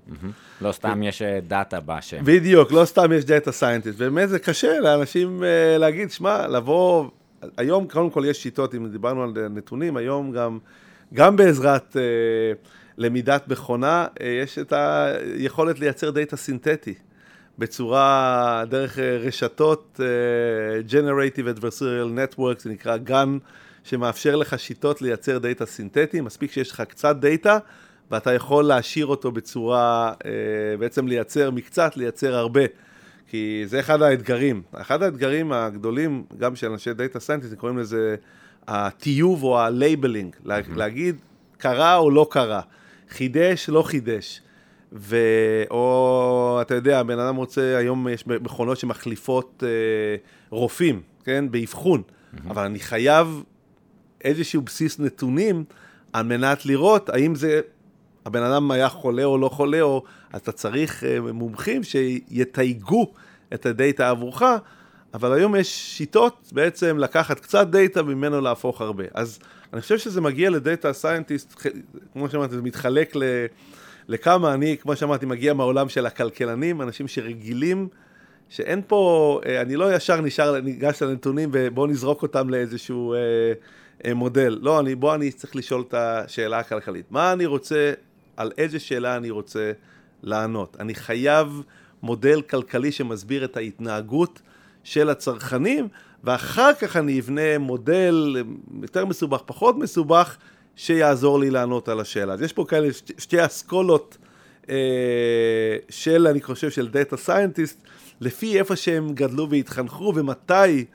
לא 0.61 0.71
סתם 0.71 1.03
יש 1.03 1.21
data 1.47 1.79
בשם. 1.79 2.17
בדיוק, 2.23 2.71
לא 2.71 2.85
סתם 2.85 3.11
יש 3.13 3.25
data 3.25 3.51
scientist, 3.51 3.97
באמת 3.97 4.29
זה 4.29 4.39
קשה 4.39 4.79
לאנשים 4.79 5.43
להגיד, 5.77 6.11
שמע, 6.11 6.47
לבוא, 6.47 7.09
היום 7.57 7.87
קודם 7.87 8.09
כל 8.09 8.23
יש 8.27 8.43
שיטות, 8.43 8.75
אם 8.75 8.87
דיברנו 8.87 9.23
על 9.23 9.47
נתונים, 9.49 9.97
היום 9.97 10.31
גם, 10.31 10.59
גם 11.13 11.35
בעזרת 11.35 11.97
אה, 11.97 12.01
למידת 12.97 13.47
מכונה, 13.47 14.07
אה, 14.21 14.27
יש 14.27 14.59
את 14.59 14.73
היכולת 14.73 15.79
לייצר 15.79 16.11
data 16.11 16.37
סינתטי. 16.37 16.93
בצורה, 17.59 18.63
דרך 18.69 18.99
אה, 18.99 19.17
רשתות 19.17 19.99
uh, 19.99 20.91
Generative 20.91 21.57
Adversarial 21.57 22.35
Network, 22.37 22.59
זה 22.59 22.69
נקרא 22.69 22.97
GAN, 23.07 23.39
שמאפשר 23.83 24.35
לך 24.35 24.59
שיטות 24.59 25.01
לייצר 25.01 25.37
data 25.37 25.65
סינתטי, 25.65 26.21
מספיק 26.21 26.51
שיש 26.51 26.71
לך 26.71 26.81
קצת 26.81 27.15
data, 27.15 27.57
ואתה 28.11 28.33
יכול 28.33 28.63
להשאיר 28.63 29.05
אותו 29.05 29.31
בצורה, 29.31 30.13
uh, 30.13 30.25
בעצם 30.79 31.07
לייצר 31.07 31.51
מקצת, 31.51 31.97
לייצר 31.97 32.35
הרבה. 32.35 32.61
כי 33.29 33.63
זה 33.65 33.79
אחד 33.79 34.01
האתגרים. 34.01 34.61
אחד 34.73 35.03
האתגרים 35.03 35.51
הגדולים, 35.51 36.23
גם 36.37 36.55
של 36.55 36.71
אנשי 36.71 36.93
data 36.93 37.19
scientist, 37.19 37.53
קוראים 37.53 37.77
לזה 37.77 38.15
הטיוב 38.67 39.43
או 39.43 39.59
ה 39.59 39.67
labeling, 39.67 40.35
mm-hmm. 40.35 40.49
להגיד 40.75 41.15
קרה 41.57 41.95
או 41.95 42.11
לא 42.11 42.27
קרה, 42.31 42.61
חידש, 43.09 43.69
לא 43.69 43.81
חידש. 43.81 44.41
ו... 44.93 45.17
או, 45.69 46.57
אתה 46.61 46.75
יודע, 46.75 47.03
בן 47.03 47.19
אדם 47.19 47.35
רוצה, 47.35 47.77
היום 47.77 48.07
יש 48.07 48.27
מכונות 48.27 48.77
שמחליפות 48.77 49.63
אה, 49.65 49.69
רופאים, 50.49 51.01
כן? 51.23 51.45
באבחון, 51.51 52.01
mm-hmm. 52.01 52.37
אבל 52.49 52.63
אני 52.63 52.79
חייב 52.79 53.43
איזשהו 54.23 54.61
בסיס 54.61 54.99
נתונים 54.99 55.63
על 56.13 56.25
מנת 56.25 56.65
לראות 56.65 57.09
האם 57.09 57.35
זה, 57.35 57.61
הבן 58.25 58.43
אדם 58.43 58.71
היה 58.71 58.89
חולה 58.89 59.23
או 59.23 59.37
לא 59.37 59.49
חולה, 59.49 59.81
או 59.81 60.03
אתה 60.35 60.51
צריך 60.51 61.03
אה, 61.03 61.19
מומחים 61.21 61.83
שיתייגו 61.83 63.13
את 63.53 63.65
הדאטה 63.65 64.09
עבורך, 64.09 64.43
אבל 65.13 65.33
היום 65.33 65.55
יש 65.55 65.97
שיטות 65.97 66.49
בעצם 66.51 66.97
לקחת 66.97 67.39
קצת 67.39 67.67
דאטה 67.67 68.01
וממנו 68.01 68.41
להפוך 68.41 68.81
הרבה. 68.81 69.03
אז 69.13 69.39
אני 69.73 69.81
חושב 69.81 69.97
שזה 69.97 70.21
מגיע 70.21 70.49
ל 70.49 70.58
data 70.58 70.93
scientist, 70.93 71.67
כמו 72.13 72.29
שאמרתי, 72.29 72.55
זה 72.55 72.61
מתחלק 72.61 73.15
ל... 73.15 73.23
לכמה 74.07 74.53
אני, 74.53 74.77
כמו 74.77 74.95
שאמרתי, 74.95 75.25
מגיע 75.25 75.53
מהעולם 75.53 75.89
של 75.89 76.05
הכלכלנים, 76.05 76.81
אנשים 76.81 77.07
שרגילים, 77.07 77.87
שאין 78.49 78.81
פה, 78.87 79.41
אה, 79.45 79.61
אני 79.61 79.75
לא 79.75 79.95
ישר 79.95 80.21
נשאר, 80.21 80.61
ניגש 80.61 81.03
לנתונים 81.03 81.49
ובואו 81.53 81.87
נזרוק 81.87 82.21
אותם 82.21 82.49
לאיזשהו 82.49 83.13
אה, 83.13 83.19
אה, 84.05 84.13
מודל. 84.13 84.59
לא, 84.61 84.79
אני, 84.79 84.95
בוא 84.95 85.15
אני 85.15 85.31
צריך 85.31 85.55
לשאול 85.55 85.83
את 85.87 85.93
השאלה 85.93 86.59
הכלכלית. 86.59 87.05
מה 87.11 87.33
אני 87.33 87.45
רוצה, 87.45 87.93
על 88.37 88.51
איזה 88.57 88.79
שאלה 88.79 89.17
אני 89.17 89.29
רוצה 89.29 89.71
לענות? 90.23 90.77
אני 90.79 90.95
חייב 90.95 91.61
מודל 92.03 92.41
כלכלי 92.41 92.91
שמסביר 92.91 93.45
את 93.45 93.57
ההתנהגות 93.57 94.41
של 94.83 95.09
הצרכנים, 95.09 95.87
ואחר 96.23 96.73
כך 96.73 96.97
אני 96.97 97.19
אבנה 97.19 97.57
מודל 97.57 98.43
יותר 98.81 99.05
מסובך, 99.05 99.41
פחות 99.45 99.77
מסובך, 99.77 100.37
שיעזור 100.75 101.39
לי 101.39 101.49
לענות 101.49 101.89
על 101.89 101.99
השאלה. 101.99 102.33
אז 102.33 102.41
יש 102.41 102.53
פה 102.53 102.65
כאלה 102.67 102.93
שתי, 102.93 103.13
שתי 103.17 103.45
אסכולות 103.45 104.17
אה, 104.69 104.75
של, 105.89 106.27
אני 106.27 106.41
חושב, 106.41 106.69
של 106.69 106.87
data 106.87 107.17
scientist, 107.17 107.81
לפי 108.21 108.59
איפה 108.59 108.75
שהם 108.75 109.13
גדלו 109.13 109.49
והתחנכו 109.49 110.13
ומתי 110.15 110.85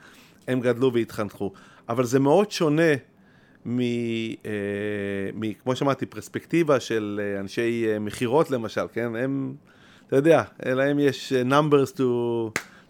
הם 0.47 0.59
גדלו 0.59 0.93
והתחנכו. 0.93 1.51
אבל 1.89 2.05
זה 2.05 2.19
מאוד 2.19 2.51
שונה 2.51 2.93
מ... 3.65 3.79
אה, 3.79 4.51
מ 5.33 5.53
כמו 5.53 5.75
שאמרתי, 5.75 6.05
פרספקטיבה 6.05 6.79
של 6.79 7.21
אה, 7.23 7.39
אנשי 7.39 7.85
אה, 7.87 7.99
מכירות 7.99 8.51
למשל, 8.51 8.85
כן? 8.93 9.15
הם, 9.15 9.53
אתה 10.07 10.15
יודע, 10.15 10.43
להם 10.65 10.99
יש 10.99 11.33
numbers 11.49 11.97
to... 11.97 12.01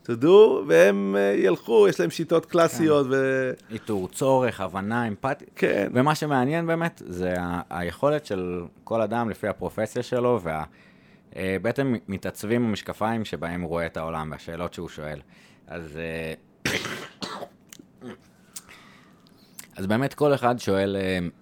to 0.06 0.24
do, 0.24 0.28
והם 0.68 1.16
ילכו, 1.36 1.88
יש 1.88 2.00
להם 2.00 2.10
שיטות 2.10 2.46
קלאסיות. 2.46 3.06
כן. 3.06 3.12
ו... 3.14 3.52
איתור 3.72 4.08
צורך, 4.08 4.62
הבנה, 4.62 5.08
אמפתיה. 5.08 5.48
כן. 5.56 5.92
ומה 5.94 6.16
שמעניין 6.16 6.68
באמת, 6.68 7.02
זה 7.06 7.34
ה- 7.40 7.62
היכולת 7.70 8.26
של 8.26 8.64
כל 8.84 9.02
אדם 9.02 9.30
לפי 9.30 9.48
הפרופסיה 9.48 10.04
שלו, 10.04 10.40
ובעצם 11.36 11.92
וה... 11.92 11.98
מתעצבים 12.08 12.66
המשקפיים 12.66 13.26
שבהם 13.26 13.62
הוא 13.62 13.70
רואה 13.70 13.86
את 13.86 13.98
העולם 13.98 14.32
והשאלות 14.32 14.74
שהוא 14.74 14.90
שואל. 14.90 15.20
אז... 15.68 16.00
אה, 19.76 19.80
אז 19.80 19.88
באמת 19.88 20.14
כל 20.14 20.34
אחד 20.34 20.60
שואל 20.60 20.96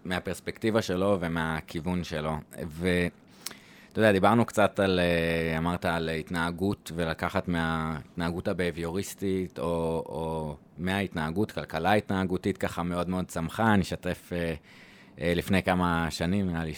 מהפרספקטיבה 0.06 0.82
שלו 0.82 1.18
ומהכיוון 1.20 2.04
שלו. 2.04 2.34
ו... 2.68 3.08
אתה 3.94 4.02
יודע, 4.02 4.12
דיברנו 4.12 4.46
קצת 4.46 4.80
על, 4.80 5.00
אה, 5.00 5.58
אמרת 5.58 5.86
על 5.86 6.10
התנהגות 6.10 6.92
ולקחת 6.96 7.48
מההתנהגות 7.48 8.48
הבהביוריסטית, 8.48 9.60
או, 9.60 10.04
או 10.06 10.56
מההתנהגות, 10.78 11.52
כלכלה 11.52 11.94
התנהגותית 11.94 12.58
ככה 12.58 12.84
מאוד 12.84 13.10
מאוד 13.10 13.26
צמחה. 13.26 13.74
אני 13.74 13.82
אשתף 13.82 14.30
אה, 14.34 14.54
אה, 15.22 15.34
לפני 15.36 15.64
כמה 15.64 16.08
שנים, 16.10 16.50
נראה 16.50 16.64
לי 16.64 16.74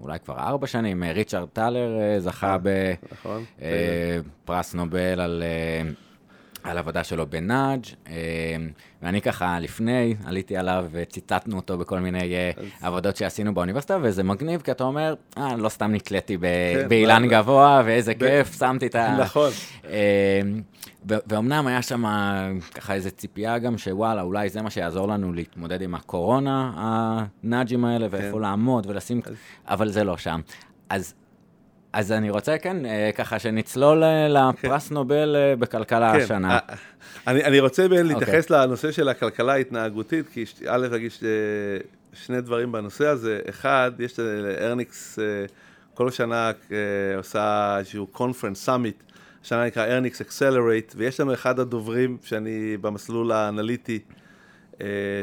אולי 0.00 0.18
כבר 0.18 0.38
ארבע 0.38 0.66
שנים, 0.66 1.02
ריצ'רד 1.02 1.48
טלר 1.52 1.90
זכה 2.18 2.56
בפרס 2.58 4.74
נכון, 4.74 4.80
נובל 4.80 5.20
על... 5.20 5.42
על 6.62 6.78
עבודה 6.78 7.04
שלו 7.04 7.26
בנאג', 7.26 7.84
אה, 8.08 8.14
ואני 9.02 9.20
ככה 9.22 9.60
לפני 9.60 10.14
עליתי 10.24 10.56
עליו 10.56 10.86
וציטטנו 10.92 11.56
אותו 11.56 11.78
בכל 11.78 11.98
מיני 12.00 12.34
אה, 12.34 12.50
אז... 12.56 12.64
עבודות 12.82 13.16
שעשינו 13.16 13.54
באוניברסיטה, 13.54 13.98
וזה 14.02 14.22
מגניב, 14.22 14.60
כי 14.60 14.70
אתה 14.70 14.84
אומר, 14.84 15.14
אה, 15.38 15.56
לא 15.56 15.68
סתם 15.68 15.92
נתליתי 15.92 16.36
ב... 16.36 16.40
כן, 16.40 16.88
באילן 16.88 17.28
גבוה, 17.28 17.82
ואיזה 17.84 18.14
ב... 18.14 18.18
כיף, 18.18 18.58
שמתי 18.58 18.86
את 18.86 18.94
ה... 18.94 19.16
נכון. 19.20 19.50
אה, 19.84 20.40
ואומנם 21.06 21.66
היה 21.66 21.82
שם 21.82 22.04
ככה 22.74 22.94
איזו 22.94 23.10
ציפייה 23.10 23.58
גם 23.58 23.78
שוואלה, 23.78 24.22
אולי 24.22 24.48
זה 24.48 24.62
מה 24.62 24.70
שיעזור 24.70 25.08
לנו 25.08 25.32
להתמודד 25.32 25.82
עם 25.82 25.94
הקורונה, 25.94 26.72
הנאג'ים 26.76 27.84
האלה, 27.84 28.06
ואיפה 28.10 28.36
כן. 28.36 28.42
לעמוד 28.42 28.86
ולשים, 28.86 29.20
אז... 29.26 29.34
אבל 29.66 29.88
זה 29.88 30.04
לא 30.04 30.16
שם. 30.16 30.40
אז 30.88 31.14
אז 31.92 32.12
אני 32.12 32.30
רוצה, 32.30 32.58
כן, 32.58 32.86
אה, 32.86 33.10
ככה 33.14 33.38
שנצלול 33.38 34.04
אה, 34.04 34.28
לפרס 34.28 34.88
כן. 34.88 34.94
נובל 34.94 35.36
אה, 35.36 35.56
בכלכלה 35.56 36.12
כן. 36.12 36.20
השנה. 36.20 36.58
אני, 37.26 37.44
אני 37.44 37.60
רוצה 37.60 37.86
okay. 37.86 38.02
להתייחס 38.02 38.44
אוקיי. 38.44 38.66
לנושא 38.66 38.92
של 38.92 39.08
הכלכלה 39.08 39.52
ההתנהגותית, 39.52 40.28
כי 40.28 40.44
א', 40.68 40.86
להגיד 40.90 41.10
שני 42.12 42.40
דברים 42.40 42.72
בנושא 42.72 43.06
הזה. 43.06 43.40
אחד, 43.48 43.92
יש 43.98 44.20
ארניקס, 44.60 45.18
כל 45.94 46.10
שנה 46.10 46.50
עושה 47.16 47.76
איזשהו 47.78 48.06
conference, 48.06 48.64
summit, 48.64 49.02
השנה 49.44 49.66
נקרא 49.66 49.86
Earnix 49.86 50.20
Accelerate, 50.20 50.94
ויש 50.96 51.20
לנו 51.20 51.34
אחד 51.34 51.60
הדוברים 51.60 52.18
שאני 52.24 52.76
במסלול 52.80 53.32
האנליטי, 53.32 53.98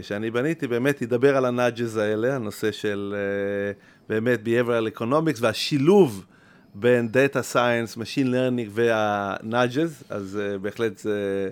שאני 0.01 0.31
בניתי, 0.31 0.67
באמת 0.67 1.01
ידבר 1.01 1.37
על 1.37 1.45
ה 1.45 1.53
nudges 1.53 1.97
האלה, 1.97 2.35
הנושא 2.35 2.71
של 2.71 3.15
באמת 4.09 4.39
Behavioral 4.45 4.99
Economics 4.99 5.37
והשילוב. 5.39 6.25
בין 6.75 7.09
Data 7.13 7.53
Science, 7.53 7.97
Machine 7.97 8.27
Learning 8.27 8.69
וה-Nudges, 8.69 10.03
אז 10.09 10.39
uh, 10.39 10.57
בהחלט 10.57 10.97
זה, 10.97 11.49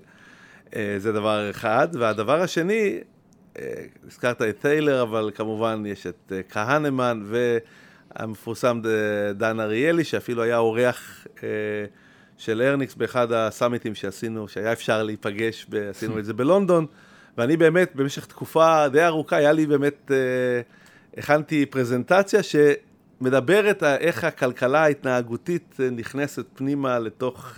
uh, 0.69 0.75
זה 0.97 1.11
דבר 1.11 1.49
אחד. 1.49 1.87
והדבר 1.93 2.41
השני, 2.41 2.99
uh, 3.55 3.59
הזכרת 4.07 4.41
את 4.41 4.59
ת'יילר, 4.59 5.01
אבל 5.01 5.31
כמובן 5.35 5.83
יש 5.85 6.07
את 6.07 6.31
uh, 6.31 6.53
כהנמן 6.53 7.23
והמפורסם 8.15 8.81
דן 9.35 9.59
אריאלי, 9.59 10.03
שאפילו 10.03 10.43
היה 10.43 10.57
אורח 10.57 11.27
uh, 11.35 11.39
של 12.37 12.61
ארניקס 12.61 12.95
באחד 12.95 13.31
הסאמיטים 13.31 13.95
שעשינו, 13.95 14.47
שהיה 14.47 14.73
אפשר 14.73 15.03
להיפגש, 15.03 15.67
עשינו 15.89 16.19
את 16.19 16.25
זה 16.25 16.33
בלונדון, 16.33 16.85
ואני 17.37 17.57
באמת, 17.57 17.95
במשך 17.95 18.25
תקופה 18.25 18.87
די 18.87 19.05
ארוכה, 19.05 19.35
היה 19.35 19.51
לי 19.51 19.65
באמת, 19.65 20.11
uh, 20.11 21.19
הכנתי 21.19 21.65
פרזנטציה 21.65 22.43
ש... 22.43 22.55
מדברת 23.21 23.83
איך 23.83 24.23
הכלכלה 24.23 24.83
ההתנהגותית 24.83 25.75
אה, 25.79 25.89
נכנסת 25.89 26.45
פנימה 26.53 26.99
לתוך 26.99 27.51
uh, 27.51 27.57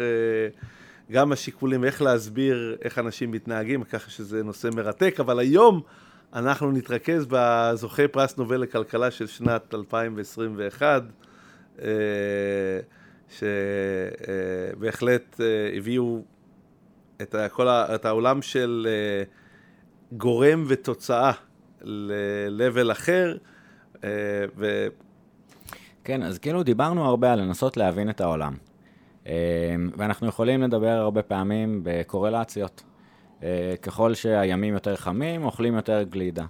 גם 1.11 1.31
השיקולים, 1.31 1.83
איך 1.83 2.01
להסביר 2.01 2.77
איך 2.81 2.99
אנשים 2.99 3.31
מתנהגים, 3.31 3.83
ככה 3.83 4.11
שזה 4.11 4.43
נושא 4.43 4.69
מרתק, 4.75 5.15
אבל 5.19 5.39
היום 5.39 5.81
אנחנו 6.33 6.71
נתרכז 6.71 7.25
בזוכי 7.29 8.07
פרס 8.07 8.37
נובל 8.37 8.57
לכלכלה 8.57 9.11
של 9.11 9.27
שנת 9.27 9.73
2021, 9.73 11.03
uh, 11.77 11.81
שבהחלט 14.79 15.35
uh, 15.35 15.77
הביאו 15.77 16.23
את, 17.21 17.35
כל 17.51 17.67
ה, 17.67 17.95
את 17.95 18.05
העולם 18.05 18.41
של 18.41 18.87
גורם 20.11 20.65
ותוצאה 20.67 21.31
ל-level 21.81 22.91
אחר, 22.91 23.37
ו... 24.57 24.87
כן, 26.03 26.23
אז 26.23 26.37
כאילו 26.37 26.63
דיברנו 26.63 27.05
הרבה 27.05 27.33
על 27.33 27.41
לנסות 27.41 27.77
להבין 27.77 28.09
את 28.09 28.21
העולם. 28.21 28.53
אה, 29.27 29.33
ואנחנו 29.97 30.27
יכולים 30.27 30.61
לדבר 30.61 30.87
הרבה 30.87 31.21
פעמים 31.21 31.81
בקורלציות. 31.83 32.83
אה, 33.43 33.73
ככל 33.81 34.13
שהימים 34.13 34.73
יותר 34.73 34.95
חמים, 34.95 35.43
אוכלים 35.43 35.75
יותר 35.75 36.03
גלידה. 36.03 36.45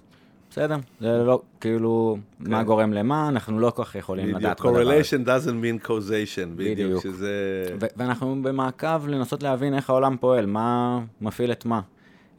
בסדר, 0.50 0.76
זה 1.00 1.22
לא, 1.24 1.42
כאילו, 1.60 2.18
מה 2.38 2.58
כן. 2.58 2.64
גורם 2.66 2.92
למה, 2.92 3.28
אנחנו 3.28 3.60
לא 3.60 3.70
כל 3.70 3.84
כך 3.84 3.94
יכולים 3.94 4.24
בדיוק, 4.24 4.40
לדעת 4.40 4.60
correlation 4.60 5.26
doesn't 5.26 5.84
mean 5.84 5.86
causation, 5.86 6.48
בדיוק, 6.56 6.78
בדיוק. 6.78 7.02
שזה... 7.02 7.64
ו- 7.80 7.86
ואנחנו 7.96 8.42
במעקב 8.42 9.06
לנסות 9.06 9.42
להבין 9.42 9.74
איך 9.74 9.90
העולם 9.90 10.16
פועל, 10.20 10.46
מה 10.46 11.00
מפעיל 11.20 11.52
את 11.52 11.64
מה. 11.64 11.80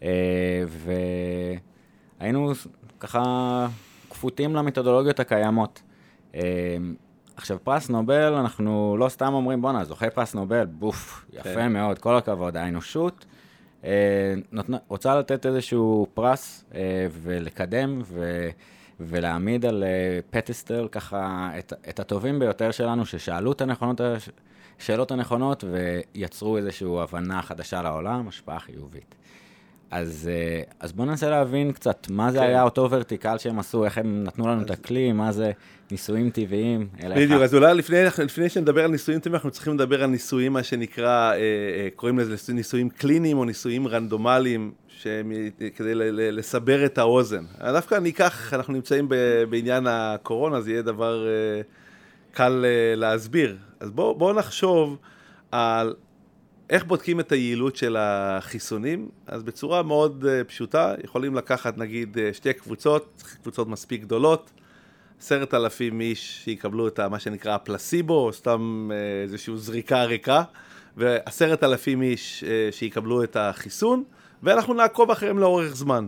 אה, 0.03 0.63
והיינו 2.19 2.51
ככה 2.99 3.67
כפותים 4.09 4.55
למתודולוגיות 4.55 5.19
הקיימות. 5.19 5.81
אה, 6.35 6.41
עכשיו, 7.35 7.57
פרס 7.63 7.89
נובל, 7.89 8.33
אנחנו 8.33 8.95
לא 8.99 9.09
סתם 9.09 9.33
אומרים, 9.33 9.61
בואנה, 9.61 9.83
זוכה 9.83 10.09
פרס 10.09 10.33
נובל, 10.35 10.65
בוף, 10.65 11.25
יפה 11.33 11.43
כן. 11.55 11.73
מאוד, 11.73 11.99
כל 11.99 12.15
הכבוד, 12.17 12.57
האנושות. 12.57 13.25
אה, 13.83 14.33
נותנה, 14.51 14.77
רוצה 14.87 15.15
לתת 15.15 15.45
איזשהו 15.45 16.07
פרס 16.13 16.65
אה, 16.75 17.07
ולקדם 17.11 18.01
ו, 18.05 18.49
ולהעמיד 18.99 19.65
על 19.65 19.83
אה, 19.83 20.19
פטסטל 20.29 20.87
ככה 20.91 21.49
את, 21.59 21.73
את 21.89 21.99
הטובים 21.99 22.39
ביותר 22.39 22.71
שלנו, 22.71 23.05
ששאלו 23.05 23.51
את 23.51 23.61
הנכונות, 23.61 24.01
הש- 24.01 24.29
השאלות 24.79 25.11
הנכונות 25.11 25.63
ויצרו 25.63 26.57
איזושהי 26.57 26.87
הבנה 27.01 27.41
חדשה 27.41 27.81
לעולם, 27.81 28.27
השפעה 28.27 28.59
חיובית. 28.59 29.15
אז, 29.91 30.29
אה, 30.31 30.61
אז 30.79 30.93
בואו 30.93 31.07
ננסה 31.07 31.29
להבין 31.29 31.71
קצת 31.71 32.07
מה 32.09 32.31
זה 32.31 32.37
כן. 32.37 32.43
היה 32.43 32.63
אותו 32.63 32.87
ורטיקל 32.91 33.37
שהם 33.37 33.59
עשו, 33.59 33.85
איך 33.85 33.97
הם 33.97 34.23
נתנו 34.23 34.47
לנו 34.47 34.61
את 34.61 34.71
הכלי, 34.71 35.11
מה 35.11 35.31
זה 35.31 35.51
ניסויים 35.91 36.29
טבעיים. 36.29 36.87
בדיוק, 37.15 37.41
אז 37.41 37.55
אולי 37.55 37.73
לפני, 37.73 37.97
לפני 38.23 38.49
שנדבר 38.49 38.83
על 38.83 38.91
ניסויים 38.91 39.19
טבעיים, 39.19 39.35
אנחנו 39.35 39.51
צריכים 39.51 39.73
לדבר 39.73 40.03
על 40.03 40.09
ניסויים, 40.09 40.53
מה 40.53 40.63
שנקרא, 40.63 41.31
אה, 41.31 41.35
אה, 41.37 41.87
קוראים 41.95 42.19
לזה 42.19 42.53
ניסויים 42.53 42.89
קליניים 42.89 43.37
או 43.37 43.45
ניסויים 43.45 43.87
רנדומליים, 43.87 44.71
שהם, 44.87 45.31
כדי 45.75 45.91
לסבר 46.31 46.85
את 46.85 46.97
האוזן. 46.97 47.43
דווקא 47.59 47.95
אני 47.95 48.09
אקח, 48.09 48.53
אנחנו 48.53 48.73
נמצאים 48.73 49.09
בעניין 49.49 49.87
הקורונה, 49.87 50.61
זה 50.61 50.71
יהיה 50.71 50.81
דבר 50.81 51.27
קל 52.31 52.65
להסביר. 52.95 53.57
אז 53.79 53.91
בואו 53.91 54.15
בוא 54.15 54.33
נחשוב 54.33 54.97
על 55.51 55.93
איך 56.71 56.85
בודקים 56.85 57.19
את 57.19 57.31
היעילות 57.31 57.75
של 57.75 57.97
החיסונים? 57.99 59.09
אז 59.27 59.43
בצורה 59.43 59.83
מאוד 59.83 60.25
uh, 60.25 60.43
פשוטה, 60.43 60.95
יכולים 61.03 61.35
לקחת 61.35 61.77
נגיד 61.77 62.17
uh, 62.17 62.35
שתי 62.35 62.53
קבוצות, 62.53 63.23
קבוצות 63.41 63.67
מספיק 63.67 64.01
גדולות, 64.01 64.51
עשרת 65.19 65.53
אלפים 65.53 66.01
איש 66.01 66.41
שיקבלו 66.43 66.87
את 66.87 66.99
מה 66.99 67.19
שנקרא 67.19 67.55
הפלסיבו, 67.55 68.25
או 68.25 68.33
סתם 68.33 68.89
uh, 68.91 69.23
איזושהי 69.23 69.57
זריקה 69.57 70.03
ריקה, 70.03 70.43
ועשרת 70.97 71.63
אלפים 71.63 72.01
איש 72.01 72.43
שיקבלו 72.71 73.23
את 73.23 73.37
החיסון, 73.39 74.03
ואנחנו 74.43 74.73
נעקוב 74.73 75.11
אחריהם 75.11 75.39
לאורך 75.39 75.75
זמן. 75.75 76.07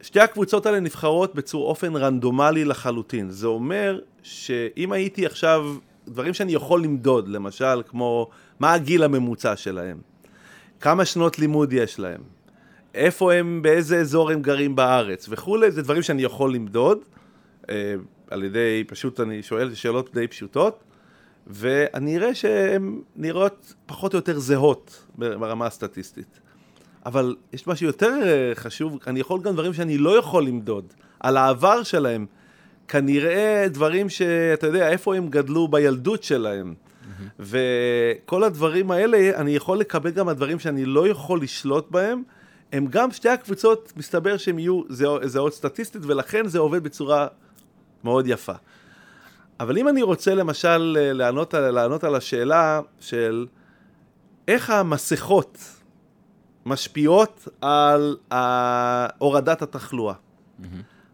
שתי 0.00 0.20
הקבוצות 0.20 0.66
האלה 0.66 0.80
נבחרות 0.80 1.34
בצור 1.34 1.68
אופן 1.68 1.96
רנדומלי 1.96 2.64
לחלוטין. 2.64 3.30
זה 3.30 3.46
אומר 3.46 4.00
שאם 4.22 4.92
הייתי 4.92 5.26
עכשיו, 5.26 5.66
דברים 6.08 6.34
שאני 6.34 6.52
יכול 6.52 6.82
למדוד, 6.82 7.28
למשל 7.28 7.82
כמו 7.88 8.28
מה 8.60 8.74
הגיל 8.74 9.02
הממוצע 9.02 9.56
שלהם, 9.56 9.98
כמה 10.80 11.04
שנות 11.04 11.38
לימוד 11.38 11.72
יש 11.72 11.98
להם, 11.98 12.20
איפה 12.94 13.32
הם, 13.32 13.62
באיזה 13.62 14.00
אזור 14.00 14.30
הם 14.30 14.42
גרים 14.42 14.76
בארץ 14.76 15.26
וכולי, 15.30 15.70
זה 15.70 15.82
דברים 15.82 16.02
שאני 16.02 16.22
יכול 16.22 16.54
למדוד, 16.54 16.98
אה, 17.70 17.94
על 18.30 18.44
ידי, 18.44 18.84
פשוט 18.86 19.20
אני 19.20 19.42
שואל 19.42 19.74
שאלות 19.74 20.14
די 20.14 20.28
פשוטות, 20.28 20.84
ואני 21.46 22.16
אראה 22.16 22.34
שהן 22.34 23.00
נראות 23.16 23.74
פחות 23.86 24.14
או 24.14 24.18
יותר 24.18 24.38
זהות 24.38 25.06
ברמה 25.18 25.66
הסטטיסטית. 25.66 26.40
אבל 27.06 27.36
יש 27.52 27.66
משהו 27.66 27.86
יותר 27.86 28.18
אה, 28.22 28.52
חשוב, 28.54 28.98
אני 29.06 29.20
יכול 29.20 29.40
גם 29.40 29.52
דברים 29.52 29.74
שאני 29.74 29.98
לא 29.98 30.18
יכול 30.18 30.46
למדוד, 30.46 30.92
על 31.20 31.36
העבר 31.36 31.82
שלהם. 31.82 32.26
כנראה 32.96 33.66
דברים 33.70 34.08
שאתה 34.08 34.66
יודע, 34.66 34.88
איפה 34.88 35.16
הם 35.16 35.28
גדלו 35.28 35.68
בילדות 35.68 36.22
שלהם. 36.22 36.74
וכל 37.40 38.44
הדברים 38.44 38.90
האלה, 38.90 39.30
אני 39.36 39.50
יכול 39.56 39.78
לקבל 39.78 40.10
גם 40.10 40.28
הדברים 40.28 40.58
שאני 40.58 40.84
לא 40.84 41.08
יכול 41.08 41.42
לשלוט 41.42 41.90
בהם. 41.90 42.22
הם 42.72 42.86
גם, 42.86 43.10
שתי 43.10 43.28
הקבוצות, 43.28 43.92
מסתבר 43.96 44.36
שהם 44.36 44.58
יהיו 44.58 44.82
זהו- 44.88 45.28
זהות 45.28 45.54
סטטיסטית, 45.54 46.02
ולכן 46.06 46.48
זה 46.48 46.58
עובד 46.58 46.82
בצורה 46.84 47.26
מאוד 48.04 48.26
יפה. 48.26 48.52
אבל 49.60 49.78
אם 49.78 49.88
אני 49.88 50.02
רוצה 50.02 50.34
למשל 50.34 50.96
אה, 51.00 51.12
לענות 51.12 51.54
לענות 51.54 52.04
על 52.04 52.14
השאלה 52.14 52.80
של 53.00 53.46
איך 54.48 54.70
המסכות 54.70 55.58
משפיעות 56.66 57.48
על 57.60 58.16
ה- 58.32 59.06
הורדת 59.18 59.62
התחלואה. 59.62 60.14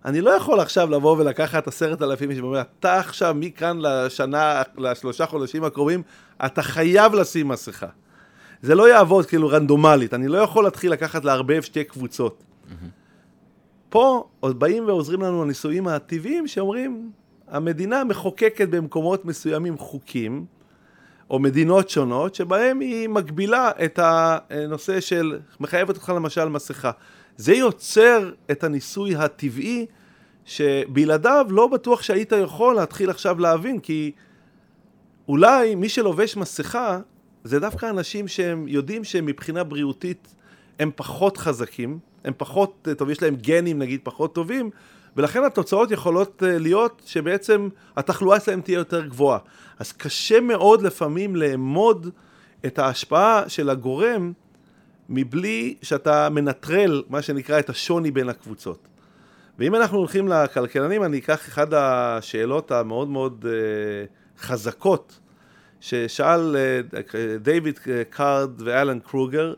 אני 0.05 0.21
לא 0.21 0.31
יכול 0.31 0.61
עכשיו 0.61 0.91
לבוא 0.91 1.17
ולקחת 1.19 1.69
עשרת 1.69 2.03
אלפים 2.03 2.31
איש 2.31 2.39
ואומר, 2.39 2.61
אתה 2.61 2.99
עכשיו 2.99 3.35
מכאן 3.39 3.79
לשנה, 3.81 4.63
לשלושה 4.79 5.27
חודשים 5.27 5.65
הקרובים, 5.65 6.03
אתה 6.47 6.63
חייב 6.63 7.15
לשים 7.15 7.49
מסכה. 7.49 7.87
זה 8.63 8.75
לא 8.75 8.89
יעבוד 8.89 9.27
כאילו 9.27 9.49
רנדומלית, 9.49 10.15
אני 10.15 10.29
לא 10.29 10.39
יכול 10.39 10.65
להתחיל 10.65 10.93
לקחת 10.93 11.25
לערבב 11.25 11.63
שתי 11.63 11.85
קבוצות. 11.85 12.43
פה 13.89 14.29
עוד 14.41 14.61
באים 14.61 14.87
ועוזרים 14.87 15.23
לנו 15.23 15.43
הניסויים 15.43 15.89
הטבעיים 15.89 16.47
שאומרים, 16.47 17.11
המדינה 17.49 18.05
מחוקקת 18.05 18.69
במקומות 18.69 19.25
מסוימים 19.25 19.79
חוקים, 19.79 20.45
או 21.31 21.39
מדינות 21.39 21.91
שונות, 21.91 22.35
שבהם 22.35 22.81
היא 22.81 23.09
מגבילה 23.09 23.71
את 23.85 23.99
הנושא 24.03 25.01
של, 25.01 25.39
מחייבת 25.61 25.97
אותך 25.97 26.13
למשל 26.17 26.49
מסכה. 26.49 26.91
זה 27.39 27.55
יוצר 27.55 28.33
את 28.51 28.65
הניסוי 28.65 29.17
הטבעי, 29.17 29.87
שבלעדיו 30.45 31.47
לא 31.51 31.67
בטוח 31.67 32.03
שהיית 32.03 32.33
יכול 32.33 32.75
להתחיל 32.75 33.11
עכשיו 33.11 33.39
להבין, 33.39 33.81
כי 33.81 34.13
אולי 35.29 35.75
מי 35.75 35.89
שלובש 35.89 36.37
מסכה, 36.37 37.01
זה 37.45 37.61
דווקא 37.61 37.91
אנשים 37.91 38.29
שהם 38.29 38.69
יודעים 38.69 39.05
שהם 39.05 39.27
מבחינה 39.27 39.65
בריאותית 39.65 40.35
הם 40.79 40.91
פחות 40.97 41.37
חזקים, 41.37 41.99
הם 42.25 42.33
פחות, 42.37 42.89
טוב, 42.99 43.11
יש 43.11 43.23
להם 43.23 43.37
גנים 43.37 43.79
נגיד 43.79 44.01
פחות 44.03 44.35
טובים, 44.35 44.71
ולכן 45.17 45.45
התוצאות 45.45 45.91
יכולות 45.91 46.43
אה, 46.43 46.59
להיות 46.59 47.03
שבעצם 47.07 47.69
התחלואה 47.97 48.37
אצלהם 48.37 48.61
תהיה 48.61 48.77
יותר 48.77 49.07
גבוהה. 49.07 49.39
אז 49.79 49.93
קשה 49.93 50.41
מאוד 50.41 50.83
לפעמים 50.83 51.37
לאמוד 51.37 52.11
את 52.67 52.79
ההשפעה 52.79 53.49
של 53.49 53.71
הגורם 53.71 54.33
מבלי 55.09 55.75
שאתה 55.83 56.29
מנטרל, 56.29 57.03
מה 57.09 57.23
שנקרא, 57.23 57.59
את 57.59 57.71
השוני 57.71 58.11
בין 58.11 58.29
הקבוצות. 58.29 58.89
ואם 59.59 59.75
אנחנו 59.75 59.99
הולכים 59.99 60.29
לכלכלנים, 60.29 61.05
אני 61.05 61.19
אקח 61.19 61.49
אחד 61.49 61.75
השאלות 61.75 62.71
המאוד 62.71 63.09
מאוד 63.09 63.45
uh, 63.45 64.41
חזקות 64.43 65.21
ששאל 65.81 66.57
uh, 66.93 66.97
דיוויד 67.43 67.79
קארד 68.11 68.63
ואלן 68.63 69.01
קרוגר 69.01 69.55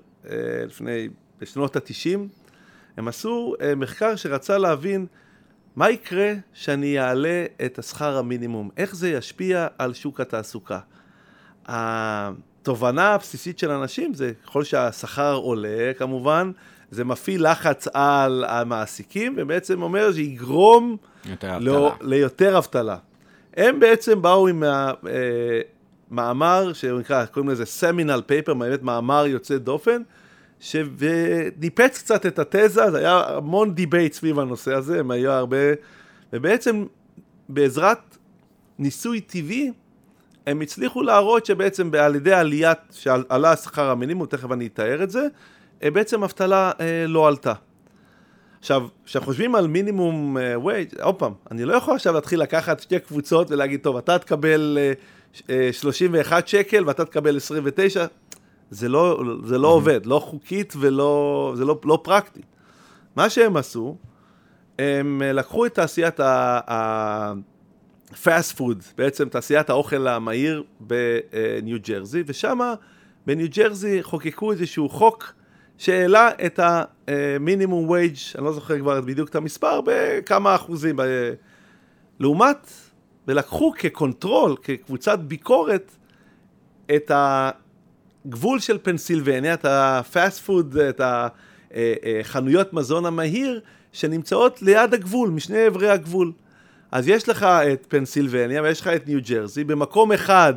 לפני, 0.67 1.09
בשנות 1.41 1.77
התשעים. 1.77 2.29
הם 2.97 3.09
עשו 3.09 3.55
מחקר 3.77 4.17
שרצה 4.17 4.59
להבין 4.59 5.07
מה 5.77 5.91
יקרה 5.91 6.33
שאני 6.53 7.01
אעלה 7.01 7.47
את 7.65 7.79
השכר 7.79 8.19
המינימום, 8.19 8.71
איך 8.77 8.95
זה 8.95 9.11
ישפיע 9.11 9.67
על 9.79 9.95
שוק 9.95 10.21
התעסוקה. 10.21 10.81
התובנה 12.63 13.15
הבסיסית 13.15 13.59
של 13.59 13.71
אנשים 13.71 14.15
זה 14.15 14.33
ככל 14.45 14.65
שהשכר 14.65 15.35
עולה 15.35 15.93
כמובן, 15.99 16.53
זה 16.91 17.05
מפעיל 17.05 17.51
לחץ 17.51 17.89
על 17.93 18.45
המעסיקים 18.49 19.35
ובעצם 19.37 19.83
אומר 19.83 20.13
שיגרום 20.13 20.97
יותר 21.25 21.59
לא, 21.59 21.89
אבטלה. 21.89 22.09
ליותר 22.09 22.59
אבטלה. 22.59 22.97
הם 23.57 23.81
בעצם 23.81 24.23
באו 24.23 24.49
עם 24.49 24.65
אה, 24.65 24.93
מאמר 26.11 26.73
שנקרא, 26.73 27.25
קוראים 27.25 27.51
לזה 27.51 27.65
seminal 27.65 28.23
paper, 28.27 28.55
באמת 28.55 28.83
מאמר 28.83 29.27
יוצא 29.27 29.59
דופן, 29.59 30.03
שניפץ 30.61 31.99
קצת 31.99 32.27
את 32.27 32.39
התזה, 32.39 32.91
זה 32.91 32.99
היה 32.99 33.23
המון 33.29 33.75
debate 33.75 34.13
סביב 34.13 34.39
הנושא 34.39 34.75
הזה, 34.75 35.01
הם 35.01 35.11
היו 35.11 35.31
הרבה, 35.31 35.57
ובעצם 36.33 36.85
בעזרת 37.49 38.17
ניסוי 38.79 39.21
טבעי, 39.21 39.73
הם 40.47 40.61
הצליחו 40.61 41.03
להראות 41.03 41.47
שבעצם 41.47 41.91
על 41.99 42.15
ידי 42.15 42.33
עליית, 42.33 42.79
שעלה 42.91 43.57
שכר 43.57 43.91
המינימום, 43.91 44.27
תכף 44.27 44.53
אני 44.53 44.67
אתאר 44.67 45.03
את 45.03 45.11
זה, 45.11 45.27
אה, 45.83 45.91
בעצם 45.91 46.25
אבטלה 46.25 46.71
אה, 46.81 47.05
לא 47.09 47.29
עלתה. 47.29 47.53
עכשיו, 48.61 48.87
כשאנחנו 49.05 49.33
חושבים 49.33 49.55
על 49.55 49.67
מינימום 49.67 50.37
וייג', 50.65 51.01
עוד 51.01 51.15
פעם, 51.15 51.33
אני 51.51 51.65
לא 51.65 51.75
יכול 51.75 51.95
עכשיו 51.95 52.15
להתחיל 52.15 52.41
לקחת 52.41 52.81
שתי 52.81 53.01
קבוצות 53.01 53.51
ולהגיד, 53.51 53.81
טוב, 53.81 53.97
אתה 53.97 54.19
תקבל 54.19 54.79
אה, 54.81 54.93
אה, 55.51 55.73
31 55.73 56.49
שקל 56.49 56.85
ואתה 56.87 57.05
תקבל 57.05 57.37
29, 57.37 58.07
זה 58.71 58.89
לא, 58.89 59.23
זה 59.45 59.59
לא 59.59 59.69
עובד, 59.69 60.07
לא 60.07 60.19
חוקית 60.19 60.75
ולא, 60.81 61.53
זה 61.57 61.65
לא, 61.65 61.79
לא 61.85 61.99
פרקטי. 62.03 62.41
מה 63.17 63.31
שהם 63.31 63.57
עשו, 63.57 63.97
הם 64.79 65.23
אה, 65.25 65.33
לקחו 65.33 65.67
את 65.67 65.75
תעשיית 65.75 66.21
ה-fast 68.13 68.59
food, 68.59 68.85
בעצם 68.99 69.29
תעשיית 69.29 69.71
האוכל 69.71 70.09
המהיר 70.09 70.63
בניו 70.81 71.79
ג'רזי, 71.89 72.23
ושם 72.27 72.59
בניו 73.27 73.47
ג'רזי 73.51 74.03
חוקקו 74.03 74.53
איזשהו 74.53 74.89
חוק 74.89 75.33
שהעלה 75.79 76.31
את 76.47 76.61
ה 76.63 76.78
minimum 76.78 77.89
wage, 77.89 78.17
אני 78.35 78.45
לא 78.45 78.53
זוכר 78.53 78.79
כבר 78.79 79.01
בדיוק 79.01 79.29
את 79.29 79.35
המספר, 79.35 79.81
בכמה 79.85 80.55
אחוזים. 80.55 80.99
לעומת, 82.21 82.71
ולקחו 83.29 83.73
כ 83.79 83.94
control, 83.94 84.57
כקבוצת 84.63 85.19
ביקורת, 85.19 85.97
את 86.97 87.11
הגבול 87.15 88.61
של 88.61 88.79
פנסילבניה, 88.83 89.55
את 89.55 89.65
ה 89.65 89.80
fast 89.80 90.41
food, 90.41 90.77
את 90.77 91.01
החנויות 91.73 92.73
מזון 92.73 93.07
המהיר, 93.07 93.61
שנמצאות 93.93 94.63
ליד 94.63 94.95
הגבול, 94.95 95.31
משני 95.31 95.67
עברי 95.67 95.91
הגבול. 95.91 96.33
אז 96.93 97.09
יש 97.09 97.29
לך 97.29 97.43
את 97.43 97.87
פנסילבניה 97.89 98.63
ויש 98.63 98.81
לך 98.81 98.87
את 98.87 99.09
ניו 99.09 99.21
ג'רזי, 99.29 99.65
במקום 99.65 100.13
אחד 100.13 100.55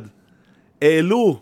העלו 0.82 1.40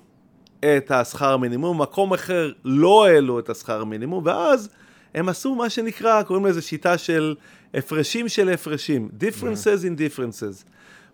את 0.61 0.91
השכר 0.91 1.37
מינימום, 1.37 1.79
במקום 1.79 2.13
אחר 2.13 2.53
לא 2.65 3.07
העלו 3.07 3.39
את 3.39 3.51
השכר 3.51 3.85
מינימום, 3.85 4.27
ואז 4.27 4.69
הם 5.15 5.29
עשו 5.29 5.55
מה 5.55 5.71
שנקרא, 5.71 6.23
קוראים 6.23 6.47
לזה 6.47 6.63
שיטה 6.63 6.99
של 6.99 7.35
הפרשים 7.75 8.29
של 8.29 8.49
הפרשים, 8.49 9.09
differences 9.21 9.83
in 9.83 9.99
differences. 9.99 10.65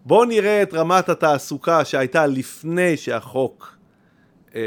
בואו 0.06 0.24
נראה 0.24 0.62
את 0.62 0.74
רמת 0.74 1.08
התעסוקה 1.08 1.84
שהייתה 1.84 2.26
לפני 2.26 2.96
שהחוק 2.96 3.76
אה, 4.54 4.60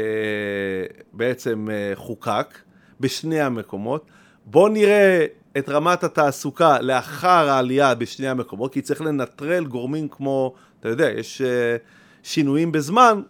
בעצם 1.12 1.68
אה, 1.70 1.92
חוקק, 1.94 2.58
בשני 3.00 3.40
המקומות. 3.40 4.06
בואו 4.46 4.68
נראה 4.68 5.26
את 5.58 5.68
רמת 5.68 6.04
התעסוקה 6.04 6.80
לאחר 6.80 7.48
העלייה 7.48 7.94
בשני 7.94 8.28
המקומות, 8.28 8.72
כי 8.72 8.82
צריך 8.82 9.00
לנטרל 9.00 9.64
גורמים 9.64 10.08
כמו, 10.08 10.54
אתה 10.80 10.88
יודע, 10.88 11.10
יש 11.10 11.42
אה, 11.42 11.76
שינויים 12.22 12.72
בזמן, 12.72 13.22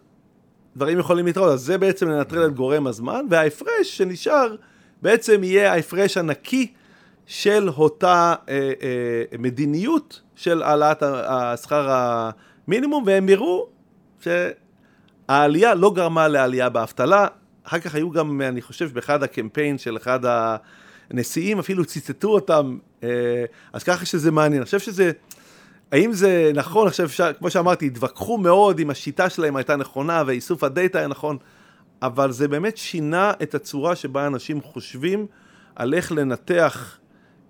דברים 0.77 0.99
יכולים 0.99 1.27
להתראות, 1.27 1.53
אז 1.53 1.61
זה 1.61 1.79
בעצם 1.79 2.09
לנטרל 2.09 2.47
את 2.47 2.55
גורם 2.55 2.87
הזמן, 2.87 3.27
וההפרש 3.31 3.99
שנשאר 3.99 4.57
בעצם 5.03 5.45
יהיה 5.45 5.73
ההפרש 5.73 6.16
הנקי 6.16 6.73
של 7.27 7.68
אותה 7.68 8.35
אה, 8.49 8.73
אה, 8.83 9.39
מדיניות 9.39 10.20
של 10.35 10.62
העלאת 10.62 11.03
השכר 11.03 11.89
המינימום, 11.91 13.05
והם 13.07 13.29
יראו 13.29 13.66
שהעלייה 14.20 15.75
לא 15.75 15.93
גרמה 15.95 16.29
לעלייה 16.29 16.68
באבטלה. 16.68 17.27
אחר 17.64 17.79
כך 17.79 17.95
היו 17.95 18.11
גם, 18.11 18.41
אני 18.41 18.62
חושב, 18.62 18.95
באחד 18.95 19.23
הקמפיין 19.23 19.79
של 19.79 19.97
אחד 19.97 20.20
הנשיאים, 21.11 21.59
אפילו 21.59 21.84
ציטטו 21.84 22.28
אותם, 22.28 22.78
אה, 23.03 23.44
אז 23.72 23.82
ככה 23.82 24.07
שזה 24.07 24.30
מעניין. 24.30 24.61
אני 24.61 24.64
חושב 24.64 24.78
שזה... 24.78 25.12
האם 25.92 26.12
זה 26.12 26.50
נכון, 26.55 26.86
עכשיו 26.86 27.07
אפשר, 27.07 27.32
כמו 27.32 27.50
שאמרתי, 27.50 27.86
התווכחו 27.86 28.38
מאוד 28.38 28.78
אם 28.78 28.90
השיטה 28.90 29.30
שלהם 29.30 29.57
הייתה 29.57 29.76
נכונה 29.76 30.22
ואיסוף 30.26 30.64
הדאטה 30.64 30.98
היה 30.98 31.09
נכון, 31.09 31.36
אבל 32.03 32.32
זה 32.32 32.48
באמת 32.48 32.76
שינה 32.76 33.32
את 33.42 33.55
הצורה 33.55 33.96
שבה 33.96 34.26
אנשים 34.26 34.61
חושבים 34.61 35.26
על 35.76 35.94
איך 35.94 36.12
לנתח 36.12 36.98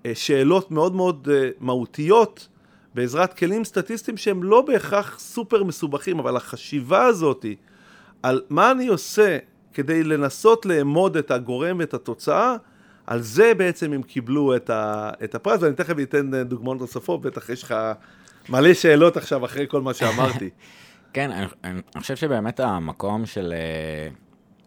אה, 0.07 0.12
שאלות 0.14 0.70
מאוד 0.70 0.94
מאוד 0.94 1.28
אה, 1.32 1.48
מהותיות 1.61 2.48
בעזרת 2.94 3.34
כלים 3.34 3.64
סטטיסטיים 3.64 4.16
שהם 4.16 4.42
לא 4.42 4.61
בהכרח 4.61 5.18
סופר 5.18 5.64
מסובכים, 5.64 6.18
אבל 6.18 6.36
החשיבה 6.36 7.05
הזאת 7.05 7.46
על 8.22 8.42
מה 8.50 8.70
אני 8.70 8.88
עושה 8.88 9.38
כדי 9.72 10.05
לנסות 10.05 10.66
לאמוד 10.66 11.16
את 11.16 11.30
הגורם 11.30 11.76
ואת 11.78 11.94
התוצאה, 11.94 12.57
על 13.12 13.20
זה 13.20 13.54
בעצם 13.54 13.92
הם 13.92 14.02
קיבלו 14.02 14.56
את, 14.56 14.70
ה, 14.70 15.10
את 15.24 15.34
הפרס, 15.34 15.62
ואני 15.62 15.74
תכף 15.74 15.94
אתן 16.02 16.34
אה, 16.34 16.44
דוגמאות 16.44 16.80
נוספות, 16.80 17.22
בטח 17.22 17.48
יש 17.48 17.62
לך 17.62 17.74
מלא 18.48 18.74
שאלות 18.74 19.16
עכשיו 19.16 19.44
אחרי 19.44 19.66
כל 19.68 19.82
מה 19.82 19.94
שאמרתי. 19.94 20.50
כן, 21.14 21.30
אני, 21.30 21.46
אני 21.64 21.80
חושב 21.98 22.16
שבאמת 22.16 22.60
המקום 22.60 23.26
של 23.26 23.54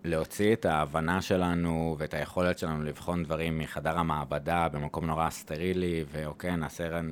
להוציא 0.03 0.53
את 0.53 0.65
ההבנה 0.65 1.21
שלנו 1.21 1.95
ואת 1.99 2.13
היכולת 2.13 2.59
שלנו 2.59 2.83
לבחון 2.83 3.23
דברים 3.23 3.57
מחדר 3.57 3.97
המעבדה 3.97 4.67
במקום 4.69 5.05
נורא 5.05 5.29
סטרילי, 5.29 6.05
ואוקיי, 6.11 6.55
נעשה 6.55 6.87
רנ... 6.87 7.11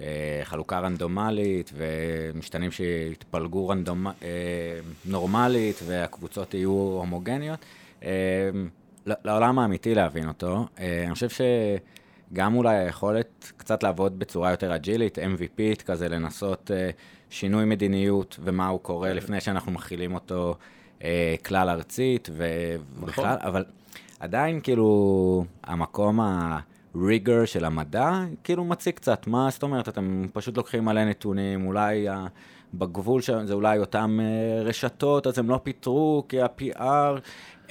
אה, 0.00 0.40
חלוקה 0.44 0.78
רנדומלית 0.78 1.72
ומשתנים 1.74 2.70
שיתפלגו 2.70 3.68
רנדומ... 3.68 4.06
אה, 4.06 4.12
נורמלית 5.04 5.80
והקבוצות 5.86 6.54
יהיו 6.54 6.70
הומוגניות. 6.70 7.58
אה, 8.02 8.10
לעולם 9.06 9.58
האמיתי 9.58 9.94
להבין 9.94 10.28
אותו. 10.28 10.66
אני 10.78 11.14
חושב 11.14 11.28
שגם 12.32 12.54
אולי 12.54 12.76
היכולת 12.76 13.52
קצת 13.56 13.82
לעבוד 13.82 14.18
בצורה 14.18 14.50
יותר 14.50 14.74
אג'ילית, 14.74 15.18
MVPית 15.18 15.82
כזה, 15.82 16.08
לנסות 16.08 16.70
שינוי 17.30 17.64
מדיניות 17.64 18.38
ומה 18.42 18.68
הוא 18.68 18.80
קורה 18.80 19.12
לפני 19.12 19.40
שאנחנו 19.40 19.72
מכילים 19.72 20.14
אותו. 20.14 20.54
אה, 21.04 21.34
כלל 21.44 21.68
ארצית, 21.68 22.28
ובכלל, 22.32 23.34
נכון. 23.34 23.48
אבל 23.48 23.64
עדיין 24.20 24.60
כאילו 24.60 25.44
המקום 25.64 26.20
הריגר 26.20 27.44
של 27.44 27.64
המדע, 27.64 28.10
כאילו 28.44 28.64
מציג 28.64 28.94
קצת, 28.94 29.26
מה 29.26 29.48
זאת 29.50 29.62
אומרת, 29.62 29.88
אתם 29.88 30.26
פשוט 30.32 30.56
לוקחים 30.56 30.84
מלא 30.84 31.04
נתונים, 31.04 31.66
אולי 31.66 32.08
ה... 32.08 32.26
בגבול 32.74 33.20
שלהם 33.20 33.46
זה 33.46 33.54
אולי 33.54 33.78
אותם 33.78 34.20
uh, 34.20 34.62
רשתות, 34.64 35.26
אז 35.26 35.38
הם 35.38 35.50
לא 35.50 35.60
פיטרו, 35.62 36.24
כי 36.28 36.42
ה-PR, 36.42 37.18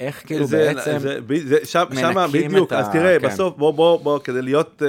איך 0.00 0.26
כאילו 0.26 0.46
זה, 0.46 0.72
בעצם 0.74 0.98
זה, 0.98 1.18
זה, 1.44 1.56
שם, 1.64 1.84
שמה, 2.00 2.28
בדיוק, 2.28 2.72
אז 2.72 2.88
תראה, 2.92 3.20
כן. 3.20 3.26
בסוף, 3.26 3.56
בוא, 3.56 3.70
בוא, 3.70 4.00
בוא, 4.00 4.18
כדי 4.18 4.42
להיות 4.42 4.82
uh, 4.82 4.84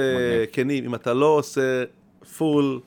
כנים, 0.52 0.84
אם 0.84 0.94
אתה 0.94 1.14
לא 1.14 1.26
עושה 1.26 1.84
full, 2.38 2.80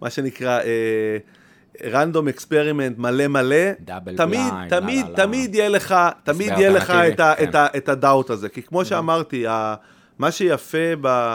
מה 0.00 0.10
שנקרא, 0.10 0.60
uh, 0.60 1.84
random 1.84 2.28
experiment 2.28 2.98
מלא 2.98 3.28
מלא, 3.28 3.56
תמיד, 3.84 4.16
ב 4.16 4.25
line, 4.25 4.68
תמיד, 4.68 5.06
לא, 5.08 5.16
תמיד 5.16 5.54
יהיה 5.54 5.68
לך, 5.68 5.94
תמיד 6.24 6.52
יהיה 6.56 6.70
לך 6.70 6.90
את, 6.90 7.20
ה, 7.20 7.34
כן. 7.38 7.48
את, 7.48 7.54
ה, 7.54 7.66
את 7.76 7.88
ה 7.88 7.95
doubt 7.95 8.30
הזה, 8.30 8.48
כי 8.48 8.62
כמו 8.62 8.84
שאמרתי, 8.84 9.46
ה, 9.46 9.74
מה 10.18 10.30
שיפה 10.30 10.92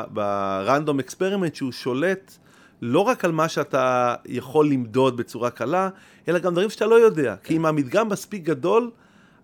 ב 0.10 0.22
random 0.22 1.00
experiment 1.00 1.56
שהוא 1.56 1.72
שולט 1.72 2.38
לא 2.82 3.00
רק 3.00 3.26
על 3.26 3.32
מה 3.32 3.48
שאתה 3.50 4.16
יכול 4.26 4.70
למדוד 4.70 5.18
בצורה 5.18 5.50
קלה, 5.50 5.90
אלא 6.28 6.40
גם 6.40 6.52
דברים 6.52 6.70
שאתה 6.70 6.86
לא 6.86 6.96
יודע, 6.96 7.36
כי 7.44 7.58
אם 7.58 7.66
המדגם 7.66 8.10
מספיק 8.10 8.44
גדול, 8.44 8.92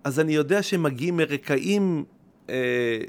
אז 0.03 0.19
אני 0.19 0.35
יודע 0.35 0.63
שהם 0.63 0.83
מגיעים 0.83 1.17
מרקעים 1.17 2.03
אה, 2.49 2.55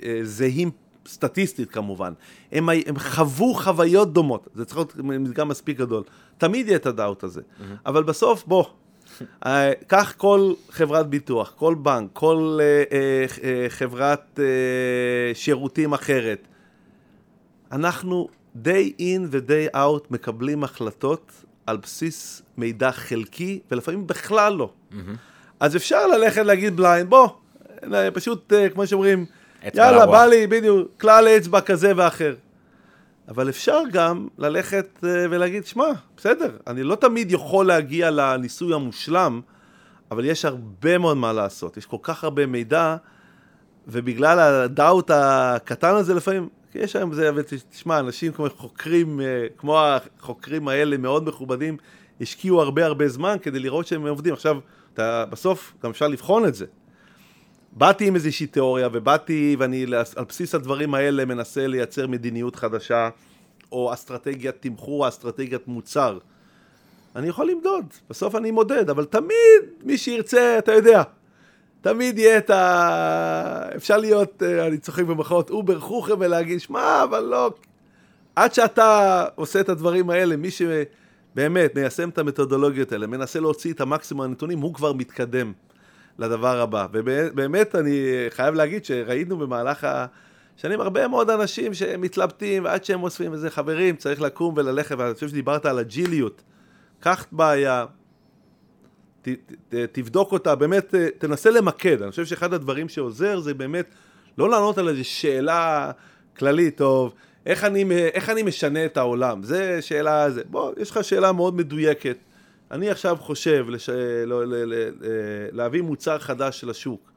אה, 0.02 0.20
זהים 0.22 0.70
סטטיסטית 1.08 1.70
כמובן, 1.70 2.12
הם, 2.52 2.68
הם 2.86 2.98
חוו 2.98 3.54
חוויות 3.54 4.12
דומות, 4.12 4.48
זה 4.54 4.64
צריך 4.64 4.76
להיות 4.76 4.96
מדגם 4.96 5.48
מספיק 5.48 5.78
גדול. 5.78 6.02
תמיד 6.38 6.66
יהיה 6.66 6.76
את 6.76 6.86
הדאוט 6.86 7.24
הזה. 7.24 7.40
Mm-hmm. 7.40 7.62
אבל 7.86 8.02
בסוף, 8.02 8.44
בוא, 8.46 8.64
אה, 9.46 9.72
קח 9.86 10.14
כל 10.16 10.52
חברת 10.70 11.08
ביטוח, 11.08 11.52
כל 11.56 11.74
בנק, 11.74 12.10
כל 12.12 12.58
uh, 12.60 12.90
uh, 12.90 13.38
uh, 13.38 13.42
חברת 13.68 14.38
uh, 14.38 14.40
שירותים 15.34 15.92
אחרת. 15.92 16.48
אנחנו 17.72 18.28
day 18.64 19.00
in 19.00 19.20
ו-day 19.30 19.76
out 19.76 20.06
מקבלים 20.10 20.64
החלטות 20.64 21.32
על 21.66 21.76
בסיס 21.76 22.42
מידע 22.56 22.92
חלקי, 22.92 23.60
ולפעמים 23.70 24.06
בכלל 24.06 24.52
לא. 24.52 24.72
Mm-hmm. 24.92 24.94
אז 25.60 25.76
אפשר 25.76 26.06
ללכת 26.06 26.42
להגיד 26.42 26.76
בליינד, 26.76 27.10
בוא, 27.10 27.28
פשוט, 28.14 28.52
uh, 28.52 28.72
כמו 28.72 28.86
שאומרים, 28.86 29.26
יאללה, 29.74 30.06
בא 30.06 30.24
לי, 30.24 30.46
בדיוק, 30.46 30.88
כלל 31.00 31.28
אצבע 31.28 31.60
כזה 31.60 31.92
ואחר. 31.96 32.34
אבל 33.28 33.48
אפשר 33.48 33.80
גם 33.92 34.28
ללכת 34.38 34.86
אה, 35.04 35.26
ולהגיד, 35.30 35.66
שמע, 35.66 35.84
בסדר, 36.16 36.56
אני 36.66 36.82
לא 36.82 36.94
תמיד 36.94 37.32
יכול 37.32 37.66
להגיע 37.66 38.10
לניסוי 38.10 38.74
המושלם, 38.74 39.40
אבל 40.10 40.24
יש 40.24 40.44
הרבה 40.44 40.98
מאוד 40.98 41.16
מה 41.16 41.32
לעשות, 41.32 41.76
יש 41.76 41.86
כל 41.86 41.96
כך 42.02 42.24
הרבה 42.24 42.46
מידע, 42.46 42.96
ובגלל 43.88 44.38
הדאוט 44.38 45.10
הקטן 45.14 45.94
הזה 45.94 46.14
לפעמים, 46.14 46.48
יש 46.74 46.96
היום 46.96 47.12
זה, 47.12 47.30
ותשמע, 47.34 47.98
אנשים 47.98 48.32
כמו 48.32 48.46
חוקרים, 48.56 49.20
אה, 49.20 49.46
כמו 49.58 49.78
החוקרים 49.78 50.68
האלה, 50.68 50.96
מאוד 50.96 51.28
מכובדים, 51.28 51.76
השקיעו 52.20 52.62
הרבה 52.62 52.86
הרבה 52.86 53.08
זמן 53.08 53.36
כדי 53.42 53.58
לראות 53.58 53.86
שהם 53.86 54.06
עובדים. 54.06 54.32
עכשיו, 54.32 54.58
אתה, 54.94 55.24
בסוף 55.30 55.72
גם 55.82 55.90
אפשר 55.90 56.08
לבחון 56.08 56.44
את 56.44 56.54
זה. 56.54 56.66
באתי 57.72 58.06
עם 58.06 58.14
איזושהי 58.14 58.46
תיאוריה, 58.46 58.88
ובאתי, 58.92 59.56
ואני 59.58 59.86
על 60.16 60.24
בסיס 60.28 60.54
הדברים 60.54 60.94
האלה 60.94 61.24
מנסה 61.24 61.66
לייצר 61.66 62.06
מדיניות 62.06 62.56
חדשה, 62.56 63.08
או 63.72 63.92
אסטרטגיית 63.92 64.56
תמחור, 64.60 65.08
אסטרטגיית 65.08 65.68
מוצר. 65.68 66.18
אני 67.16 67.28
יכול 67.28 67.50
למדוד, 67.50 67.84
בסוף 68.10 68.34
אני 68.34 68.50
מודד, 68.50 68.90
אבל 68.90 69.04
תמיד 69.04 69.62
מי 69.82 69.98
שירצה, 69.98 70.58
אתה 70.58 70.72
יודע, 70.72 71.02
תמיד 71.80 72.18
יהיה 72.18 72.38
את 72.38 72.50
ה... 72.50 73.68
אפשר 73.76 73.96
להיות, 73.96 74.42
אה, 74.42 74.66
אני 74.66 74.78
צוחק 74.78 75.04
במחאות, 75.04 75.50
אובר 75.50 75.80
חוכם 75.80 76.14
ולהגיד, 76.18 76.60
שמע, 76.60 77.02
אבל 77.02 77.20
לא... 77.20 77.50
עד 78.36 78.54
שאתה 78.54 79.24
עושה 79.34 79.60
את 79.60 79.68
הדברים 79.68 80.10
האלה, 80.10 80.36
מי 80.36 80.50
שבאמת 81.34 81.74
מיישם 81.74 82.08
את 82.08 82.18
המתודולוגיות 82.18 82.92
האלה, 82.92 83.06
מנסה 83.06 83.40
להוציא 83.40 83.72
את 83.72 83.80
המקסימום 83.80 84.24
הנתונים, 84.24 84.60
הוא 84.60 84.74
כבר 84.74 84.92
מתקדם. 84.92 85.52
לדבר 86.18 86.60
הבא. 86.60 86.86
ובאמת 86.92 87.74
אני 87.74 88.06
חייב 88.30 88.54
להגיד 88.54 88.84
שראינו 88.84 89.36
במהלך 89.36 89.86
השנים 90.56 90.80
הרבה 90.80 91.08
מאוד 91.08 91.30
אנשים 91.30 91.74
שמתלבטים 91.74 92.64
ועד 92.64 92.84
שהם 92.84 93.02
אוספים 93.02 93.32
איזה 93.32 93.50
חברים 93.50 93.96
צריך 93.96 94.20
לקום 94.20 94.54
וללכת, 94.56 94.96
ואני 94.98 95.14
חושב 95.14 95.28
שדיברת 95.28 95.66
על 95.66 95.78
אג'יליות. 95.78 96.42
קח 97.00 97.26
בעיה, 97.32 97.86
ת, 99.22 99.28
ת, 99.68 99.74
תבדוק 99.92 100.32
אותה, 100.32 100.54
באמת 100.54 100.94
תנסה 101.18 101.50
למקד. 101.50 102.02
אני 102.02 102.10
חושב 102.10 102.24
שאחד 102.24 102.52
הדברים 102.54 102.88
שעוזר 102.88 103.40
זה 103.40 103.54
באמת 103.54 103.86
לא 104.38 104.50
לענות 104.50 104.78
על 104.78 104.88
איזו 104.88 105.04
שאלה 105.04 105.90
כללית, 106.36 106.76
טוב, 106.76 107.14
איך 107.46 107.64
אני, 107.64 107.84
איך 108.14 108.30
אני 108.30 108.42
משנה 108.42 108.84
את 108.84 108.96
העולם? 108.96 109.42
זה 109.42 109.82
שאלה, 109.82 110.30
זה. 110.30 110.42
בוא, 110.50 110.72
יש 110.76 110.90
לך 110.90 111.04
שאלה 111.04 111.32
מאוד 111.32 111.54
מדויקת. 111.56 112.16
אני 112.70 112.90
עכשיו 112.90 113.16
חושב 113.20 113.66
לש... 113.68 113.90
לא, 114.26 114.44
ל... 114.44 114.54
ל... 114.54 114.74
ל... 114.74 114.90
להביא 115.52 115.82
מוצר 115.82 116.18
חדש 116.18 116.64
לשוק. 116.64 117.10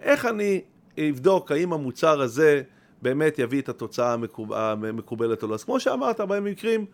איך 0.00 0.26
אני 0.26 0.60
אבדוק 0.98 1.52
האם 1.52 1.72
המוצר 1.72 2.20
הזה 2.20 2.62
באמת 3.02 3.38
יביא 3.38 3.60
את 3.60 3.68
התוצאה 3.68 4.16
המקובלת 4.52 5.42
או 5.42 5.48
לא? 5.48 5.54
אז 5.54 5.64
כמו 5.64 5.80
שאמרת, 5.80 6.20
במקרים, 6.20 6.86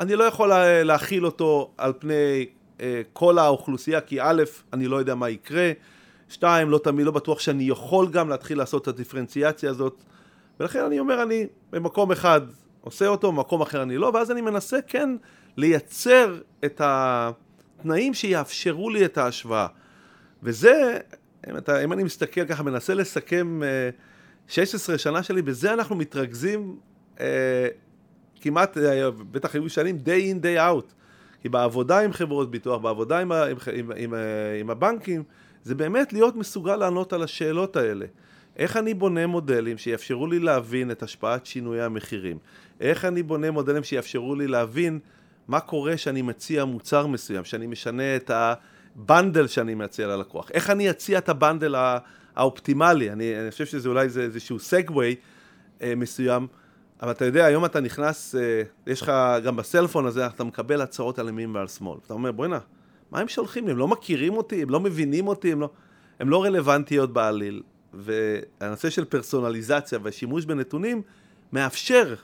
אני 0.00 0.16
לא 0.16 0.24
יכול 0.24 0.50
להכיל 0.82 1.26
אותו 1.26 1.70
על 1.78 1.92
פני 1.98 2.46
אה, 2.80 3.02
כל 3.12 3.38
האוכלוסייה, 3.38 4.00
כי 4.00 4.20
א', 4.20 4.42
אני 4.72 4.86
לא 4.86 4.96
יודע 4.96 5.14
מה 5.14 5.30
יקרה, 5.30 5.72
שתיים, 6.28 6.70
לא 6.70 6.78
תמיד, 6.78 7.06
לא 7.06 7.12
בטוח 7.12 7.40
שאני 7.40 7.64
יכול 7.64 8.08
גם 8.10 8.28
להתחיל 8.28 8.58
לעשות 8.58 8.82
את 8.82 8.88
הדיפרנציאציה 8.88 9.70
הזאת, 9.70 10.04
ולכן 10.60 10.84
אני 10.84 10.98
אומר, 10.98 11.22
אני 11.22 11.46
במקום 11.70 12.12
אחד 12.12 12.40
עושה 12.80 13.06
אותו, 13.06 13.32
במקום 13.32 13.60
אחר 13.60 13.82
אני 13.82 13.96
לא, 13.96 14.10
ואז 14.14 14.30
אני 14.30 14.40
מנסה 14.40 14.82
כן 14.86 15.10
לייצר 15.56 16.40
את 16.64 16.80
התנאים 16.84 18.14
שיאפשרו 18.14 18.90
לי 18.90 19.04
את 19.04 19.18
ההשוואה. 19.18 19.66
וזה, 20.42 20.98
אם, 21.50 21.56
אתה, 21.56 21.84
אם 21.84 21.92
אני 21.92 22.02
מסתכל 22.02 22.44
ככה, 22.44 22.62
מנסה 22.62 22.94
לסכם 22.94 23.60
16 24.48 24.92
אה, 24.92 24.98
שנה 24.98 25.22
שלי, 25.22 25.42
בזה 25.42 25.72
אנחנו 25.72 25.96
מתרכזים 25.96 26.76
אה, 27.20 27.68
כמעט, 28.40 28.78
אה, 28.78 29.10
בטח 29.10 29.54
היו 29.54 29.68
שנים, 29.68 29.98
day 30.04 30.34
in, 30.34 30.44
day 30.44 30.58
out. 30.58 30.92
כי 31.40 31.48
בעבודה 31.48 32.00
עם 32.00 32.12
חברות 32.12 32.50
ביטוח, 32.50 32.80
בעבודה 32.82 33.18
עם, 33.18 33.32
עם, 33.32 33.56
עם, 33.72 33.90
עם, 33.96 34.14
עם 34.60 34.70
הבנקים, 34.70 35.22
זה 35.62 35.74
באמת 35.74 36.12
להיות 36.12 36.36
מסוגל 36.36 36.76
לענות 36.76 37.12
על 37.12 37.22
השאלות 37.22 37.76
האלה. 37.76 38.06
איך 38.56 38.76
אני 38.76 38.94
בונה 38.94 39.26
מודלים 39.26 39.78
שיאפשרו 39.78 40.26
לי 40.26 40.38
להבין 40.38 40.90
את 40.90 41.02
השפעת 41.02 41.46
שינויי 41.46 41.82
המחירים? 41.82 42.38
איך 42.80 43.04
אני 43.04 43.22
בונה 43.22 43.50
מודלים 43.50 43.84
שיאפשרו 43.84 44.34
לי 44.34 44.46
להבין 44.46 44.98
מה 45.48 45.60
קורה 45.60 45.96
כשאני 45.96 46.22
מציע 46.22 46.64
מוצר 46.64 47.06
מסוים, 47.06 47.44
שאני 47.44 47.66
משנה 47.66 48.16
את 48.16 48.30
הבנדל 48.34 49.46
שאני 49.46 49.74
מציע 49.74 50.06
ללקוח? 50.06 50.50
איך 50.50 50.70
אני 50.70 50.90
אציע 50.90 51.18
את 51.18 51.28
הבנדל 51.28 51.74
האופטימלי? 52.36 53.10
אני, 53.10 53.40
אני 53.40 53.50
חושב 53.50 53.66
שזה 53.66 53.88
אולי 53.88 54.08
זה 54.08 54.22
איזשהו 54.22 54.58
סגווי 54.58 55.16
אה, 55.82 55.94
מסוים. 55.96 56.46
אבל 57.02 57.10
אתה 57.10 57.24
יודע, 57.24 57.44
היום 57.44 57.64
אתה 57.64 57.80
נכנס, 57.80 58.34
אה, 58.34 58.62
יש 58.86 59.02
לך 59.02 59.12
גם 59.44 59.56
בסלפון 59.56 60.06
הזה, 60.06 60.26
אתה 60.26 60.44
מקבל 60.44 60.80
הצעות 60.80 61.18
על 61.18 61.28
ימין 61.28 61.56
ועל 61.56 61.68
שמאל. 61.68 61.98
אתה 62.06 62.14
אומר, 62.14 62.32
בוא'נה, 62.32 62.58
מה 63.10 63.20
הם 63.20 63.28
שולחים 63.28 63.66
לי? 63.66 63.72
הם 63.72 63.78
לא 63.78 63.88
מכירים 63.88 64.36
אותי, 64.36 64.62
הם 64.62 64.70
לא 64.70 64.80
מבינים 64.80 65.28
אותי, 65.28 65.52
הם 65.52 65.60
לא, 65.60 65.70
הם 66.20 66.28
לא 66.28 66.44
רלוונטיות 66.44 67.12
בעליל. 67.12 67.62
והנושא 67.96 68.90
של 68.90 69.04
פרסונליזציה 69.04 69.98
והשימוש 70.02 70.44
בנתונים 70.44 71.02
מאפשר 71.52 72.14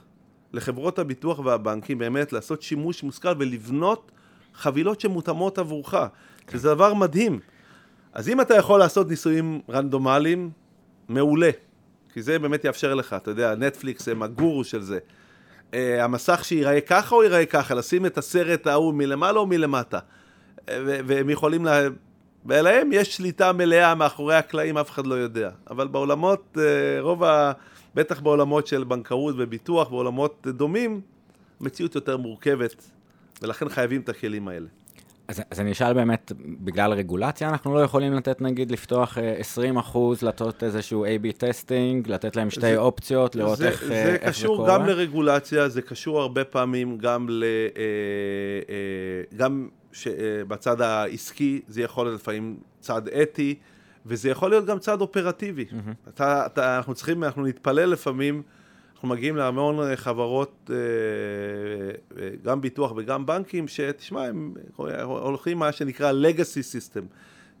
לחברות 0.53 0.99
הביטוח 0.99 1.39
והבנקים 1.39 1.97
באמת 1.97 2.33
לעשות 2.33 2.61
שימוש 2.61 3.03
מושכל 3.03 3.33
ולבנות 3.39 4.11
חבילות 4.53 5.01
שמותאמות 5.01 5.57
עבורך, 5.57 5.89
כן. 6.47 6.57
שזה 6.57 6.69
דבר 6.69 6.93
מדהים. 6.93 7.39
אז 8.13 8.29
אם 8.29 8.41
אתה 8.41 8.55
יכול 8.55 8.79
לעשות 8.79 9.09
ניסויים 9.09 9.61
רנדומליים, 9.69 10.49
מעולה. 11.09 11.49
כי 12.13 12.21
זה 12.21 12.39
באמת 12.39 12.65
יאפשר 12.65 12.93
לך, 12.93 13.13
אתה 13.13 13.31
יודע, 13.31 13.55
נטפליקס 13.55 14.07
הם 14.07 14.23
הגורו 14.23 14.63
של 14.63 14.81
זה. 14.81 14.99
Uh, 15.71 15.75
המסך 15.99 16.45
שיראה 16.45 16.81
ככה 16.81 17.15
או 17.15 17.23
יראה 17.23 17.45
ככה, 17.45 17.75
לשים 17.75 18.05
את 18.05 18.17
הסרט 18.17 18.67
ההוא 18.67 18.93
מלמעלה 18.93 19.39
או 19.39 19.47
מלמטה. 19.47 19.99
Uh, 19.99 20.71
והם 20.83 21.29
יכולים, 21.29 21.65
לה... 21.65 21.81
ולהם 22.45 22.89
יש 22.93 23.15
שליטה 23.15 23.53
מלאה 23.53 23.95
מאחורי 23.95 24.35
הקלעים, 24.35 24.77
אף 24.77 24.89
אחד 24.91 25.07
לא 25.07 25.15
יודע. 25.15 25.49
אבל 25.69 25.87
בעולמות, 25.87 26.57
uh, 26.57 26.59
רוב 26.99 27.23
ה... 27.23 27.51
בטח 27.95 28.19
בעולמות 28.19 28.67
של 28.67 28.83
בנקאות 28.83 29.35
וביטוח, 29.37 29.89
בעולמות 29.89 30.47
דומים, 30.47 31.01
מציאות 31.61 31.95
יותר 31.95 32.17
מורכבת, 32.17 32.91
ולכן 33.41 33.69
חייבים 33.69 34.01
את 34.01 34.09
הכלים 34.09 34.47
האלה. 34.47 34.67
אז, 35.27 35.41
אז 35.51 35.59
אני 35.59 35.71
אשאל 35.71 35.93
באמת, 35.93 36.31
בגלל 36.59 36.93
רגולציה 36.93 37.49
אנחנו 37.49 37.73
לא 37.73 37.79
יכולים 37.79 38.13
לתת 38.13 38.41
נגיד 38.41 38.71
לפתוח 38.71 39.17
20 39.37 39.75
אה, 39.75 39.81
אחוז, 39.81 40.21
לתת 40.21 40.63
איזשהו 40.63 41.05
A-B 41.05 41.37
טסטינג, 41.37 42.09
לתת 42.09 42.35
להם 42.35 42.49
שתי 42.49 42.61
זה, 42.61 42.77
אופציות, 42.77 43.35
לראות 43.35 43.57
זה, 43.57 43.67
איך, 43.67 43.83
זה, 43.85 43.93
איך 43.93 44.03
זה 44.03 44.07
קורה? 44.07 44.17
זה 44.17 44.29
קשור 44.29 44.67
גם 44.67 44.85
לרגולציה, 44.85 45.69
זה 45.69 45.81
קשור 45.81 46.21
הרבה 46.21 46.43
פעמים 46.43 46.97
גם 46.97 47.25
ל... 47.29 47.43
אה, 47.43 47.81
אה, 48.69 49.37
גם 49.37 49.67
בצד 50.47 50.81
העסקי, 50.81 51.61
זה 51.67 51.81
יכול 51.81 52.05
להיות 52.05 52.21
לפעמים 52.21 52.57
צד 52.79 53.07
אתי, 53.07 53.55
וזה 54.05 54.29
יכול 54.29 54.49
להיות 54.49 54.65
גם 54.65 54.79
צד 54.79 55.01
אופרטיבי. 55.01 55.65
Mm-hmm. 55.69 56.09
אתה, 56.09 56.45
אתה, 56.45 56.77
אנחנו 56.77 56.93
צריכים, 56.95 57.23
אנחנו 57.23 57.45
נתפלל 57.45 57.89
לפעמים, 57.89 58.41
אנחנו 58.93 59.07
מגיעים 59.07 59.35
להמון 59.35 59.79
אה, 59.79 59.97
חברות, 59.97 60.69
אה, 60.73 60.75
אה, 62.21 62.29
גם 62.43 62.61
ביטוח 62.61 62.93
וגם 62.97 63.25
בנקים, 63.25 63.67
שתשמע, 63.67 64.25
הם 64.25 64.53
הולכים 65.03 65.59
מה 65.59 65.71
שנקרא 65.71 66.11
legacy 66.11 66.61
system. 66.75 67.03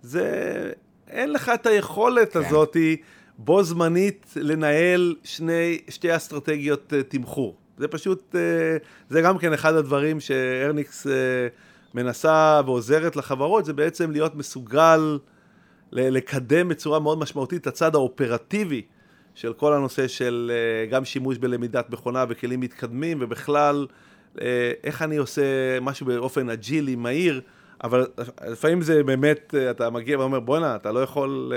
זה, 0.01 0.71
אין 1.07 1.33
לך 1.33 1.51
את 1.53 1.65
היכולת 1.65 2.33
כן. 2.33 2.39
הזאת 2.39 2.77
בו 3.37 3.63
זמנית 3.63 4.33
לנהל 4.35 5.15
שני, 5.23 5.81
שתי 5.89 6.15
אסטרטגיות 6.15 6.93
תמחור. 7.07 7.57
זה 7.77 7.87
פשוט, 7.87 8.35
זה 9.09 9.21
גם 9.21 9.37
כן 9.37 9.53
אחד 9.53 9.73
הדברים 9.73 10.19
שארניקס 10.19 11.07
מנסה 11.95 12.61
ועוזרת 12.65 13.15
לחברות, 13.15 13.65
זה 13.65 13.73
בעצם 13.73 14.11
להיות 14.11 14.35
מסוגל 14.35 15.17
לקדם 15.91 16.69
בצורה 16.69 16.99
מאוד 16.99 17.17
משמעותית 17.17 17.61
את 17.61 17.67
הצד 17.67 17.95
האופרטיבי 17.95 18.81
של 19.35 19.53
כל 19.53 19.73
הנושא 19.73 20.07
של 20.07 20.51
אה, 20.53 20.85
גם 20.85 21.05
שימוש 21.05 21.37
בלמידת 21.37 21.89
מכונה 21.89 22.25
וכלים 22.29 22.59
מתקדמים, 22.59 23.17
ובכלל, 23.21 23.87
אה, 24.41 24.71
איך 24.83 25.01
אני 25.01 25.17
עושה 25.17 25.41
משהו 25.81 26.05
באופן 26.05 26.49
אג'ילי, 26.49 26.95
מהיר, 26.95 27.41
אבל 27.83 28.07
לפעמים 28.47 28.81
זה 28.81 29.03
באמת, 29.03 29.55
אה, 29.57 29.71
אתה 29.71 29.89
מגיע 29.89 30.19
ואומר, 30.19 30.39
בואנה, 30.39 30.75
אתה 30.75 30.91
לא 30.91 30.99
יכול... 30.99 31.53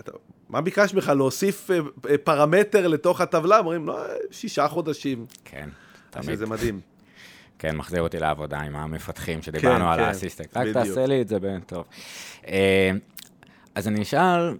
אתה, 0.00 0.12
מה 0.48 0.60
ביקשת 0.60 0.94
בכלל? 0.94 1.16
להוסיף 1.16 1.70
פרמטר 2.24 2.88
לתוך 2.88 3.20
הטבלה? 3.20 3.58
אומרים, 3.58 3.86
לא, 3.86 3.98
שישה 4.30 4.68
חודשים. 4.68 5.26
כן, 5.44 5.68
תמיד. 6.10 6.38
זה 6.38 6.46
מדהים. 6.46 6.93
כן, 7.58 7.76
מחזיר 7.76 8.02
אותי 8.02 8.18
לעבודה 8.18 8.60
עם 8.60 8.76
המפתחים 8.76 9.42
שדיברנו 9.42 9.84
כן, 9.84 9.90
על 9.90 9.98
כן, 9.98 10.04
ה 10.04 10.09
assistant. 10.09 10.56
רק 10.56 10.66
תעשה 10.72 11.06
לי 11.06 11.20
את 11.20 11.28
זה, 11.28 11.38
טוב. 11.66 11.84
אז 13.74 13.88
אני 13.88 14.02
אשאל, 14.02 14.56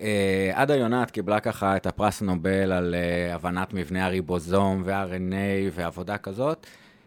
אה, 0.00 0.50
עדה 0.54 0.76
יונת 0.76 1.10
קיבלה 1.10 1.40
ככה 1.40 1.76
את 1.76 1.86
הפרס 1.86 2.22
נובל 2.22 2.72
על 2.72 2.94
אה, 2.94 3.34
הבנת 3.34 3.74
מבנה 3.74 4.06
הריבוזום 4.06 4.82
וה-RNA 4.84 5.70
ועבודה 5.72 6.18
כזאת, 6.18 6.66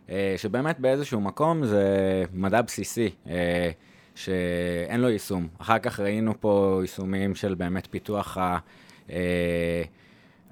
אה, 0.09 0.36
שבאמת 0.38 0.80
באיזשהו 0.80 1.21
מקום 1.21 1.65
זה 1.65 2.23
מדע 2.34 2.61
בסיסי, 2.61 3.09
אה, 3.30 3.69
שאין 4.15 5.01
לו 5.01 5.09
יישום. 5.09 5.47
אחר 5.57 5.80
כך 5.80 5.99
ראינו 5.99 6.34
פה 6.39 6.80
יישומים 6.82 7.36
של 7.36 7.55
באמת 7.55 7.88
פיתוח 7.91 8.38
ה... 8.38 8.57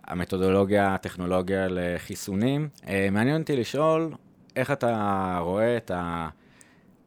המתודולוגיה, 0.08 0.94
הטכנולוגיה 0.94 1.68
לחיסונים. 1.70 2.70
אה, 2.88 3.08
מעניין 3.12 3.42
אותי 3.42 3.56
לשאול, 3.56 4.12
איך 4.56 4.72
אתה 4.72 5.38
רואה 5.42 5.78
את 5.78 5.92
ה... 5.92 6.30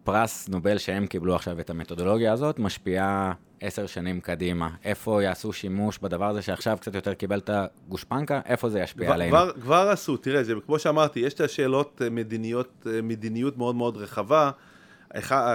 פרס 0.07 0.49
נובל 0.49 0.79
שהם 0.79 1.07
קיבלו 1.07 1.35
עכשיו, 1.35 1.61
את 1.61 1.71
המתודולוגיה 1.71 2.33
הזאת, 2.33 2.59
משפיעה 2.59 3.33
עשר 3.61 3.87
שנים 3.87 4.21
קדימה. 4.21 4.71
איפה 4.85 5.23
יעשו 5.23 5.53
שימוש 5.53 5.99
בדבר 5.99 6.29
הזה 6.29 6.43
שעכשיו 6.43 6.79
קצת 6.81 6.95
יותר 6.95 7.15
קיבל 7.15 7.39
את 7.39 7.51
הגושפנקה, 7.53 8.41
איפה 8.47 8.69
זה 8.69 8.81
ישפיע 8.81 9.07
כבר, 9.07 9.15
עלינו? 9.15 9.31
כבר, 9.31 9.53
כבר 9.61 9.89
עשו, 9.93 10.17
תראה, 10.17 10.43
זה 10.43 10.55
כמו 10.67 10.79
שאמרתי, 10.79 11.21
יש 11.21 11.35
את 11.35 11.41
השאלות 11.41 12.03
אה, 12.05 12.11
מדיניות, 12.11 12.87
אה, 12.87 13.03
מדיניות 13.03 13.59
מאוד 13.59 13.75
מאוד 13.75 13.97
רחבה. 13.97 14.51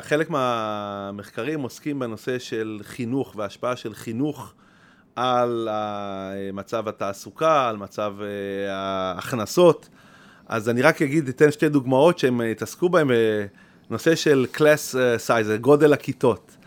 חלק 0.02 0.30
מהמחקרים 0.30 1.62
עוסקים 1.62 2.00
בנושא 2.00 2.39
של 2.39 2.80
חינוך 2.84 3.34
והשפעה 3.36 3.76
של 3.76 3.94
חינוך 3.94 4.54
על 5.16 5.70
מצב 6.53 6.88
התעסוקה, 6.88 7.70
על 7.70 7.78
מצב 7.78 8.14
אה, 8.22 8.76
ההכנסות. 8.76 9.89
אז 10.47 10.70
אני 10.70 10.82
רק 10.82 11.01
אגיד, 11.01 11.28
אתן 11.28 11.51
שתי 11.51 11.70
דוגמאות 11.70 12.20
שהם 12.20 12.41
התעסקו 12.41 12.89
בהן. 12.89 13.07
נושא 13.89 14.16
של 14.16 14.45
class 14.51 14.95
size, 15.18 15.51
גודל 15.62 15.93
הכיתות. 15.93 16.57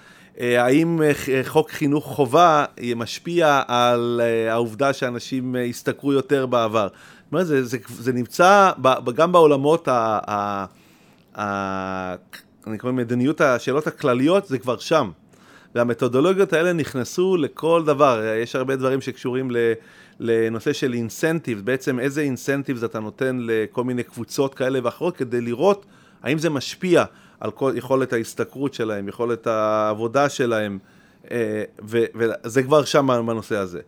אה, 0.41 0.65
האם 0.65 1.03
אה, 1.03 1.41
חוק 1.45 1.71
חינוך 1.71 2.05
חובה 2.05 2.65
משפיע 2.97 3.63
על 3.69 4.21
אה, 4.25 4.53
העובדה 4.53 4.93
שאנשים 4.93 5.57
השתכרו 5.71 6.13
יותר 6.13 6.47
בעבר? 6.47 6.89
זאת 6.89 7.33
אומרת, 7.33 7.47
זה, 7.47 7.65
זה, 7.65 7.79
זה 7.89 8.13
נמצא 8.13 8.73
גם 9.15 9.33
בעולמות, 9.33 9.89
ה, 9.89 10.19
ה, 10.27 10.67
ה, 11.41 12.15
אני 12.67 12.79
קורא 12.79 12.93
מדיניות 12.93 13.41
השאלות 13.41 13.87
הכלליות, 13.87 14.47
זה 14.47 14.59
כבר 14.59 14.79
שם. 14.79 15.11
והמתודולוגיות 15.75 16.53
האלה 16.53 16.73
נכנסו 16.73 17.37
לכל 17.37 17.83
דבר, 17.87 18.23
יש 18.43 18.57
הרבה 18.57 18.77
דברים 18.77 19.01
שקשורים 19.01 19.51
לנושא 20.21 20.73
של 20.73 20.93
incentive, 20.93 21.61
בעצם 21.65 22.01
איזה 22.01 22.21
incentive 22.21 22.85
אתה 22.85 23.01
נותן 23.01 23.39
לכל 23.41 23.85
מיני 23.85 24.03
קבוצות 24.03 24.55
כאלה 24.55 24.79
ואחרות 24.83 25.17
כדי 25.17 25.41
לראות 25.41 25.87
האם 26.23 26.39
זה 26.39 26.51
משפיע 26.51 27.05
על 27.41 27.51
כל 27.51 27.73
יכולת 27.75 28.13
ההשתכרות 28.13 28.75
שלהם, 28.75 29.09
יכולת 29.09 29.47
העבודה 29.47 30.29
שלהם, 30.29 30.79
אה, 31.31 31.65
וזה 32.15 32.63
כבר 32.63 32.85
שם 32.85 33.25
בנושא 33.27 33.57
הזה. 33.57 33.81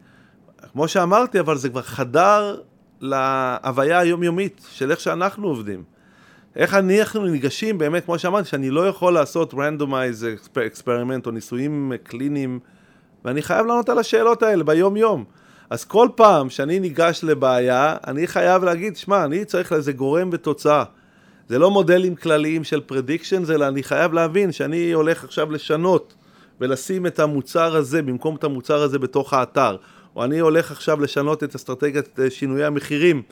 כמו 0.73 0.89
שאמרתי, 0.89 1.41
אבל 1.41 1.57
זה 1.57 1.69
כבר 1.69 1.83
חדר 1.83 2.61
להוויה 3.01 3.99
היומיומית 3.99 4.67
של 4.71 4.91
איך 4.91 5.01
שאנחנו 5.01 5.49
עובדים. 5.49 5.83
איך 6.57 6.75
אנחנו 6.75 7.27
ניגשים, 7.27 7.79
באמת, 7.79 8.05
כמו 8.05 8.19
שאמרתי, 8.19 8.49
שאני 8.49 8.71
לא 8.71 8.89
יכול 8.89 9.13
לעשות 9.13 9.55
randomized 9.55 10.27
experiment 10.67 11.27
או 11.27 11.31
ניסויים 11.31 11.93
קליניים, 12.03 12.59
ואני 13.25 13.43
חייב 13.43 13.67
לענות 13.67 13.89
על 13.89 13.99
השאלות 13.99 14.43
האלה 14.43 14.65
ביום-יום. 14.65 15.25
אז 15.71 15.85
כל 15.85 16.09
פעם 16.15 16.51
שאני 16.51 16.81
ניגש 16.81 17.21
לבעיה, 17.23 17.97
אני 18.07 18.27
חייב 18.27 18.65
להגיד, 18.65 18.97
שמע, 18.97 19.25
אני 19.25 19.45
צריך 19.45 19.73
לזה 19.73 19.93
גורם 19.93 20.31
ותוצאה. 20.33 20.85
זה 21.49 21.59
לא 21.59 21.71
מודלים 21.71 22.15
כלליים 22.15 22.65
של 22.65 22.81
prediction, 22.81 23.43
אלא 23.55 23.69
אני 23.69 23.83
חייב 23.83 24.13
להבין 24.13 24.53
שאני 24.53 24.93
הולך 24.93 25.25
עכשיו 25.25 25.53
לשנות 25.53 26.15
ולשים 26.61 27.07
את 27.07 27.19
המוצר 27.19 27.77
הזה 27.77 28.03
במקום 28.03 28.37
את 28.37 28.45
המוצר 28.45 28.83
הזה 28.83 28.99
בתוך 28.99 29.33
האתר. 29.33 29.77
או 30.17 30.25
אני 30.25 30.39
הולך 30.39 30.71
עכשיו 30.71 31.01
לשנות 31.01 31.45
את 31.45 31.55
אסטרטגיית 31.55 32.21
אה, 32.21 32.31
שינויי 32.31 32.65
המחירים, 32.65 33.23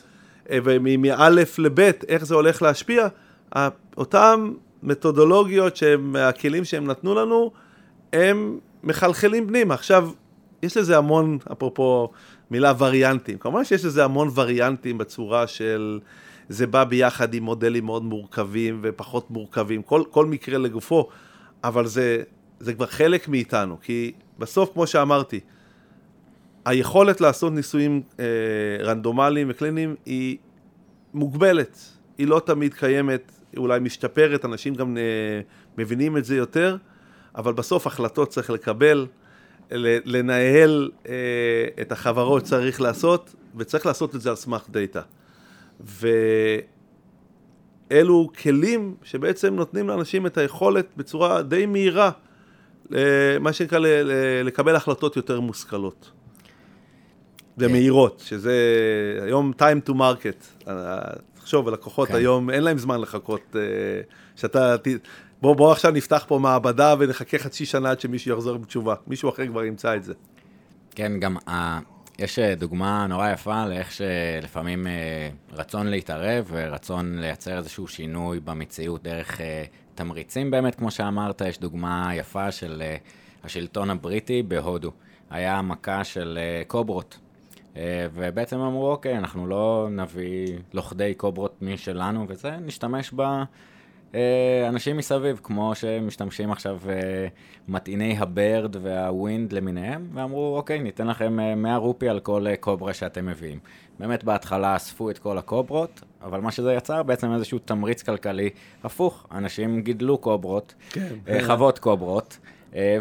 ומ-א' 0.50 1.28
ל-ב', 1.58 1.80
איך 2.08 2.24
זה 2.24 2.34
הולך 2.34 2.62
להשפיע, 2.62 3.08
אותם 3.96 4.52
מתודולוגיות 4.82 5.76
שהם, 5.76 6.16
הכלים 6.16 6.64
שהם 6.64 6.86
נתנו 6.86 7.14
לנו, 7.14 7.50
הם 8.12 8.58
מחלחלים 8.82 9.48
פנימה. 9.48 9.74
עכשיו, 9.74 10.10
יש 10.62 10.76
לזה 10.76 10.98
המון, 10.98 11.38
אפרופו 11.52 12.10
מילה 12.50 12.72
וריאנטים, 12.78 13.38
כמובן 13.38 13.64
שיש 13.64 13.84
לזה 13.84 14.04
המון 14.04 14.30
וריאנטים 14.34 14.98
בצורה 14.98 15.46
של, 15.46 16.00
זה 16.48 16.66
בא 16.66 16.84
ביחד 16.84 17.34
עם 17.34 17.42
מודלים 17.42 17.84
מאוד 17.84 18.04
מורכבים 18.04 18.80
ופחות 18.82 19.30
מורכבים, 19.30 19.82
כל, 19.82 20.02
כל 20.10 20.26
מקרה 20.26 20.58
לגופו, 20.58 21.08
אבל 21.64 21.86
זה, 21.86 22.22
זה 22.60 22.74
כבר 22.74 22.86
חלק 22.86 23.28
מאיתנו, 23.28 23.76
כי 23.82 24.12
בסוף, 24.38 24.70
כמו 24.72 24.86
שאמרתי, 24.86 25.40
היכולת 26.64 27.20
לעשות 27.20 27.52
ניסויים 27.52 28.02
אה, 28.20 28.24
רנדומליים 28.80 29.46
וקליניים 29.50 29.94
היא 30.06 30.36
מוגבלת, 31.14 31.78
היא 32.18 32.26
לא 32.26 32.42
תמיד 32.46 32.74
קיימת, 32.74 33.32
היא 33.52 33.60
אולי 33.60 33.80
משתפרת, 33.80 34.44
אנשים 34.44 34.74
גם 34.74 34.96
אה, 34.96 35.02
מבינים 35.78 36.16
את 36.16 36.24
זה 36.24 36.36
יותר, 36.36 36.76
אבל 37.36 37.52
בסוף 37.52 37.86
החלטות 37.86 38.28
צריך 38.28 38.50
לקבל, 38.50 39.06
לנהל 40.04 40.90
אה, 41.08 41.14
את 41.80 41.92
החברות 41.92 42.42
צריך 42.42 42.80
לעשות, 42.80 43.34
וצריך 43.56 43.86
לעשות 43.86 44.14
את 44.14 44.20
זה 44.20 44.30
על 44.30 44.36
סמך 44.36 44.66
דאטה. 44.70 45.00
ואלו 47.90 48.30
כלים 48.42 48.94
שבעצם 49.02 49.54
נותנים 49.54 49.88
לאנשים 49.88 50.26
את 50.26 50.38
היכולת 50.38 50.86
בצורה 50.96 51.42
די 51.42 51.66
מהירה, 51.66 52.10
אה, 52.94 53.38
מה 53.40 53.52
שנקרא 53.52 53.78
לקבל 54.44 54.76
החלטות 54.76 55.16
יותר 55.16 55.40
מושכלות. 55.40 56.10
ומהירות, 57.58 58.22
שזה 58.26 58.54
היום 59.22 59.52
time 59.58 59.88
to 59.88 59.92
market. 59.92 60.68
תחשוב, 61.34 61.68
הלקוחות 61.68 62.08
כן. 62.08 62.14
היום, 62.14 62.50
אין 62.50 62.64
להם 62.64 62.78
זמן 62.78 63.00
לחכות, 63.00 63.56
אה, 63.56 63.60
שאתה, 64.36 64.76
בוא, 65.42 65.56
בוא 65.56 65.72
עכשיו 65.72 65.90
נפתח 65.90 66.24
פה 66.28 66.38
מעבדה 66.38 66.94
ונחכה 66.98 67.38
חצי 67.38 67.66
שנה 67.66 67.90
עד 67.90 68.00
שמישהו 68.00 68.32
יחזור 68.32 68.54
עם 68.54 68.64
תשובה. 68.64 68.94
מישהו 69.06 69.28
אחר 69.28 69.46
כבר 69.46 69.64
ימצא 69.64 69.96
את 69.96 70.04
זה. 70.04 70.14
כן, 70.90 71.20
גם 71.20 71.36
uh, 71.36 71.50
יש 72.18 72.38
אה, 72.38 72.54
דוגמה 72.54 73.06
נורא 73.06 73.30
יפה 73.30 73.66
לאיך 73.66 73.92
שלפעמים 73.92 74.86
רצון 75.52 75.86
להתערב 75.86 76.44
ורצון 76.50 77.18
לייצר 77.18 77.58
איזשהו 77.58 77.88
שינוי 77.88 78.40
במציאות 78.40 79.02
דרך 79.02 79.40
תמריצים 79.94 80.50
באמת, 80.50 80.74
כמו 80.74 80.90
שאמרת, 80.90 81.40
יש 81.40 81.58
דוגמה 81.58 82.10
יפה 82.14 82.52
של 82.52 82.82
השלטון 83.44 83.90
הבריטי 83.90 84.42
בהודו. 84.42 84.92
היה 85.30 85.62
מכה 85.62 86.04
של 86.04 86.38
קוברות. 86.66 87.18
אה, 87.76 88.06
ובעצם 88.14 88.58
אמרו, 88.58 88.90
אוקיי, 88.90 89.18
אנחנו 89.18 89.46
לא 89.46 89.88
נביא 89.90 90.58
לוכדי 90.74 91.14
קוברות 91.14 91.62
משלנו 91.62 92.24
וזה, 92.28 92.50
נשתמש 92.50 93.12
באנשים 94.12 94.96
מסביב, 94.96 95.40
כמו 95.42 95.74
שמשתמשים 95.74 96.52
עכשיו 96.52 96.78
אה, 96.88 97.26
מטעיני 97.68 98.16
הברד 98.18 98.76
והווינד 98.82 99.52
למיניהם, 99.52 100.08
ואמרו, 100.14 100.56
אוקיי, 100.56 100.78
ניתן 100.78 101.06
לכם 101.06 101.36
100 101.56 101.72
אה, 101.72 101.76
רופי 101.76 102.08
על 102.08 102.20
כל 102.20 102.46
קוברה 102.60 102.94
שאתם 102.94 103.26
מביאים. 103.26 103.58
באמת 103.98 104.24
בהתחלה 104.24 104.76
אספו 104.76 105.10
את 105.10 105.18
כל 105.18 105.38
הקוברות, 105.38 106.00
אבל 106.22 106.40
מה 106.40 106.50
שזה 106.50 106.72
יצר 106.72 107.02
בעצם 107.02 107.32
איזשהו 107.32 107.58
תמריץ 107.58 108.02
כלכלי 108.02 108.50
הפוך. 108.84 109.26
אנשים 109.32 109.80
גידלו 109.80 110.18
קוברות, 110.18 110.74
כן, 110.90 111.08
חוות 111.46 111.78
קוברות, 111.78 112.38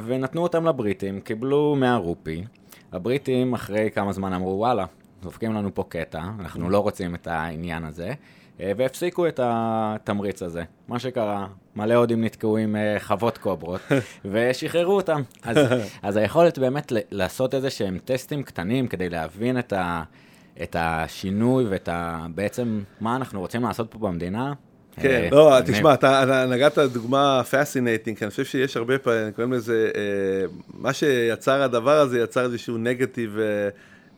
ונתנו 0.05 0.43
אותם 0.43 0.65
לבריטים, 0.65 1.21
קיבלו 1.21 1.75
100 1.75 1.95
רופי. 1.95 2.43
הבריטים 2.93 3.53
אחרי 3.53 3.89
כמה 3.91 4.13
זמן 4.13 4.33
אמרו, 4.33 4.57
וואלה, 4.59 4.85
דופקים 5.21 5.53
לנו 5.53 5.75
פה 5.75 5.83
קטע, 5.89 6.21
אנחנו 6.39 6.69
לא 6.69 6.79
רוצים 6.79 7.15
את 7.15 7.27
העניין 7.27 7.85
הזה, 7.85 8.13
אה, 8.59 8.71
והפסיקו 8.77 9.27
את 9.27 9.39
התמריץ 9.43 10.41
הזה. 10.41 10.63
מה 10.87 10.99
שקרה, 10.99 11.47
מלא 11.75 11.93
הודים 11.93 12.23
נתקעו 12.23 12.57
עם 12.57 12.75
אה, 12.75 12.97
חוות 12.99 13.37
קוברות, 13.37 13.81
ושחררו 14.31 14.95
אותם. 14.95 15.21
אז, 15.43 15.57
אז 16.01 16.17
היכולת 16.17 16.59
באמת 16.59 16.91
לעשות 17.11 17.53
איזה 17.53 17.69
שהם 17.69 17.97
טסטים 18.05 18.43
קטנים 18.43 18.87
כדי 18.87 19.09
להבין 19.09 19.59
את, 19.59 19.73
ה, 19.73 20.03
את 20.63 20.75
השינוי 20.79 21.65
ואת 21.65 21.89
ה, 21.89 22.25
בעצם 22.35 22.83
מה 23.01 23.15
אנחנו 23.15 23.39
רוצים 23.39 23.63
לעשות 23.63 23.91
פה 23.91 23.99
במדינה, 23.99 24.53
כן, 25.01 25.23
אה, 25.23 25.29
לא, 25.31 25.57
תשמע, 25.65 25.93
אתה 25.93 26.45
נגעת 26.49 26.77
דוגמה 26.77 27.41
פסינטינג, 27.51 28.17
כי 28.17 28.23
אני 28.25 28.31
חושב 28.31 28.45
שיש 28.45 28.77
הרבה 28.77 28.97
פעמים, 28.97 29.31
קוראים 29.31 29.53
לזה, 29.53 29.91
אה, 29.95 30.45
מה 30.73 30.93
שיצר 30.93 31.61
הדבר 31.61 31.99
הזה, 31.99 32.19
יצר 32.19 32.45
איזשהו 32.45 32.77
negative 32.77 33.37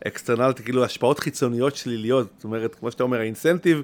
externality, 0.06 0.62
כאילו 0.62 0.84
השפעות 0.84 1.18
חיצוניות 1.18 1.76
שליליות, 1.76 2.28
זאת 2.36 2.44
אומרת, 2.44 2.74
כמו 2.74 2.90
שאתה 2.90 3.02
אומר, 3.02 3.20
ה 3.20 3.26
incentive, 3.26 3.82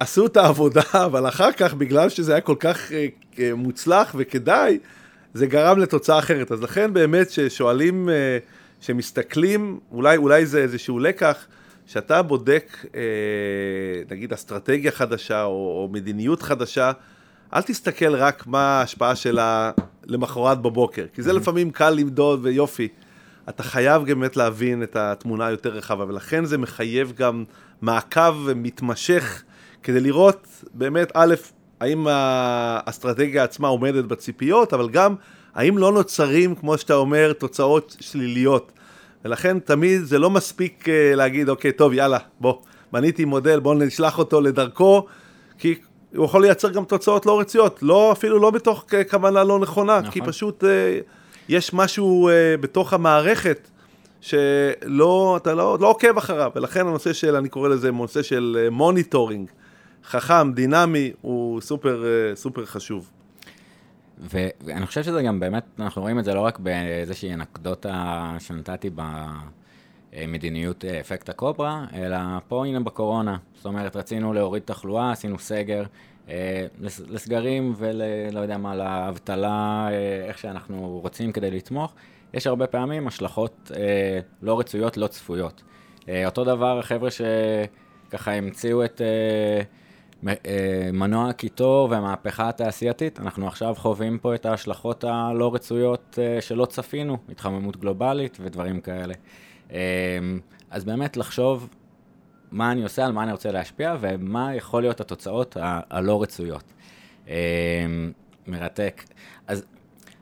עשו 0.00 0.26
את 0.26 0.36
העבודה, 0.36 0.82
אבל 1.06 1.28
אחר 1.28 1.52
כך, 1.52 1.74
בגלל 1.74 2.08
שזה 2.08 2.32
היה 2.32 2.40
כל 2.40 2.56
כך 2.60 2.92
אה, 2.92 3.54
מוצלח 3.54 4.14
וכדאי, 4.18 4.78
זה 5.34 5.46
גרם 5.46 5.78
לתוצאה 5.78 6.18
אחרת. 6.18 6.52
אז 6.52 6.62
לכן 6.62 6.92
באמת, 6.92 7.30
ששואלים, 7.30 8.08
שמסתכלים, 8.80 9.80
אולי, 9.92 10.16
אולי 10.16 10.46
זה 10.46 10.58
איזשהו 10.58 10.98
לקח, 10.98 11.46
כשאתה 11.90 12.22
בודק, 12.22 12.86
אה, 12.94 13.00
נגיד, 14.10 14.32
אסטרטגיה 14.32 14.90
חדשה 14.90 15.44
או, 15.44 15.50
או 15.50 15.88
מדיניות 15.92 16.42
חדשה, 16.42 16.92
אל 17.54 17.62
תסתכל 17.62 18.14
רק 18.14 18.46
מה 18.46 18.60
ההשפעה 18.60 19.16
שלה 19.16 19.70
למחרת 20.06 20.62
בבוקר, 20.62 21.06
כי 21.14 21.22
זה 21.22 21.30
mm-hmm. 21.30 21.34
לפעמים 21.34 21.70
קל 21.70 21.90
למדוד 21.90 22.40
ויופי. 22.42 22.88
אתה 23.48 23.62
חייב 23.62 24.02
באמת 24.04 24.36
להבין 24.36 24.82
את 24.82 24.96
התמונה 24.96 25.46
היותר 25.46 25.68
רחבה, 25.68 26.04
ולכן 26.08 26.44
זה 26.44 26.58
מחייב 26.58 27.12
גם 27.16 27.44
מעקב 27.82 28.34
מתמשך 28.56 29.42
כדי 29.82 30.00
לראות 30.00 30.46
באמת, 30.74 31.12
א', 31.14 31.34
האם 31.80 32.06
האסטרטגיה 32.10 33.44
עצמה 33.44 33.68
עומדת 33.68 34.04
בציפיות, 34.04 34.74
אבל 34.74 34.88
גם 34.88 35.14
האם 35.54 35.78
לא 35.78 35.92
נוצרים, 35.92 36.54
כמו 36.54 36.78
שאתה 36.78 36.94
אומר, 36.94 37.32
תוצאות 37.32 37.96
שליליות. 38.00 38.72
ולכן 39.24 39.58
תמיד 39.58 40.02
זה 40.02 40.18
לא 40.18 40.30
מספיק 40.30 40.84
uh, 40.84 41.16
להגיד, 41.16 41.48
אוקיי, 41.48 41.72
טוב, 41.72 41.92
יאללה, 41.92 42.18
בוא, 42.40 42.54
בניתי 42.92 43.24
מודל, 43.24 43.60
בוא 43.60 43.74
נשלח 43.74 44.18
אותו 44.18 44.40
לדרכו, 44.40 45.06
כי 45.58 45.74
הוא 46.16 46.24
יכול 46.24 46.42
לייצר 46.42 46.70
גם 46.70 46.84
תוצאות 46.84 47.26
לא 47.26 47.40
רצויות, 47.40 47.82
לא, 47.82 48.12
אפילו 48.12 48.38
לא 48.38 48.50
בתוך 48.50 48.84
כוונה 49.10 49.44
לא 49.44 49.58
נכונה, 49.58 50.00
נכון. 50.00 50.10
כי 50.10 50.20
פשוט 50.20 50.64
uh, 50.64 50.66
יש 51.48 51.74
משהו 51.74 52.30
uh, 52.30 52.60
בתוך 52.60 52.92
המערכת 52.92 53.68
שלא, 54.20 55.38
אתה 55.42 55.54
לא, 55.54 55.78
לא 55.80 55.88
עוקב 55.88 56.18
אחריו, 56.18 56.50
ולכן 56.56 56.86
הנושא 56.86 57.12
של, 57.12 57.36
אני 57.36 57.48
קורא 57.48 57.68
לזה 57.68 57.90
נושא 57.90 58.22
של 58.22 58.68
monitoring, 58.70 59.50
חכם, 60.04 60.52
דינמי, 60.52 61.12
הוא 61.20 61.60
סופר, 61.60 62.04
סופר 62.34 62.66
חשוב. 62.66 63.10
ואני 64.20 64.86
חושב 64.86 65.02
שזה 65.02 65.22
גם 65.22 65.40
באמת, 65.40 65.64
אנחנו 65.78 66.02
רואים 66.02 66.18
את 66.18 66.24
זה 66.24 66.34
לא 66.34 66.40
רק 66.40 66.58
באיזושהי 66.58 67.34
אנקדוטה 67.34 68.36
שנתתי 68.38 68.90
במדיניות 70.12 70.84
אה, 70.84 71.00
אפקט 71.00 71.28
הקוברה, 71.28 71.84
אלא 71.94 72.18
פה 72.48 72.66
הנה 72.66 72.80
בקורונה. 72.80 73.36
זאת 73.54 73.66
אומרת, 73.66 73.96
רצינו 73.96 74.32
להוריד 74.32 74.62
תחלואה, 74.62 75.12
עשינו 75.12 75.38
סגר. 75.38 75.84
אה, 76.30 76.66
לסגרים 77.08 77.74
ולא 77.76 78.40
יודע 78.40 78.58
מה, 78.58 78.74
לאבטלה, 78.74 79.88
אה, 79.90 80.24
איך 80.28 80.38
שאנחנו 80.38 81.00
רוצים 81.02 81.32
כדי 81.32 81.50
לתמוך, 81.50 81.94
יש 82.34 82.46
הרבה 82.46 82.66
פעמים 82.66 83.06
השלכות 83.06 83.70
לא 84.42 84.58
רצויות, 84.58 84.96
לא 84.96 85.06
צפויות. 85.06 85.62
אותו 86.26 86.44
דבר 86.44 86.78
החבר'ה 86.78 87.08
שככה 87.10 88.32
המציאו 88.32 88.84
את 88.84 89.00
אה, 89.00 89.62
מנוע 90.92 91.28
הקיטור 91.28 91.90
והמהפכה 91.90 92.48
התעשייתית, 92.48 93.20
אנחנו 93.20 93.46
עכשיו 93.46 93.74
חווים 93.78 94.18
פה 94.18 94.34
את 94.34 94.46
ההשלכות 94.46 95.04
הלא 95.04 95.54
רצויות 95.54 96.18
אה, 96.22 96.40
שלא 96.40 96.66
צפינו, 96.66 97.16
התחממות 97.28 97.76
גלובלית 97.76 98.38
ודברים 98.40 98.80
כאלה. 98.80 99.14
אה, 99.72 99.78
אז 100.70 100.84
באמת 100.84 101.16
לחשוב 101.16 101.68
מה 102.50 102.72
אני 102.72 102.82
עושה, 102.82 103.06
על 103.06 103.12
מה 103.12 103.22
אני 103.22 103.32
רוצה 103.32 103.50
להשפיע 103.50 103.96
ומה 104.00 104.54
יכול 104.54 104.82
להיות 104.82 105.00
התוצאות 105.00 105.56
הלא 105.60 106.22
רצויות. 106.22 106.64
מרתק. 108.46 109.02
אז, 109.46 109.64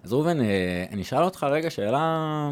אז 0.05 0.13
ראובן, 0.13 0.39
אני 0.91 1.03
אשאל 1.03 1.23
אותך 1.23 1.47
רגע 1.51 1.71
שאלה 1.71 2.49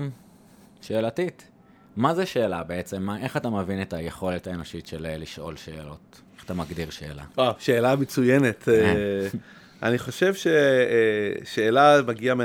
שאלתית. 0.81 1.51
מה 1.97 2.15
זה 2.15 2.27
שאלה 2.27 2.63
בעצם? 2.63 3.03
מה, 3.03 3.19
איך 3.19 3.37
אתה 3.37 3.51
מבין 3.51 3.83
את 3.83 3.93
היכולת 3.93 4.47
האנושית 4.47 4.87
של 4.87 5.07
אה, 5.07 5.17
לשאול 5.17 5.57
שאלות? 5.57 6.21
איך 6.37 6.45
אתה 6.45 6.55
מגדיר 6.55 6.91
שאלה? 6.91 7.23
וואו, 7.37 7.55
שאלה 7.59 7.97
מצוינת. 7.97 8.69
אה, 8.69 9.29
אני 9.83 9.99
חושב 9.99 10.35
ששאלה 11.45 12.03
מגיעה, 12.07 12.37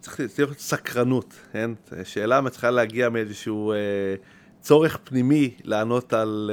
צריך 0.00 0.20
להיות 0.38 0.58
סקרנות, 0.58 1.34
כן? 1.52 1.70
שאלה 2.04 2.40
צריכה 2.50 2.70
להגיע 2.70 3.08
מאיזשהו 3.08 3.72
צורך 4.60 4.98
פנימי 5.04 5.54
לענות 5.64 6.12
על, 6.12 6.50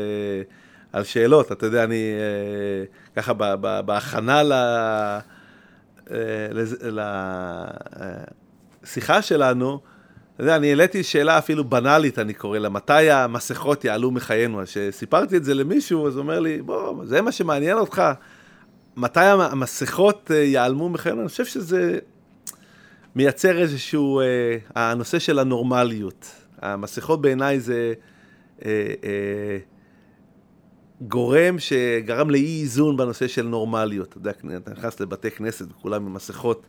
על 0.94 1.04
שאלות. 1.04 1.52
אתה 1.52 1.66
יודע, 1.66 1.84
אני 1.84 2.14
ככה 3.16 3.34
בהכנה 3.86 4.44
ל... 4.44 4.54
לשיחה 8.84 9.22
שלנו, 9.22 9.82
יודע, 10.44 10.56
אני 10.56 10.70
העליתי 10.70 11.04
שאלה 11.04 11.38
אפילו 11.38 11.64
בנאלית, 11.64 12.20
אני 12.20 12.34
קורא 12.34 12.58
לה, 12.58 12.70
מתי 12.70 13.10
המסכות 13.12 13.86
יעלו 13.86 14.12
מחיינו? 14.12 14.62
אז 14.62 14.68
כשסיפרתי 14.68 15.38
את 15.38 15.44
זה 15.44 15.54
למישהו, 15.54 16.08
אז 16.08 16.16
הוא 16.16 16.22
אומר 16.22 16.40
לי, 16.40 16.62
בוא, 16.62 17.06
זה 17.06 17.22
מה 17.22 17.32
שמעניין 17.32 17.78
אותך, 17.78 18.04
מתי 18.96 19.20
המסכות 19.20 20.32
אה, 20.32 20.36
ייעלמו 20.36 20.90
מחיינו? 20.90 21.22
אני 21.22 21.30
חושב 21.30 21.46
שזה 21.46 22.00
מייצר 23.16 23.62
איזשהו, 23.62 24.20
אה, 24.20 24.58
הנושא 24.76 25.20
של 25.20 25.40
הנורמליות. 25.40 26.26
המסכות 26.62 27.22
בעיניי 27.22 27.60
זה 27.60 27.94
אה, 28.66 28.94
אה, 29.04 29.58
גורם 31.02 31.60
שגרם 31.60 32.30
לאי 32.30 32.62
איזון 32.62 32.98
בנושא 32.98 33.28
של 33.28 33.48
נורמליות. 33.48 34.08
אתה 34.08 34.18
יודע, 34.18 34.32
אתה 34.58 34.72
נכנס 34.72 35.00
לבתי 35.00 35.32
כנסת 35.32 35.66
וכולם 35.72 36.06
עם 36.06 36.14
מסכות. 36.14 36.68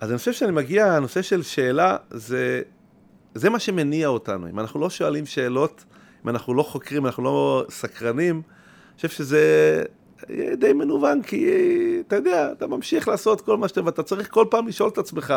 אז 0.00 0.10
אני 0.10 0.18
חושב 0.18 0.32
שאני 0.32 0.52
מגיע, 0.52 0.92
הנושא 0.92 1.22
של 1.22 1.42
שאלה, 1.42 1.96
זה 2.10 2.62
זה 3.34 3.50
מה 3.50 3.58
שמניע 3.58 4.08
אותנו. 4.08 4.48
אם 4.48 4.58
אנחנו 4.58 4.80
לא 4.80 4.90
שואלים 4.90 5.26
שאלות, 5.26 5.84
אם 6.24 6.28
אנחנו 6.28 6.54
לא 6.54 6.62
חוקרים, 6.62 7.06
אנחנו 7.06 7.22
לא 7.22 7.64
סקרנים, 7.70 8.34
אני 8.34 8.96
חושב 8.96 9.08
שזה 9.08 9.82
די 10.58 10.72
מנוון, 10.72 11.22
כי 11.22 11.50
אתה 12.06 12.16
יודע, 12.16 12.52
אתה 12.52 12.66
ממשיך 12.66 13.08
לעשות 13.08 13.40
כל 13.40 13.56
מה 13.56 13.68
שאתה, 13.68 13.84
ואתה 13.84 14.02
צריך 14.02 14.30
כל 14.30 14.46
פעם 14.50 14.68
לשאול 14.68 14.88
את 14.88 14.98
עצמך, 14.98 15.34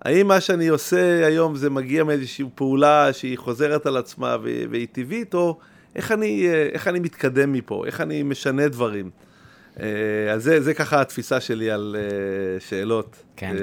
האם 0.00 0.28
מה 0.28 0.40
שאני 0.40 0.68
עושה 0.68 1.26
היום 1.26 1.56
זה 1.56 1.70
מגיע 1.70 2.04
מאיזושהי 2.04 2.44
פעולה 2.54 3.12
שהיא 3.12 3.38
חוזרת 3.38 3.86
על 3.86 3.96
עצמה 3.96 4.36
והיא 4.42 4.86
טבעית, 4.92 5.34
או 5.34 5.58
איך 5.96 6.12
אני, 6.12 6.48
איך 6.72 6.88
אני 6.88 7.00
מתקדם 7.00 7.52
מפה, 7.52 7.82
איך 7.86 8.00
אני 8.00 8.22
משנה 8.22 8.68
דברים. 8.68 9.10
אה, 9.80 10.32
אז 10.32 10.42
זה, 10.42 10.60
זה 10.60 10.74
ככה 10.74 11.00
התפיסה 11.00 11.40
שלי 11.40 11.70
על 11.70 11.96
אה, 11.98 12.60
שאלות. 12.60 13.16
כן. 13.36 13.56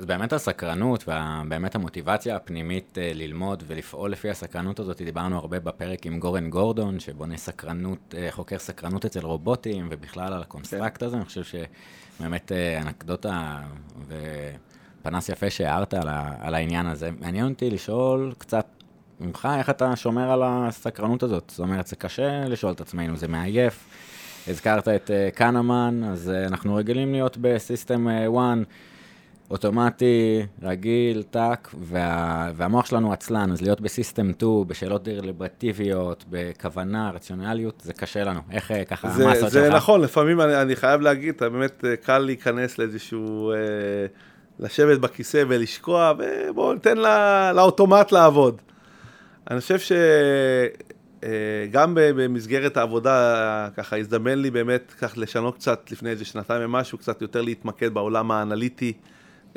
אז 0.00 0.06
באמת 0.06 0.32
הסקרנות 0.32 1.04
ובאמת 1.08 1.74
המוטיבציה 1.74 2.36
הפנימית 2.36 2.98
אה, 2.98 3.10
ללמוד 3.14 3.62
ולפעול 3.66 4.10
לפי 4.12 4.30
הסקרנות 4.30 4.80
הזאת, 4.80 5.02
דיברנו 5.02 5.36
הרבה 5.36 5.60
בפרק 5.60 6.06
עם 6.06 6.20
גורן 6.20 6.50
גורדון, 6.50 7.00
שבונה 7.00 7.36
סקרנות, 7.36 8.14
אה, 8.18 8.28
חוקר 8.30 8.58
סקרנות 8.58 9.04
אצל 9.04 9.20
רובוטים 9.20 9.88
ובכלל 9.90 10.32
על 10.32 10.42
ה 10.42 10.48
construct 10.48 10.98
כן. 10.98 11.06
הזה, 11.06 11.16
אני 11.16 11.24
חושב 11.24 11.42
שבאמת 11.44 12.52
אה, 12.52 12.82
אנקדוטה 12.82 13.58
ופנס 15.00 15.28
יפה 15.28 15.50
שהערת 15.50 15.94
על, 15.94 16.08
על 16.40 16.54
העניין 16.54 16.86
הזה. 16.86 17.10
מעניין 17.20 17.48
אותי 17.48 17.70
לשאול 17.70 18.32
קצת 18.38 18.66
ממך, 19.20 19.48
איך 19.58 19.70
אתה 19.70 19.96
שומר 19.96 20.30
על 20.30 20.42
הסקרנות 20.44 21.22
הזאת? 21.22 21.50
זאת 21.50 21.60
אומרת, 21.60 21.86
זה 21.86 21.96
קשה 21.96 22.44
לשאול 22.44 22.72
את 22.72 22.80
עצמנו, 22.80 23.16
זה 23.16 23.28
מעייף. 23.28 23.88
הזכרת 24.48 24.88
את 24.88 25.10
קנמן, 25.34 26.04
אז 26.04 26.30
אנחנו 26.30 26.74
רגילים 26.74 27.12
להיות 27.12 27.36
בסיסטם 27.40 28.08
1. 28.08 28.18
אוטומטי, 29.50 30.46
רגיל, 30.62 31.22
טאק, 31.22 31.74
וה, 31.80 32.50
והמוח 32.54 32.86
שלנו 32.86 33.12
עצלן, 33.12 33.52
אז 33.52 33.62
להיות 33.62 33.80
בסיסטם 33.80 34.32
2, 34.32 34.64
בשאלות 34.66 35.04
דרליברטיביות, 35.04 36.24
בכוונה, 36.30 37.10
רציונליות, 37.10 37.82
זה 37.84 37.92
קשה 37.92 38.24
לנו. 38.24 38.40
איך 38.50 38.70
אה, 38.70 38.84
ככה, 38.84 39.10
זה, 39.10 39.24
מה 39.24 39.32
הסוד 39.32 39.50
שלך? 39.50 39.62
זה 39.62 39.70
נכון, 39.70 40.00
לפעמים 40.00 40.40
אני, 40.40 40.62
אני 40.62 40.76
חייב 40.76 41.00
להגיד, 41.00 41.34
אתה 41.34 41.48
באמת 41.48 41.84
אה, 41.84 41.96
קל 41.96 42.18
להיכנס 42.18 42.78
לאיזשהו, 42.78 43.52
אה, 43.52 43.56
לשבת 44.60 44.98
בכיסא 44.98 45.44
ולשקוע, 45.48 46.12
ובואו 46.18 46.74
ניתן 46.74 46.98
לא, 46.98 47.52
לאוטומט 47.52 48.12
לעבוד. 48.12 48.60
אני 49.50 49.60
חושב 49.60 49.78
ש... 49.78 49.92
אה, 51.24 51.66
במסגרת 52.16 52.76
העבודה, 52.76 53.68
ככה 53.76 53.96
הזדמן 53.96 54.38
לי 54.38 54.50
באמת 54.50 54.94
כך 55.00 55.12
לשנות 55.16 55.54
קצת 55.54 55.92
לפני 55.92 56.10
איזה 56.10 56.24
שנתיים 56.24 56.64
ומשהו, 56.64 56.98
קצת 56.98 57.22
יותר 57.22 57.42
להתמקד 57.42 57.94
בעולם 57.94 58.30
האנליטי. 58.30 58.92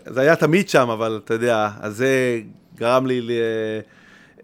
זה 0.05 0.21
היה 0.21 0.35
תמיד 0.35 0.69
שם, 0.69 0.89
אבל 0.89 1.21
אתה 1.25 1.33
יודע, 1.33 1.69
אז 1.81 1.97
זה 1.97 2.41
גרם 2.75 3.05
לי 3.05 3.21
ל... 3.21 3.31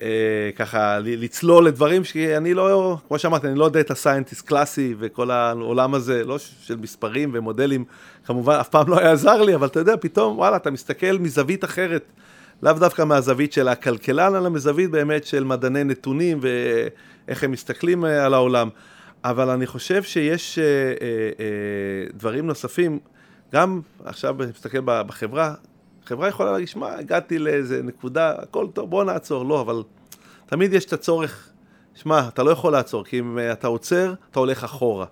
אה, 0.01 0.49
ככה 0.55 0.99
לצלול 0.99 1.65
לדברים 1.65 2.03
שאני 2.03 2.53
לא, 2.53 2.97
כמו 3.07 3.19
שאמרתי, 3.19 3.47
אני 3.47 3.59
לא 3.59 3.69
data 3.69 3.95
scientist 3.95 4.47
קלאסי 4.47 4.95
וכל 4.99 5.31
העולם 5.31 5.93
הזה, 5.93 6.23
לא 6.23 6.37
של 6.37 6.75
מספרים 6.75 7.31
ומודלים, 7.33 7.85
כמובן 8.25 8.57
אף 8.59 8.69
פעם 8.69 8.89
לא 8.89 8.99
היה 8.99 9.11
עזר 9.11 9.41
לי, 9.41 9.55
אבל 9.55 9.67
אתה 9.67 9.79
יודע, 9.79 9.93
פתאום, 9.99 10.37
וואלה, 10.37 10.55
אתה 10.55 10.71
מסתכל 10.71 11.17
מזווית 11.19 11.63
אחרת, 11.63 12.05
לאו 12.63 12.73
דווקא 12.73 13.03
מהזווית 13.03 13.53
של 13.53 13.67
הכלכלן, 13.67 14.35
אלא 14.35 14.49
מזווית 14.49 14.91
באמת 14.91 15.25
של 15.25 15.43
מדעני 15.43 15.83
נתונים 15.83 16.39
ואיך 16.41 17.43
הם 17.43 17.51
מסתכלים 17.51 18.05
אה, 18.05 18.25
על 18.25 18.33
העולם. 18.33 18.69
אבל 19.23 19.49
אני 19.49 19.67
חושב 19.67 20.03
שיש 20.03 20.59
אה, 20.59 20.63
אה, 20.65 20.89
אה, 21.39 22.05
דברים 22.13 22.47
נוספים. 22.47 22.99
גם 23.53 23.81
עכשיו 24.05 24.35
מסתכל 24.49 24.79
בחברה, 24.83 25.53
חברה 26.05 26.27
יכולה 26.27 26.51
להגיד, 26.51 26.67
שמע, 26.67 26.95
הגעתי 26.95 27.39
לאיזה 27.39 27.83
נקודה, 27.83 28.33
הכל 28.37 28.67
טוב, 28.73 28.89
בוא 28.89 29.03
נעצור. 29.03 29.45
לא, 29.45 29.61
אבל 29.61 29.83
תמיד 30.45 30.73
יש 30.73 30.85
את 30.85 30.93
הצורך, 30.93 31.49
שמע, 31.95 32.27
אתה 32.27 32.43
לא 32.43 32.51
יכול 32.51 32.71
לעצור, 32.71 33.03
כי 33.03 33.19
אם 33.19 33.39
אתה 33.51 33.67
עוצר, 33.67 34.13
אתה 34.31 34.39
הולך 34.39 34.63
אחורה. 34.63 35.05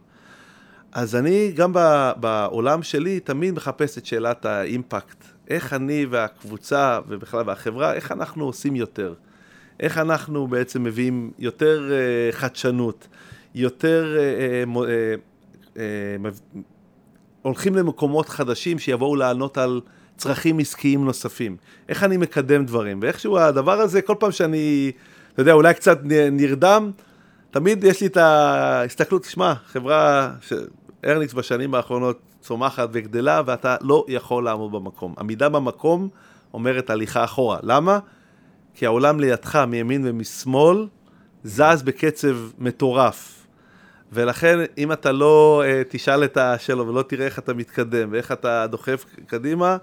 אז 0.92 1.16
אני, 1.16 1.52
גם 1.56 1.74
בעולם 2.20 2.84
שלי, 2.84 3.20
תמיד 3.20 3.54
מחפש 3.54 3.98
את 3.98 4.06
שאלת 4.06 4.46
האימפקט. 4.46 5.24
איך 5.50 5.74
אני 5.74 6.06
והקבוצה, 6.10 7.00
ובכלל 7.08 7.44
והחברה, 7.46 7.94
איך 7.94 8.12
אנחנו 8.12 8.46
עושים 8.46 8.76
יותר? 8.76 9.14
איך 9.80 9.98
אנחנו 9.98 10.48
בעצם 10.48 10.84
מביאים 10.84 11.32
יותר 11.40 11.90
uh, 11.90 12.36
חדשנות, 12.36 13.08
יותר 13.56 14.18
uh, 15.74 15.78
הולכים 17.42 17.76
למקומות 17.76 18.30
חדשים 18.30 18.80
שיבואו 18.80 19.16
לענות 19.16 19.58
על 19.58 19.82
צרכים 20.18 20.60
עסקיים 20.60 21.06
נוספים. 21.06 21.58
איך 21.90 22.04
אני 22.04 22.18
מקדם 22.18 22.66
דברים, 22.66 23.00
ואיכשהו 23.02 23.38
הדבר 23.38 23.80
הזה, 23.80 24.02
כל 24.02 24.16
פעם 24.20 24.32
שאני, 24.32 24.92
אתה 25.34 25.42
יודע, 25.42 25.54
אולי 25.54 25.74
קצת 25.74 26.00
נרדם, 26.32 26.92
תמיד 27.52 27.84
יש 27.84 28.02
לי 28.02 28.08
את 28.08 28.18
ההסתכלות, 28.18 29.24
תשמע, 29.24 29.54
חברה, 29.68 30.32
ארניקס 31.06 31.34
בשנים 31.34 31.76
האחרונות 31.76 32.20
צומחת 32.42 32.90
וגדלה, 32.92 33.42
ואתה 33.46 33.76
לא 33.82 34.06
יכול 34.08 34.46
לעמוד 34.46 34.72
במקום. 34.72 35.14
עמידה 35.20 35.50
במקום 35.50 36.10
אומרת 36.54 36.90
הליכה 36.90 37.24
אחורה. 37.24 37.60
למה? 37.64 38.00
כי 38.74 38.86
העולם 38.86 39.20
לידך, 39.20 39.56
מימין 39.56 40.02
ומשמאל, 40.06 40.88
זז 41.44 41.84
בקצב 41.84 42.36
מטורף. 42.60 43.37
ולכן, 44.12 44.60
אם 44.78 44.92
אתה 44.92 45.12
לא 45.12 45.64
uh, 45.66 45.88
תשאל 45.90 46.24
את 46.24 46.38
השאלות 46.38 46.88
ולא 46.88 47.02
תראה 47.02 47.26
איך 47.26 47.40
אתה 47.40 47.54
מתקדם 47.54 48.10
ואיך 48.12 48.32
אתה 48.32 48.68
דוחף 48.68 49.06
קדימה, 49.26 49.78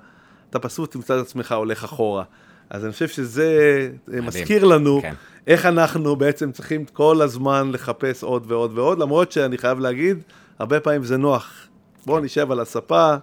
אתה 0.51 0.59
פשוט 0.59 0.93
תמצא 0.93 1.21
את 1.21 1.21
עצמך 1.27 1.53
הולך 1.53 1.85
אחורה. 1.85 2.25
אז 2.71 2.85
אני 2.85 2.93
חושב 2.93 3.09
שזה 3.09 3.89
מדהים. 4.09 4.27
מזכיר 4.27 4.65
לנו 4.65 4.99
כן. 5.03 5.15
איך 5.47 5.67
אנחנו 5.67 6.17
בעצם 6.17 6.53
צריכים 6.53 6.85
כל 6.85 7.23
הזמן 7.23 7.71
לחפש 7.73 8.23
עוד 8.23 8.53
ועוד 8.53 8.79
ועוד, 8.79 8.99
למרות 8.99 9.33
שאני 9.33 9.59
חייב 9.59 9.79
להגיד, 9.79 10.23
הרבה 10.59 10.81
פעמים 10.81 11.05
זה 11.05 11.17
נוח. 11.17 11.67
בוא 12.07 12.19
כן. 12.19 12.25
נשב 12.25 12.53
על 12.53 12.61
הספה, 12.61 13.15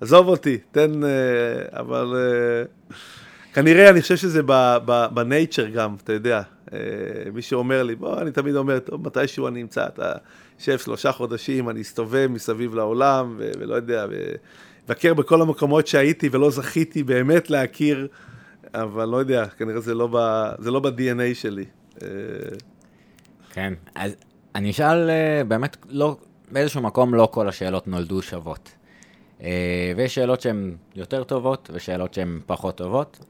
עזוב 0.00 0.28
אותי, 0.28 0.58
תן, 0.72 1.02
uh, 1.02 1.06
אבל 1.78 2.14
כנראה 3.52 3.90
אני 3.90 4.02
חושב 4.02 4.16
שזה 4.16 4.40
בנייצ'ר 5.14 5.66
גם, 5.66 5.96
אתה 6.04 6.12
יודע. 6.12 6.42
Uh, 6.72 6.74
מי 7.32 7.42
שאומר 7.42 7.82
לי, 7.82 7.94
בוא, 7.94 8.20
אני 8.20 8.30
תמיד 8.30 8.56
אומר, 8.56 8.78
טוב, 8.78 9.06
מתישהו 9.06 9.48
אני 9.48 9.62
אמצא 9.62 9.86
את 9.86 9.98
ה... 9.98 10.12
אשב 10.60 10.78
שלושה 10.78 11.12
חודשים, 11.12 11.70
אני 11.70 11.80
אסתובב 11.80 12.28
מסביב 12.30 12.74
לעולם, 12.74 13.34
ו- 13.38 13.50
ולא 13.58 13.74
יודע, 13.74 14.06
ואבקר 14.88 15.14
בכל 15.14 15.42
המקומות 15.42 15.86
שהייתי 15.86 16.28
ולא 16.32 16.50
זכיתי 16.50 17.02
באמת 17.02 17.50
להכיר, 17.50 18.08
אבל 18.74 19.08
לא 19.08 19.16
יודע, 19.16 19.46
כנראה 19.46 19.80
זה 19.80 19.94
לא, 19.94 20.08
ב- 20.12 20.52
זה 20.58 20.70
לא 20.70 20.80
ב-DNA 20.80 21.34
שלי. 21.34 21.64
אה, 22.02 22.08
כן, 23.52 23.74
אז 23.94 24.16
אני 24.54 24.70
אשאל, 24.70 25.10
אה, 25.10 25.44
באמת, 25.48 25.76
לא, 25.88 26.16
באיזשהו 26.50 26.82
מקום 26.82 27.14
לא 27.14 27.28
כל 27.32 27.48
השאלות 27.48 27.88
נולדו 27.88 28.22
שוות. 28.22 28.70
אה, 29.42 29.92
ויש 29.96 30.14
שאלות 30.14 30.40
שהן 30.40 30.76
יותר 30.94 31.24
טובות 31.24 31.70
ושאלות 31.72 32.14
שהן 32.14 32.40
פחות 32.46 32.76
טובות, 32.76 33.24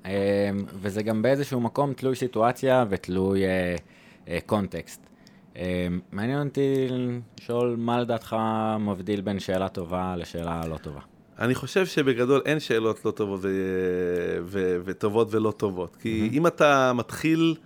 וזה 0.75 1.03
גם 1.03 1.23
באיזשהו 1.23 1.61
מקום 1.61 1.93
תלוי 1.93 2.17
סיטואציה 2.17 2.85
ותלוי 2.89 3.43
קונטקסט. 4.47 5.13
אמ, 5.57 6.01
מעניין 6.13 6.47
אותי 6.47 6.87
לשאול 7.41 7.77
מה 7.79 8.01
לדעתך 8.01 8.37
מבדיל 8.81 9.21
בין 9.21 9.41
שאלה 9.41 9.69
טובה 9.69 10.17
לשאלה 10.17 10.67
לא 10.67 10.77
טובה. 10.77 11.01
אני 11.39 11.55
חושב 11.55 11.87
שבגדול 11.87 12.43
אין 12.45 12.61
שאלות 12.61 13.05
לא 13.05 13.11
טובות 13.11 13.41
ו... 13.43 13.49
ו... 14.45 14.77
וטובות 14.85 15.29
ולא 15.31 15.51
טובות. 15.51 15.97
כי 15.97 16.29
mm-hmm. 16.29 16.35
אם 16.37 16.47
אתה 16.47 16.93
מתחיל 16.95 17.57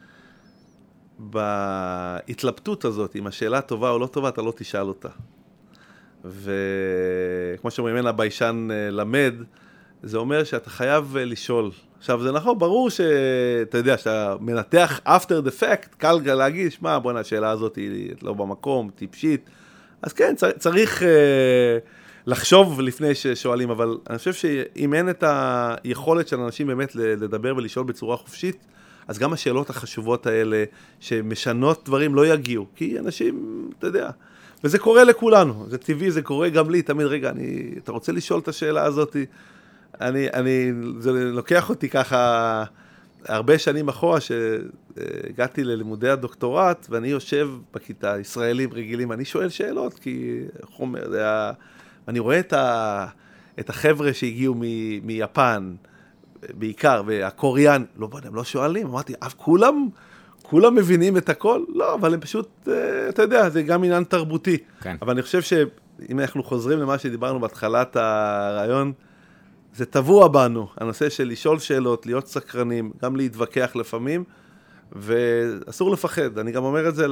בהתלבטות 1.19 2.85
הזאת, 2.85 3.17
אם 3.17 3.27
השאלה 3.27 3.61
טובה 3.61 3.91
או 3.91 3.99
לא 3.99 4.07
טובה, 4.07 4.29
אתה 4.29 4.43
לא 4.43 4.53
תשאל 4.57 4.89
אותה. 4.89 5.09
וכמו 6.29 7.71
שאומרים, 7.71 7.97
אין 7.97 8.07
הביישן 8.07 8.69
אה, 8.71 8.91
למד, 8.91 9.35
זה 10.03 10.17
אומר 10.17 10.45
שאתה 10.45 10.71
חייב 10.71 11.17
אה, 11.17 11.25
לשאול. 11.25 11.71
עכשיו, 11.99 12.23
זה 12.23 12.33
נכון, 12.33 12.59
ברור 12.59 12.91
שאתה 12.91 13.79
יודע, 13.79 13.99
שאתה 13.99 14.37
מנתח 14.41 15.01
after 15.07 15.47
the 15.47 15.63
fact, 15.63 15.97
קל 15.99 16.21
להגיד, 16.25 16.73
שמע, 16.73 16.99
בוא'נה, 16.99 17.21
השאלה 17.21 17.51
הזאת 17.51 17.77
היא 17.77 18.15
לא 18.23 18.33
במקום, 18.33 18.91
טיפשית. 18.95 19.51
אז 20.03 20.13
כן, 20.13 20.35
צריך 20.59 21.03
uh, 21.03 21.05
לחשוב 22.27 22.81
לפני 22.81 23.15
ששואלים, 23.15 23.71
אבל 23.71 23.99
אני 24.11 24.19
חושב 24.19 24.33
שאם 24.33 24.95
אין 24.95 25.11
את 25.11 25.25
היכולת 25.27 26.29
של 26.29 26.41
אנשים 26.41 26.67
באמת 26.67 26.95
לדבר 26.95 27.57
ולשאול 27.57 27.87
בצורה 27.87 28.17
חופשית, 28.17 28.67
אז 29.09 29.19
גם 29.19 29.33
השאלות 29.33 29.71
החשובות 29.71 30.27
האלה, 30.27 30.65
שמשנות 31.01 31.83
דברים, 31.85 32.15
לא 32.15 32.27
יגיעו. 32.27 32.67
כי 32.75 32.99
אנשים, 32.99 33.65
אתה 33.79 33.87
יודע, 33.87 34.11
וזה 34.67 34.79
קורה 34.79 35.05
לכולנו, 35.05 35.67
זה 35.69 35.79
טבעי, 35.79 36.11
זה 36.11 36.23
קורה 36.23 36.49
גם 36.49 36.71
לי, 36.71 36.83
תמיד, 36.83 37.07
רגע, 37.07 37.31
אני, 37.31 37.75
אתה 37.83 37.93
רוצה 37.93 38.13
לשאול 38.13 38.41
את 38.41 38.49
השאלה 38.49 38.83
הזאת? 38.83 39.17
אני, 40.01 40.29
אני, 40.35 40.73
זה 40.99 41.13
לוקח 41.13 41.71
אותי 41.71 41.89
ככה 41.89 42.65
הרבה 43.25 43.59
שנים 43.59 43.89
אחורה, 43.89 44.19
שהגעתי 44.21 45.65
ללימודי 45.65 46.09
הדוקטורט, 46.09 46.87
ואני 46.91 47.09
יושב 47.09 47.51
בכיתה, 47.75 48.19
ישראלים 48.21 48.73
רגילים, 48.73 49.13
אני 49.13 49.25
שואל 49.25 49.49
שאלות, 49.49 49.95
כי 49.95 50.41
חומר, 50.63 51.11
זה 51.11 51.21
היה... 51.21 51.53
אני 52.09 52.19
רואה 52.19 52.39
את, 52.39 52.53
ה, 52.53 53.07
את 53.59 53.71
החבר'ה 53.71 54.13
שהגיעו 54.13 54.55
מ, 54.55 54.61
מיפן, 55.07 55.75
בעיקר, 56.55 57.03
והקוריאן, 57.07 57.85
לא, 57.99 58.09
הם 58.25 58.35
לא 58.35 58.45
שואלים, 58.45 58.87
אמרתי, 58.87 59.13
אף 59.21 59.35
כולם... 59.37 59.89
כולם 60.51 60.75
מבינים 60.75 61.17
את 61.17 61.29
הכל? 61.29 61.65
לא, 61.69 61.95
אבל 61.95 62.15
הם 62.15 62.21
פשוט, 62.21 62.69
אה, 62.69 63.09
אתה 63.09 63.23
יודע, 63.23 63.51
זה 63.51 63.63
גם 63.63 63.85
עניין 63.85 64.05
תרבותי. 64.05 64.59
כן. 64.81 64.97
אבל 65.03 65.13
אני 65.13 65.23
חושב 65.23 65.43
שאם 65.43 66.21
אנחנו 66.21 66.43
חוזרים 66.43 66.79
למה 66.79 66.99
שדיברנו 66.99 67.41
בהתחלת 67.41 67.97
הרעיון, 67.97 68.93
זה 69.75 69.87
טבוע 69.87 70.29
בנו, 70.29 70.69
הנושא 70.77 71.09
של 71.09 71.29
לשאול 71.29 71.59
שאלות, 71.59 72.07
להיות 72.07 72.27
סקרנים, 72.27 72.93
גם 73.03 73.17
להתווכח 73.17 73.77
לפעמים, 73.77 74.25
ואסור 74.93 75.91
לפחד. 75.91 76.39
אני 76.39 76.53
גם 76.53 76.65
אומר 76.65 76.89
את 76.89 76.95
זה 76.95 77.07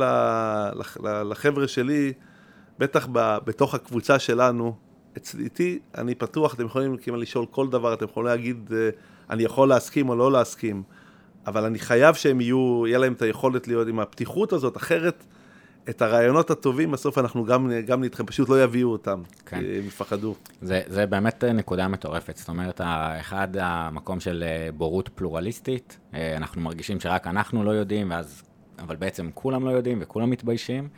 לחבר'ה 1.02 1.68
שלי, 1.68 2.12
בטח 2.78 3.08
בתוך 3.44 3.74
הקבוצה 3.74 4.18
שלנו, 4.18 4.76
אצלי, 5.16 5.78
אני 5.98 6.14
פתוח, 6.14 6.54
אתם 6.54 6.66
יכולים 6.66 6.96
כמעט 6.96 7.20
לשאול 7.20 7.46
כל 7.50 7.68
דבר, 7.68 7.94
אתם 7.94 8.04
יכולים 8.04 8.26
להגיד, 8.26 8.70
אה, 8.72 8.90
אני 9.30 9.42
יכול 9.42 9.68
להסכים 9.68 10.08
או 10.08 10.16
לא 10.16 10.32
להסכים. 10.32 10.82
אבל 11.46 11.64
אני 11.64 11.78
חייב 11.78 12.14
שהם 12.14 12.40
יהיו, 12.40 12.86
יהיה 12.86 12.98
להם 12.98 13.12
את 13.12 13.22
היכולת 13.22 13.68
להיות 13.68 13.88
עם 13.88 14.00
הפתיחות 14.00 14.52
הזאת, 14.52 14.76
אחרת 14.76 15.24
את 15.88 16.02
הרעיונות 16.02 16.50
הטובים, 16.50 16.90
בסוף 16.90 17.18
אנחנו 17.18 17.44
גם, 17.44 17.72
גם 17.86 18.04
נדחם, 18.04 18.26
פשוט 18.26 18.48
לא 18.48 18.62
יביאו 18.62 18.88
אותם, 18.88 19.22
כן. 19.46 19.60
כי 19.60 19.64
הם 19.78 19.86
יפחדו. 19.86 20.34
זה, 20.62 20.80
זה 20.86 21.06
באמת 21.06 21.44
נקודה 21.44 21.88
מטורפת, 21.88 22.36
זאת 22.36 22.48
אומרת, 22.48 22.80
אחד, 23.20 23.48
המקום 23.60 24.20
של 24.20 24.44
אה, 24.46 24.72
בורות 24.72 25.08
פלורליסטית, 25.08 25.98
אה, 26.14 26.36
אנחנו 26.36 26.60
מרגישים 26.60 27.00
שרק 27.00 27.26
אנחנו 27.26 27.64
לא 27.64 27.70
יודעים, 27.70 28.10
ואז, 28.10 28.42
אבל 28.78 28.96
בעצם 28.96 29.30
כולם 29.34 29.64
לא 29.64 29.70
יודעים 29.70 29.98
וכולם 30.00 30.30
מתביישים. 30.30 30.88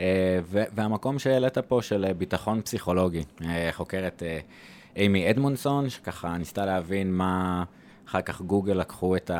אה, 0.00 0.40
והמקום 0.46 1.18
שהעלית 1.18 1.58
פה 1.58 1.82
של 1.82 2.06
ביטחון 2.18 2.62
פסיכולוגי, 2.62 3.22
חוקרת 3.72 4.22
אימי 4.96 5.30
אדמונסון, 5.30 5.88
שככה 5.90 6.38
ניסתה 6.38 6.66
להבין 6.66 7.12
מה... 7.12 7.64
אחר 8.08 8.22
כך 8.22 8.40
גוגל 8.40 8.72
לקחו 8.72 9.16
את 9.16 9.30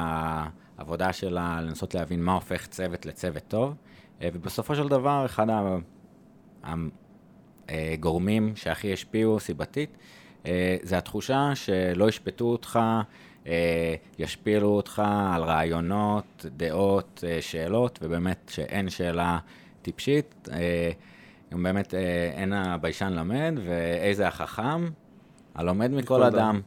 העבודה 0.79 1.13
שלה 1.13 1.61
לנסות 1.61 1.95
להבין 1.95 2.23
מה 2.23 2.33
הופך 2.33 2.67
צוות 2.67 3.07
לצוות 3.07 3.43
טוב, 3.49 3.75
אה, 4.23 4.29
ובסופו 4.33 4.77
של 4.77 4.89
דבר, 4.89 5.27
אחד 5.27 5.47
הגורמים 7.69 8.49
אה, 8.49 8.53
שהכי 8.57 8.93
השפיעו 8.93 9.41
סיבתית, 9.41 9.97
אה, 10.47 10.77
זה 10.83 10.99
התחושה 10.99 11.51
שלא 11.55 12.09
ישפטו 12.09 12.45
אותך, 12.45 12.79
ישפילו 14.19 14.69
אותך 14.69 15.03
על 15.35 15.43
רעיונות, 15.43 16.47
דעות, 16.57 17.25
שאלות, 17.41 17.99
ובאמת 18.03 18.51
שאין 18.55 18.89
שאלה 18.91 19.39
טיפשית. 19.83 20.49
גם 21.53 21.63
באמת 21.63 21.95
אין 22.33 22.53
הביישן 22.53 23.13
למד, 23.13 23.55
ואיזה 23.65 24.29
החכם, 24.29 24.91
הלומד 25.55 25.91
מכל 25.91 26.23
אדם. 26.23 26.39
אדם. 26.39 26.61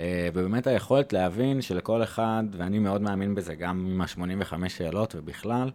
אה, 0.00 0.28
ובאמת 0.34 0.66
היכולת 0.66 1.12
להבין 1.12 1.62
שלכל 1.62 2.02
אחד, 2.02 2.44
ואני 2.52 2.78
מאוד 2.78 3.02
מאמין 3.02 3.34
בזה 3.34 3.54
גם 3.54 3.86
עם 3.90 4.00
ה-85 4.00 4.68
שאלות 4.68 5.14
ובכלל, 5.18 5.70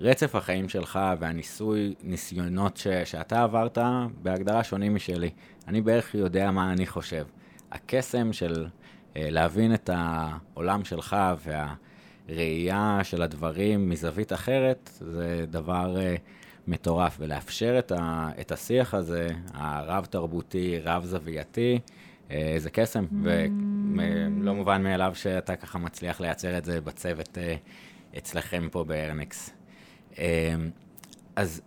רצף 0.00 0.34
החיים 0.34 0.68
שלך 0.68 0.98
והניסוי, 1.18 1.94
ניסיונות 2.02 2.76
ש, 2.76 2.88
שאתה 2.88 3.42
עברת, 3.42 3.78
בהגדרה 4.22 4.64
שונים 4.64 4.94
משלי. 4.94 5.30
אני 5.68 5.80
בערך 5.80 6.14
יודע 6.14 6.50
מה 6.50 6.72
אני 6.72 6.86
חושב. 6.86 7.24
הקסם 7.72 8.32
של 8.32 8.66
uh, 8.66 9.16
להבין 9.16 9.74
את 9.74 9.90
העולם 9.92 10.84
שלך 10.84 11.16
והראייה 12.28 12.98
של 13.02 13.22
הדברים 13.22 13.90
מזווית 13.90 14.32
אחרת, 14.32 14.90
זה 15.00 15.44
דבר 15.50 15.96
uh, 15.96 16.20
מטורף. 16.66 17.16
ולאפשר 17.20 17.78
את, 17.78 17.92
ה, 17.92 18.30
את 18.40 18.52
השיח 18.52 18.94
הזה, 18.94 19.28
הרב-תרבותי, 19.54 20.78
רב-זווייתי, 20.84 21.78
זה 22.30 22.70
קסם, 22.72 23.04
ולא 23.24 24.54
מובן 24.54 24.82
מאליו 24.82 25.12
שאתה 25.14 25.56
ככה 25.56 25.78
מצליח 25.78 26.20
לייצר 26.20 26.58
את 26.58 26.64
זה 26.64 26.80
בצוות 26.80 27.38
אה, 27.38 27.56
אצלכם 28.18 28.68
פה 28.72 28.84
בארנקס. 28.84 29.50
אה, 30.18 30.54
אז 31.36 31.62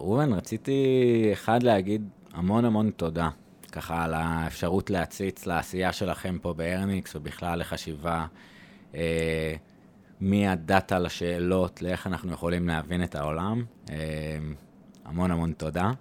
ראובן, 0.00 0.32
רציתי 0.32 1.30
אחד 1.32 1.62
להגיד 1.62 2.08
המון 2.32 2.64
המון 2.64 2.90
תודה, 2.90 3.28
ככה 3.72 4.04
על 4.04 4.14
האפשרות 4.14 4.90
להציץ 4.90 5.46
לעשייה 5.46 5.92
שלכם 5.92 6.38
פה 6.42 6.52
בארניקס, 6.52 7.16
ובכלל 7.16 7.58
לחשיבה 7.58 8.26
מהדאטה 10.20 10.98
לשאלות, 10.98 11.82
לאיך 11.82 12.06
אנחנו 12.06 12.32
יכולים 12.32 12.68
להבין 12.68 13.04
את 13.04 13.14
העולם. 13.14 13.64
המון 15.04 15.30
המון 15.30 15.52
תודה. 15.52 15.92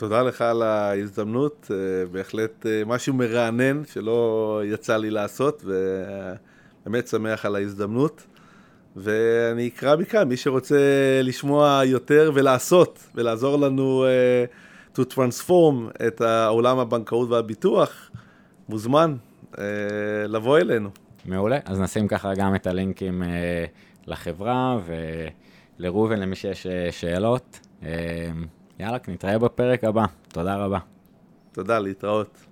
תודה 0.00 0.22
לך 0.22 0.42
על 0.42 0.62
ההזדמנות, 0.62 1.70
אה, 1.70 2.06
בהחלט 2.12 2.66
אה, 2.66 2.82
משהו 2.86 3.14
מרענן 3.14 3.82
שלא 3.92 4.62
יצא 4.64 4.96
לי 4.96 5.10
לעשות, 5.10 5.64
ובאמת 5.64 7.08
שמח 7.08 7.46
על 7.46 7.56
ההזדמנות. 7.56 8.26
ואני 8.96 9.68
אקרא 9.68 9.96
מכאן, 9.96 10.28
מי 10.28 10.36
שרוצה 10.36 10.76
לשמוע 11.22 11.82
יותר 11.84 12.30
ולעשות, 12.34 13.06
ולעזור 13.14 13.56
לנו 13.58 14.04
uh, 14.94 14.96
to 14.96 15.02
transform 15.14 16.04
את 16.06 16.20
העולם 16.20 16.78
הבנקאות 16.78 17.28
והביטוח, 17.28 18.10
מוזמן 18.68 19.16
uh, 19.52 19.58
לבוא 20.28 20.58
אלינו. 20.58 20.90
מעולה, 21.24 21.58
אז 21.64 21.80
נשים 21.80 22.08
ככה 22.08 22.34
גם 22.34 22.54
את 22.54 22.66
הלינקים 22.66 23.22
uh, 23.22 23.26
לחברה 24.06 24.78
ולראובן, 25.78 26.18
למי 26.18 26.36
שיש 26.36 26.66
uh, 26.66 26.92
שאלות. 26.92 27.60
Uh, 27.82 27.84
יאללה, 28.80 28.98
נתראה 29.08 29.38
בפרק 29.38 29.84
הבא. 29.84 30.04
תודה 30.28 30.56
רבה. 30.56 30.78
תודה, 31.52 31.78
להתראות. 31.78 32.49